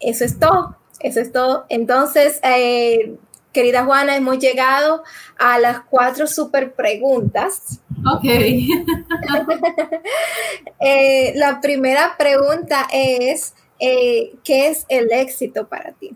eso 0.00 0.24
es 0.26 0.38
todo. 0.38 0.83
Eso 1.04 1.20
es 1.20 1.30
todo. 1.30 1.66
Entonces, 1.68 2.40
eh, 2.42 3.16
querida 3.52 3.84
Juana, 3.84 4.16
hemos 4.16 4.38
llegado 4.38 5.02
a 5.38 5.58
las 5.58 5.80
cuatro 5.80 6.26
super 6.26 6.72
preguntas. 6.72 7.80
Ok. 8.10 8.24
Eh, 10.86 11.32
la 11.36 11.62
primera 11.62 12.14
pregunta 12.18 12.86
es, 12.92 13.54
eh, 13.80 14.34
¿qué 14.44 14.68
es 14.68 14.84
el 14.90 15.10
éxito 15.10 15.66
para 15.66 15.92
ti? 15.92 16.14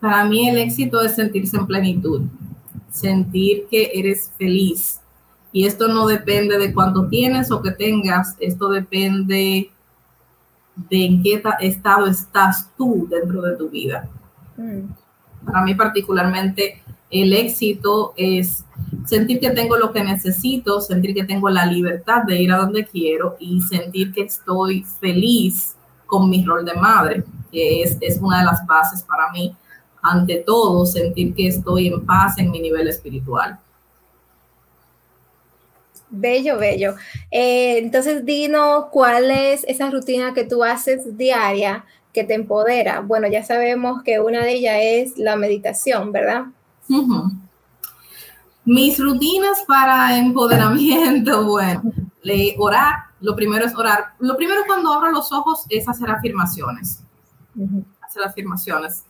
Para 0.00 0.24
mí 0.26 0.50
el 0.50 0.58
éxito 0.58 1.00
es 1.00 1.14
sentirse 1.14 1.56
en 1.56 1.66
plenitud, 1.66 2.22
sentir 2.90 3.68
que 3.70 3.92
eres 3.94 4.30
feliz. 4.36 5.00
Y 5.50 5.66
esto 5.66 5.88
no 5.88 6.06
depende 6.06 6.58
de 6.58 6.74
cuánto 6.74 7.08
tienes 7.08 7.50
o 7.50 7.62
que 7.62 7.70
tengas, 7.70 8.36
esto 8.38 8.68
depende 8.68 9.70
de 10.76 11.06
en 11.06 11.22
qué 11.22 11.42
estado 11.60 12.06
estás 12.06 12.70
tú 12.76 13.06
dentro 13.10 13.42
de 13.42 13.56
tu 13.56 13.68
vida. 13.68 14.08
Mm. 14.56 14.82
Para 15.44 15.62
mí 15.62 15.74
particularmente 15.74 16.82
el 17.10 17.32
éxito 17.32 18.12
es 18.16 18.64
sentir 19.06 19.40
que 19.40 19.50
tengo 19.50 19.76
lo 19.76 19.92
que 19.92 20.02
necesito, 20.02 20.80
sentir 20.80 21.14
que 21.14 21.24
tengo 21.24 21.48
la 21.48 21.66
libertad 21.66 22.24
de 22.24 22.42
ir 22.42 22.52
a 22.52 22.58
donde 22.58 22.84
quiero 22.84 23.36
y 23.38 23.60
sentir 23.62 24.12
que 24.12 24.22
estoy 24.22 24.84
feliz 25.00 25.76
con 26.06 26.28
mi 26.28 26.44
rol 26.44 26.64
de 26.64 26.74
madre, 26.74 27.24
que 27.50 27.82
es, 27.82 27.96
es 28.00 28.18
una 28.20 28.40
de 28.40 28.44
las 28.44 28.66
bases 28.66 29.02
para 29.02 29.30
mí. 29.32 29.54
Ante 30.02 30.36
todo, 30.46 30.86
sentir 30.86 31.34
que 31.34 31.48
estoy 31.48 31.88
en 31.88 32.04
paz 32.04 32.38
en 32.38 32.50
mi 32.50 32.60
nivel 32.60 32.86
espiritual. 32.88 33.58
Bello, 36.18 36.58
bello. 36.58 36.94
Eh, 37.30 37.78
entonces, 37.78 38.24
dinos 38.24 38.86
cuál 38.90 39.30
es 39.30 39.64
esa 39.68 39.90
rutina 39.90 40.34
que 40.34 40.44
tú 40.44 40.64
haces 40.64 41.16
diaria 41.16 41.84
que 42.12 42.24
te 42.24 42.34
empodera. 42.34 43.00
Bueno, 43.00 43.28
ya 43.28 43.44
sabemos 43.44 44.02
que 44.02 44.20
una 44.20 44.40
de 44.40 44.54
ellas 44.54 44.76
es 44.80 45.18
la 45.18 45.36
meditación, 45.36 46.12
¿verdad? 46.12 46.46
Mis 48.64 48.98
rutinas 48.98 49.62
para 49.68 50.16
empoderamiento, 50.16 51.44
bueno, 51.46 51.82
orar, 52.58 52.94
lo 53.20 53.36
primero 53.36 53.66
es 53.66 53.76
orar. 53.76 54.14
Lo 54.18 54.36
primero 54.36 54.62
cuando 54.66 54.92
abro 54.92 55.10
los 55.10 55.30
ojos 55.32 55.66
es 55.68 55.88
hacer 55.88 56.10
afirmaciones. 56.10 57.02
Hacer 58.00 58.22
afirmaciones. 58.24 59.04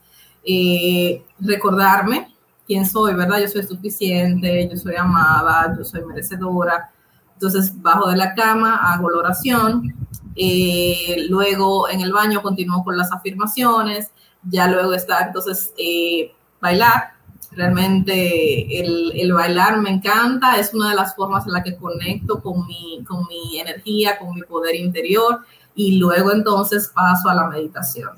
Eh, 0.44 1.24
recordarme 1.40 2.34
quién 2.66 2.84
soy, 2.84 3.14
¿verdad? 3.14 3.40
Yo 3.40 3.48
soy 3.48 3.62
suficiente, 3.62 4.68
yo 4.68 4.76
soy 4.76 4.96
amada, 4.96 5.74
yo 5.78 5.84
soy 5.84 6.04
merecedora. 6.04 6.90
Entonces, 7.36 7.82
bajo 7.82 8.08
de 8.08 8.16
la 8.16 8.34
cama, 8.34 8.92
hago 8.92 9.10
la 9.10 9.18
oración, 9.18 9.94
eh, 10.34 11.26
luego 11.28 11.88
en 11.88 12.00
el 12.00 12.12
baño 12.12 12.40
continúo 12.40 12.82
con 12.82 12.96
las 12.96 13.12
afirmaciones, 13.12 14.10
ya 14.42 14.68
luego 14.68 14.94
está 14.94 15.26
entonces 15.26 15.74
eh, 15.76 16.32
bailar. 16.60 17.12
Realmente 17.52 18.80
el, 18.80 19.12
el, 19.14 19.32
bailar 19.32 19.78
me 19.80 19.90
encanta, 19.90 20.58
es 20.58 20.74
una 20.74 20.90
de 20.90 20.96
las 20.96 21.14
formas 21.14 21.46
en 21.46 21.52
la 21.52 21.62
que 21.62 21.76
conecto 21.76 22.42
con 22.42 22.66
mi, 22.66 23.02
con 23.06 23.26
mi 23.26 23.58
energía, 23.58 24.18
con 24.18 24.34
mi 24.34 24.42
poder 24.42 24.74
interior 24.74 25.40
y 25.74 25.98
luego 25.98 26.32
entonces 26.32 26.90
paso 26.94 27.28
a 27.28 27.34
la 27.34 27.48
meditación. 27.48 28.10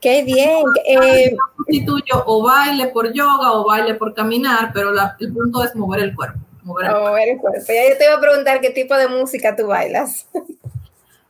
Qué 0.00 0.22
bien. 0.22 0.62
Eh, 0.86 1.34
sustituyo 1.56 2.24
o 2.26 2.42
baile 2.42 2.88
por 2.88 3.10
yoga 3.12 3.52
o 3.52 3.64
baile 3.64 3.94
por 3.94 4.12
caminar, 4.12 4.70
pero 4.74 4.92
el 5.18 5.32
punto 5.32 5.64
es 5.64 5.74
mover 5.74 6.00
el 6.00 6.14
cuerpo. 6.14 6.43
Mover 6.64 6.86
el, 7.28 7.38
cuerpo. 7.38 7.60
Ya 7.68 7.90
yo 7.90 7.98
te 7.98 8.06
iba 8.06 8.14
a 8.14 8.20
preguntar 8.20 8.60
qué 8.60 8.70
tipo 8.70 8.96
de 8.96 9.08
música 9.08 9.54
tú 9.54 9.66
bailas. 9.66 10.26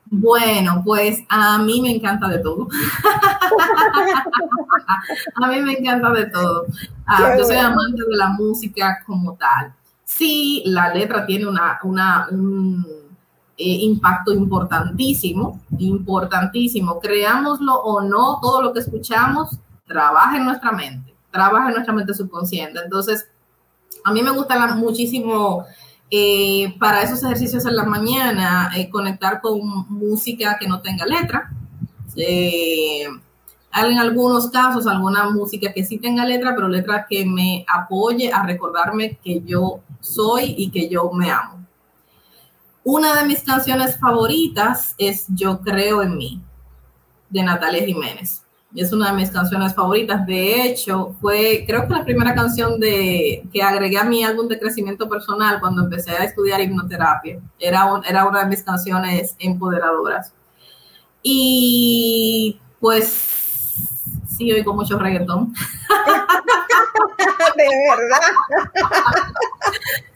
Bueno, 0.07 0.83
pues 0.85 1.25
a 1.29 1.59
mí 1.59 1.83
me 1.83 1.91
encanta 1.91 2.29
de 2.29 2.39
todo. 2.39 2.69
a 5.43 5.49
mí 5.49 5.61
me 5.61 5.73
encanta 5.73 6.11
de 6.11 6.27
todo. 6.27 6.67
Ah, 7.05 7.35
yo 7.37 7.45
soy 7.45 7.57
amante 7.57 8.03
de 8.09 8.17
la 8.17 8.29
música 8.29 9.03
como 9.05 9.35
tal. 9.35 9.75
Sí, 10.05 10.63
la 10.67 10.95
letra 10.95 11.27
tiene 11.27 11.49
una, 11.49 11.81
una 11.83 12.29
un, 12.31 12.87
eh, 13.57 13.79
impacto 13.81 14.33
importantísimo, 14.33 15.61
importantísimo. 15.79 17.01
Creámoslo 17.01 17.75
o 17.75 18.03
no, 18.03 18.39
todo 18.41 18.63
lo 18.63 18.73
que 18.73 18.81
escuchamos 18.81 19.59
trabaja 19.87 20.37
en 20.37 20.45
nuestra 20.45 20.71
mente, 20.71 21.13
trabaja 21.33 21.69
en 21.69 21.75
nuestra 21.75 21.93
mente 21.93 22.15
subconsciente. 22.15 22.79
Entonces, 22.85 23.29
a 24.05 24.13
mí 24.13 24.23
me 24.23 24.31
gusta 24.31 24.75
muchísimo 24.77 25.65
eh, 26.11 26.75
para 26.79 27.03
esos 27.03 27.25
ejercicios 27.25 27.65
en 27.65 27.75
la 27.75 27.85
mañana 27.85 28.71
eh, 28.77 28.91
conectar 28.91 29.41
con 29.41 29.61
música 29.89 30.59
que 30.61 30.69
no 30.69 30.81
tenga 30.81 31.07
letra. 31.07 31.51
en 32.15 33.99
algunos 33.99 34.51
casos, 34.51 34.87
alguna 34.87 35.31
música 35.31 35.73
que 35.73 35.85
sí 35.85 35.99
tenga 35.99 36.25
letra, 36.25 36.55
pero 36.55 36.69
letra 36.69 37.07
que 37.09 37.25
me 37.25 37.65
apoye 37.67 38.31
a 38.31 38.45
recordarme 38.45 39.19
que 39.25 39.43
yo 39.45 39.81
soy 40.01 40.55
y 40.57 40.71
que 40.71 40.89
yo 40.89 41.11
me 41.11 41.31
amo. 41.31 41.67
Una 42.85 43.15
de 43.15 43.27
mis 43.27 43.43
canciones 43.43 43.99
favoritas 43.99 44.95
es 44.99 45.25
Yo 45.29 45.61
creo 45.61 46.03
en 46.03 46.17
mí, 46.19 46.43
de 47.31 47.43
Natalia 47.43 47.85
Jiménez. 47.85 48.44
Es 48.75 48.93
una 48.93 49.11
de 49.11 49.17
mis 49.17 49.31
canciones 49.31 49.75
favoritas. 49.75 50.27
De 50.27 50.63
hecho, 50.63 51.15
fue, 51.21 51.65
creo 51.67 51.87
que 51.87 51.95
la 51.95 52.05
primera 52.05 52.35
canción 52.35 52.81
de, 52.81 53.45
que 53.53 53.63
agregué 53.63 53.99
a 53.99 54.05
mi 54.05 54.25
álbum 54.25 54.49
de 54.49 54.59
crecimiento 54.59 55.09
personal 55.09 55.61
cuando 55.61 55.85
empecé 55.85 56.11
a 56.11 56.25
estudiar 56.25 56.61
hipnoterapia. 56.61 57.41
Era, 57.59 57.89
era 58.07 58.27
una 58.27 58.41
de 58.41 58.47
mis 58.47 58.63
canciones 58.63 59.37
empoderadoras. 59.39 60.33
Y 61.23 62.59
pues 62.81 63.75
sí, 64.37 64.53
oigo 64.53 64.75
mucho 64.75 64.99
reggaetón. 64.99 65.55
de 67.57 67.69
verdad. 67.91 68.21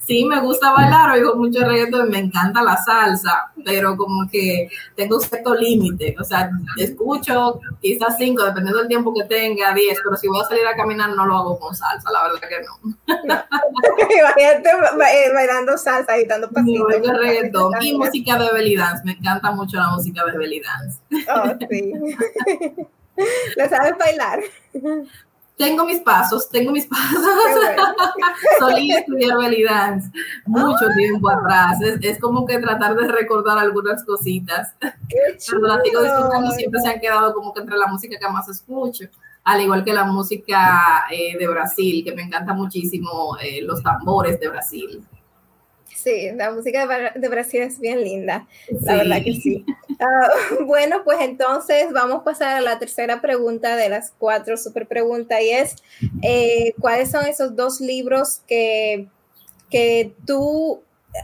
sí 0.09 0.25
me 0.25 0.41
gusta 0.41 0.73
bailar, 0.73 1.11
oigo 1.11 1.37
mucho 1.37 1.65
reggaetón, 1.65 2.09
me 2.09 2.19
encanta 2.19 2.63
la 2.63 2.77
salsa, 2.77 3.53
pero 3.65 3.97
como 3.97 4.29
que 4.31 4.69
tengo 4.97 5.17
un 5.17 5.23
cierto 5.23 5.55
límite, 5.55 6.17
o 6.19 6.25
sea, 6.25 6.51
escucho 6.79 7.61
quizás 7.83 8.17
cinco, 8.17 8.43
dependiendo 8.45 8.79
del 8.79 8.89
tiempo 8.89 9.13
que 9.13 9.25
tenga, 9.25 9.75
diez, 9.75 9.99
pero 10.03 10.17
si 10.17 10.29
voy 10.29 10.41
a 10.41 10.45
salir 10.45 10.67
a 10.67 10.77
caminar 10.77 11.15
no 11.15 11.27
lo 11.27 11.37
hago 11.37 11.59
con 11.59 11.75
salsa, 11.77 12.11
la 12.11 12.23
verdad 12.23 12.49
que 12.49 12.65
no. 12.65 12.97
Imagínate 14.19 14.71
eh, 14.71 15.33
bailando 15.35 15.77
salsa, 15.77 16.15
agitando 16.15 16.51
pasitos. 16.51 16.87
reggaetón 16.89 17.73
y 17.83 17.93
música 17.99 18.39
de 18.39 18.51
belly 18.51 18.77
dance, 18.77 19.05
me 19.05 19.13
encanta 19.13 19.51
mucho 19.51 19.77
la 19.77 19.91
música 19.91 20.25
de 20.25 20.39
belly 20.39 20.61
dance. 20.61 21.01
Oh, 21.35 21.67
sí. 21.69 21.93
¿Lo 23.57 23.69
sabes 23.69 23.99
bailar? 23.99 24.41
Tengo 25.59 25.85
mis 25.85 26.01
pasos, 26.01 26.49
tengo 26.49 26.71
mis 26.71 26.87
pasos. 26.89 27.21
Solí 28.59 28.93
estudiar 28.93 29.37
belly 29.37 29.65
dance 29.65 30.09
mucho 30.47 30.89
tiempo 30.97 31.29
atrás. 31.29 31.79
Es, 32.01 32.19
como 32.19 32.47
que 32.47 32.59
tratar 32.59 32.95
de 32.97 33.09
recordar 33.09 33.59
algunas 33.59 34.05
cositas. 34.05 34.75
Cuando 35.51 35.69
las 35.69 35.83
sigo 35.83 36.03
disfrutando 36.03 36.51
siempre 36.53 36.81
se 36.81 36.89
han 36.89 37.01
quedado 37.01 37.35
como 37.35 37.53
que 37.53 37.61
entre 37.61 37.77
la 37.77 37.89
música 37.89 38.17
que 38.19 38.29
más 38.29 38.49
escucho. 38.49 39.05
Al 39.45 39.61
igual 39.61 39.85
que 39.85 39.93
la 39.93 40.05
música 40.05 41.07
eh, 41.11 41.37
de 41.37 41.49
Brasil, 41.49 42.05
que 42.05 42.15
me 42.15 42.23
encanta 42.23 42.53
muchísimo 42.53 43.37
eh, 43.43 43.63
los 43.63 43.83
tambores 43.83 44.39
de 44.39 44.49
Brasil. 44.49 45.05
Sí, 46.03 46.31
la 46.37 46.53
música 46.53 47.11
de 47.17 47.29
Brasil 47.29 47.61
es 47.61 47.81
bien 47.81 48.05
linda, 48.05 48.47
la 48.83 48.99
verdad 48.99 49.21
que 49.25 49.33
sí. 49.33 49.67
Ah, 49.99 50.29
bueno, 50.65 51.03
pues 51.03 51.19
entonces 51.21 51.93
vamos 51.93 52.21
a 52.21 52.25
pasar 52.25 52.57
a 52.57 52.61
la 52.61 52.79
tercera 52.79 53.21
pregunta 53.21 53.75
de 53.75 53.89
las 53.89 54.13
cuatro 54.17 54.57
super 54.57 54.87
preguntas 54.87 55.41
y 55.43 55.51
es, 55.51 55.77
eh, 56.23 56.73
¿cuáles 56.81 57.11
son 57.11 57.27
esos 57.27 57.57
dos 57.57 57.81
libros 57.81 58.43
que, 58.47 59.09
que 59.71 60.13
tú 60.25 60.83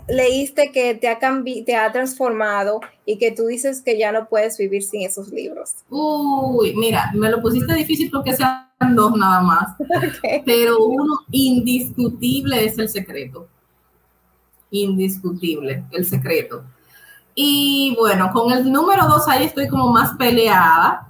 leíste 0.08 0.72
que 0.72 0.96
te 0.96 1.06
ha, 1.06 1.20
te 1.64 1.76
ha 1.76 1.92
transformado 1.92 2.80
y 3.06 3.18
que 3.18 3.30
tú 3.30 3.46
dices 3.46 3.80
que 3.80 3.96
ya 3.96 4.10
no 4.10 4.28
puedes 4.28 4.58
vivir 4.58 4.82
sin 4.82 5.02
esos 5.02 5.28
libros? 5.28 5.74
Uy, 5.88 6.74
mira, 6.74 7.12
me 7.14 7.30
lo 7.30 7.40
pusiste 7.40 7.72
difícil 7.74 8.10
porque 8.10 8.34
sean 8.34 8.66
dos 8.96 9.16
nada 9.16 9.40
más, 9.40 9.76
pero 10.44 10.84
uno 10.84 11.14
indiscutible 11.30 12.64
es 12.64 12.76
el 12.76 12.88
secreto. 12.88 13.48
Indiscutible, 14.82 15.84
el 15.90 16.04
secreto. 16.04 16.64
Y 17.34 17.94
bueno, 17.98 18.30
con 18.32 18.52
el 18.52 18.70
número 18.70 19.06
dos 19.06 19.26
ahí 19.28 19.44
estoy 19.44 19.68
como 19.68 19.92
más 19.92 20.16
peleada, 20.16 21.08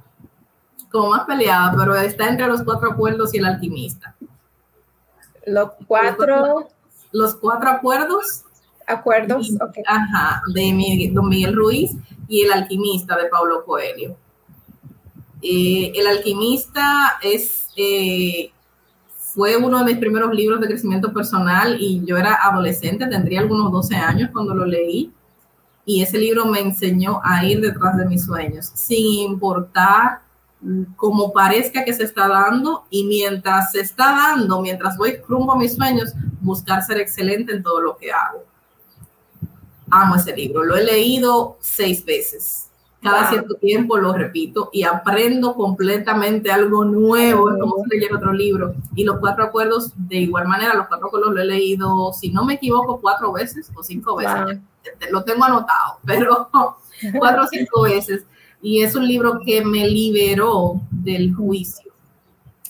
como 0.91 1.11
más 1.11 1.25
peleada, 1.25 1.75
pero 1.77 1.95
está 1.95 2.29
entre 2.29 2.47
los 2.47 2.62
cuatro 2.62 2.93
acuerdos 2.93 3.35
y 3.35 3.39
el 3.39 3.47
alquimista. 3.47 4.15
Los 5.47 5.71
cuatro. 5.87 6.69
Los 7.12 7.37
cuatro 7.37 7.71
acuerdos 7.71 8.45
Acuerdos, 8.87 9.51
Ajá, 9.87 10.43
de 10.53 11.11
Don 11.12 11.29
Miguel 11.29 11.55
Ruiz 11.55 11.93
y 12.29 12.43
El 12.43 12.53
alquimista 12.53 13.17
de 13.17 13.29
Pablo 13.29 13.65
Coelho. 13.65 14.17
Eh, 15.41 15.93
el 15.95 16.07
alquimista 16.07 17.19
es, 17.23 17.69
eh, 17.77 18.51
fue 19.35 19.57
uno 19.57 19.78
de 19.78 19.85
mis 19.85 19.99
primeros 19.99 20.32
libros 20.32 20.61
de 20.61 20.68
crecimiento 20.68 21.12
personal 21.12 21.76
y 21.80 22.05
yo 22.05 22.16
era 22.16 22.35
adolescente, 22.35 23.07
tendría 23.07 23.41
algunos 23.41 23.72
12 23.72 23.97
años 23.97 24.30
cuando 24.32 24.55
lo 24.55 24.64
leí 24.64 25.12
y 25.85 26.03
ese 26.03 26.18
libro 26.18 26.47
me 26.47 26.61
enseñó 26.61 27.20
a 27.22 27.45
ir 27.45 27.61
detrás 27.61 27.97
de 27.97 28.07
mis 28.07 28.24
sueños, 28.24 28.70
sin 28.74 29.30
importar 29.30 30.20
cómo 30.97 31.32
parezca 31.32 31.85
que 31.85 31.93
se 31.93 32.05
está 32.05 32.28
dando 32.28 32.85
y 32.91 33.05
mientras 33.05 33.72
se 33.72 33.80
está 33.80 34.12
dando, 34.12 34.62
mientras 34.62 34.97
voy 34.97 35.18
rumbo 35.28 35.53
a 35.53 35.59
mis 35.59 35.74
sueños, 35.74 36.12
buscar 36.41 36.82
ser 36.82 36.99
excelente 36.99 37.53
en 37.53 37.62
todo 37.62 37.80
lo 37.80 37.97
que 37.97 38.12
hago 38.12 38.45
amo 39.91 40.16
ese 40.16 40.35
libro. 40.35 40.64
Lo 40.64 40.76
he 40.76 40.85
leído 40.85 41.57
seis 41.61 42.05
veces. 42.05 42.64
Cada 43.05 43.28
cierto 43.28 43.55
tiempo 43.57 43.98
lo 43.98 44.12
repito 44.12 44.70
y 44.72 44.82
aprendo 44.82 45.55
completamente 45.55 46.50
algo 46.50 46.84
nuevo. 46.84 47.50
Es 47.50 47.61
como 47.61 47.76
si 47.84 47.90
leyera 47.90 48.16
otro 48.16 48.32
libro. 48.32 48.74
Y 48.94 49.05
los 49.05 49.18
cuatro 49.18 49.44
acuerdos, 49.44 49.92
de 49.94 50.16
igual 50.16 50.48
manera, 50.48 50.74
los 50.74 50.88
cuatro 50.88 51.09
acuerdos 51.09 51.34
lo 51.34 51.42
he 51.42 51.44
leído, 51.44 52.12
si 52.12 52.30
no 52.30 52.44
me 52.44 52.55
equivoco, 52.55 52.98
cuatro 53.00 53.32
veces 53.32 53.70
o 53.76 53.82
cinco 53.82 54.16
veces. 54.16 54.59
Lo 55.11 55.22
tengo 55.22 55.44
anotado, 55.44 55.98
pero 56.05 56.48
cuatro 57.18 57.44
o 57.44 57.46
cinco 57.46 57.82
veces. 57.82 58.24
Y 58.62 58.82
es 58.82 58.94
un 58.94 59.07
libro 59.07 59.40
que 59.44 59.62
me 59.64 59.86
liberó 59.86 60.80
del 60.90 61.34
juicio 61.34 61.84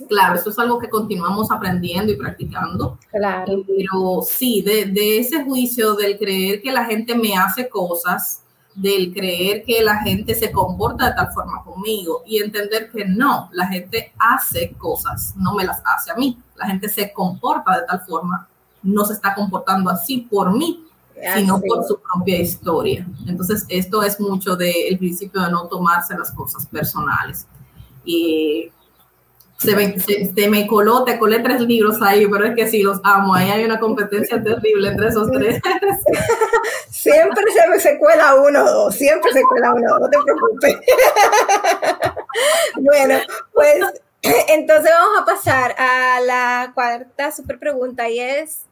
Claro, 0.08 0.34
eso 0.34 0.50
es 0.50 0.58
algo 0.58 0.78
que 0.78 0.88
continuamos 0.88 1.52
aprendiendo 1.52 2.12
y 2.12 2.16
practicando. 2.16 2.98
Claro. 3.10 3.64
Pero 3.66 4.22
sí, 4.22 4.60
de, 4.62 4.86
de, 4.86 5.18
ese 5.18 5.44
juicio 5.44 5.94
del 5.94 6.18
creer 6.18 6.60
que 6.60 6.72
la 6.72 6.84
gente 6.84 7.14
me 7.14 7.36
hace 7.36 7.68
cosas, 7.68 8.42
del 8.74 9.12
creer 9.12 9.64
que 9.64 9.82
la 9.82 9.98
gente 10.02 10.34
se 10.34 10.50
comporta 10.50 11.06
de 11.06 11.14
tal 11.14 11.32
forma 11.32 11.62
conmigo 11.62 12.22
y 12.26 12.38
entender 12.42 12.90
que 12.90 13.04
no, 13.04 13.48
la 13.52 13.66
gente 13.68 14.12
hace 14.18 14.72
cosas, 14.72 15.34
no 15.36 15.54
me 15.54 15.64
las 15.64 15.80
hace 15.84 16.10
a 16.10 16.16
mí. 16.16 16.38
La 16.56 16.66
gente 16.66 16.88
se 16.88 17.12
comporta 17.12 17.80
de 17.80 17.86
tal 17.86 18.00
forma, 18.00 18.48
no 18.82 19.04
se 19.04 19.14
está 19.14 19.34
comportando 19.34 19.90
así 19.90 20.18
por 20.30 20.56
mí, 20.56 20.84
sino 21.36 21.60
por 21.60 21.84
su 21.84 21.98
propia 22.00 22.40
historia. 22.40 23.06
Entonces, 23.26 23.64
esto 23.68 24.02
es 24.02 24.20
mucho 24.20 24.56
del 24.56 24.98
principio 24.98 25.42
de 25.42 25.50
no 25.50 25.66
tomarse 25.66 26.16
las 26.16 26.30
cosas 26.32 26.66
personales. 26.66 27.46
Y 28.04 28.70
se 29.64 30.48
me, 30.48 30.66
coló, 30.66 31.04
te 31.04 31.18
colé 31.18 31.40
tres 31.40 31.60
libros 31.62 32.00
ahí, 32.02 32.26
pero 32.26 32.46
es 32.46 32.54
que 32.54 32.68
sí, 32.68 32.82
los 32.82 33.00
amo. 33.02 33.34
Ahí 33.34 33.50
hay 33.50 33.64
una 33.64 33.80
competencia 33.80 34.42
terrible 34.42 34.88
entre 34.88 35.08
esos 35.08 35.30
tres. 35.30 35.60
siempre 36.90 37.44
se 37.52 37.68
me 37.68 37.80
se 37.80 37.98
cuela 37.98 38.34
uno 38.34 38.64
o 38.64 38.70
dos, 38.70 38.94
siempre 38.94 39.32
se 39.32 39.42
cuela 39.42 39.74
uno, 39.74 39.98
no 39.98 40.08
te 40.08 40.18
preocupes. 40.22 40.76
bueno, 42.80 43.18
pues 43.52 43.76
entonces 44.48 44.90
vamos 44.90 45.22
a 45.22 45.24
pasar 45.24 45.74
a 45.78 46.20
la 46.20 46.72
cuarta 46.74 47.32
super 47.32 47.58
pregunta 47.58 48.08
y 48.08 48.20
es, 48.20 48.66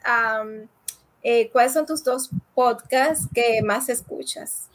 eh, 1.22 1.50
¿cuáles 1.52 1.72
son 1.72 1.86
tus 1.86 2.02
dos 2.04 2.30
podcasts 2.54 3.28
que 3.34 3.62
más 3.62 3.88
escuchas? 3.88 4.68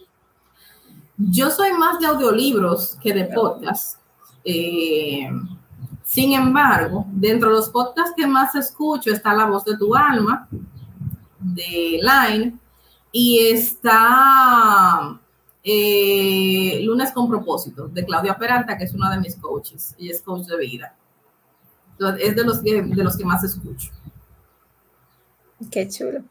Yo 1.17 1.49
soy 1.49 1.73
más 1.73 1.99
de 1.99 2.05
audiolibros 2.05 2.95
que 3.01 3.11
de 3.11 3.25
podcasts. 3.25 3.97
Eh, 4.45 5.27
sin 6.07 6.31
embargo, 6.31 7.05
dentro 7.11 7.49
de 7.49 7.55
los 7.57 7.69
podcasts 7.69 8.13
que 8.15 8.25
más 8.25 8.55
escucho 8.55 9.11
está 9.11 9.33
La 9.33 9.45
Voz 9.45 9.65
de 9.65 9.77
tu 9.77 9.93
Alma, 9.93 10.47
de 11.37 11.99
Line, 12.01 12.57
y 13.11 13.47
está 13.49 15.19
eh, 15.61 16.79
Lunes 16.81 17.11
con 17.11 17.27
Propósito, 17.27 17.89
de 17.89 18.05
Claudia 18.05 18.37
Peralta, 18.37 18.77
que 18.77 18.85
es 18.85 18.93
una 18.93 19.11
de 19.11 19.19
mis 19.19 19.35
coaches, 19.35 19.95
y 19.97 20.09
es 20.09 20.21
coach 20.21 20.45
de 20.45 20.57
vida. 20.57 20.95
Entonces, 21.91 22.29
es 22.29 22.35
de 22.37 22.43
los 22.45 22.59
que, 22.59 22.81
de 22.81 23.03
los 23.03 23.17
que 23.17 23.25
más 23.25 23.43
escucho. 23.43 23.91
Qué 25.69 25.89
chulo. 25.89 26.23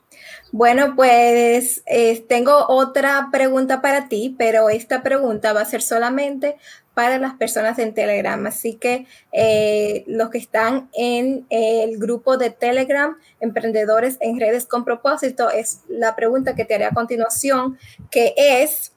Bueno, 0.52 0.94
pues 0.96 1.82
eh, 1.84 2.24
tengo 2.26 2.66
otra 2.68 3.28
pregunta 3.30 3.82
para 3.82 4.08
ti, 4.08 4.34
pero 4.38 4.70
esta 4.70 5.02
pregunta 5.02 5.52
va 5.52 5.60
a 5.60 5.66
ser 5.66 5.82
solamente 5.82 6.56
para 6.96 7.18
las 7.18 7.34
personas 7.34 7.78
en 7.78 7.92
Telegram. 7.92 8.46
Así 8.46 8.76
que 8.76 9.06
eh, 9.30 10.02
los 10.06 10.30
que 10.30 10.38
están 10.38 10.88
en 10.94 11.44
el 11.50 11.98
grupo 11.98 12.38
de 12.38 12.48
Telegram, 12.48 13.18
Emprendedores 13.38 14.16
en 14.20 14.40
Redes 14.40 14.64
con 14.64 14.82
Propósito, 14.82 15.50
es 15.50 15.80
la 15.90 16.16
pregunta 16.16 16.54
que 16.54 16.64
te 16.64 16.74
haré 16.74 16.86
a 16.86 16.92
continuación, 16.92 17.78
que 18.10 18.32
es, 18.38 18.94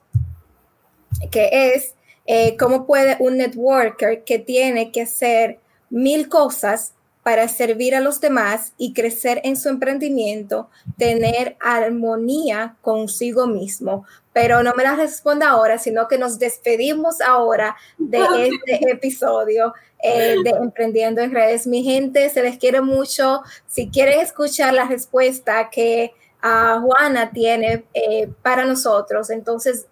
que 1.30 1.74
es 1.74 1.94
eh, 2.24 2.56
¿cómo 2.56 2.86
puede 2.86 3.18
un 3.20 3.36
networker 3.36 4.24
que 4.24 4.38
tiene 4.38 4.92
que 4.92 5.02
hacer 5.02 5.60
mil 5.90 6.30
cosas 6.30 6.94
para 7.22 7.48
servir 7.48 7.94
a 7.94 8.00
los 8.00 8.20
demás 8.20 8.72
y 8.78 8.94
crecer 8.94 9.40
en 9.44 9.56
su 9.56 9.68
emprendimiento, 9.68 10.70
tener 10.96 11.56
armonía 11.60 12.76
consigo 12.80 13.46
mismo. 13.46 14.06
Pero 14.32 14.62
no 14.62 14.72
me 14.74 14.84
la 14.84 14.94
responda 14.94 15.50
ahora, 15.50 15.78
sino 15.78 16.06
que 16.06 16.18
nos 16.18 16.38
despedimos 16.38 17.20
ahora 17.20 17.76
de 17.98 18.18
este 18.46 18.90
episodio 18.90 19.74
eh, 20.02 20.36
de 20.44 20.50
Emprendiendo 20.50 21.20
en 21.20 21.32
Redes. 21.32 21.66
Mi 21.66 21.82
gente, 21.82 22.28
se 22.30 22.42
les 22.42 22.56
quiere 22.56 22.80
mucho. 22.80 23.42
Si 23.66 23.90
quieren 23.90 24.20
escuchar 24.20 24.72
la 24.72 24.86
respuesta 24.86 25.68
que 25.70 26.12
uh, 26.44 26.80
Juana 26.80 27.32
tiene 27.32 27.84
eh, 27.92 28.28
para 28.42 28.64
nosotros, 28.64 29.30
entonces 29.30 29.86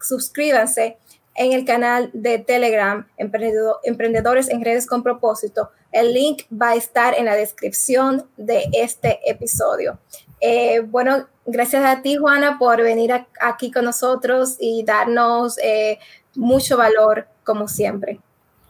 suscríbanse 0.00 0.96
en 1.34 1.52
el 1.52 1.64
canal 1.64 2.10
de 2.12 2.38
Telegram, 2.38 3.06
Emprendedores 3.16 4.48
en 4.48 4.64
Redes 4.64 4.86
con 4.86 5.02
Propósito. 5.02 5.70
El 5.90 6.12
link 6.12 6.42
va 6.50 6.70
a 6.70 6.74
estar 6.74 7.14
en 7.14 7.26
la 7.26 7.36
descripción 7.36 8.28
de 8.36 8.64
este 8.72 9.20
episodio. 9.30 9.98
Eh, 10.44 10.80
bueno, 10.80 11.28
gracias 11.46 11.84
a 11.84 12.02
ti, 12.02 12.16
Juana, 12.16 12.58
por 12.58 12.82
venir 12.82 13.12
aquí 13.40 13.70
con 13.70 13.84
nosotros 13.84 14.56
y 14.58 14.82
darnos 14.84 15.56
eh, 15.62 16.00
mucho 16.34 16.76
valor, 16.76 17.28
como 17.44 17.68
siempre. 17.68 18.20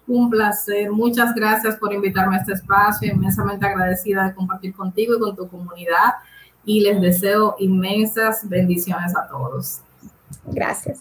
Un 0.07 0.29
placer. 0.29 0.91
Muchas 0.93 1.35
gracias 1.35 1.77
por 1.77 1.95
invitarme 1.95 2.37
a 2.37 2.41
este 2.41 2.53
espacio. 2.53 3.11
Inmensamente 3.11 3.67
agradecida 3.67 4.29
de 4.29 4.35
compartir 4.35 4.75
contigo 4.75 5.17
y 5.17 5.21
con 5.21 5.35
tu 5.35 5.49
comunidad. 5.49 6.13
Y 6.67 6.81
les 6.81 7.01
deseo 7.01 7.57
inmensas 7.59 8.47
bendiciones 8.47 9.17
a 9.17 9.27
todos. 9.27 9.81
Gracias. 10.45 11.01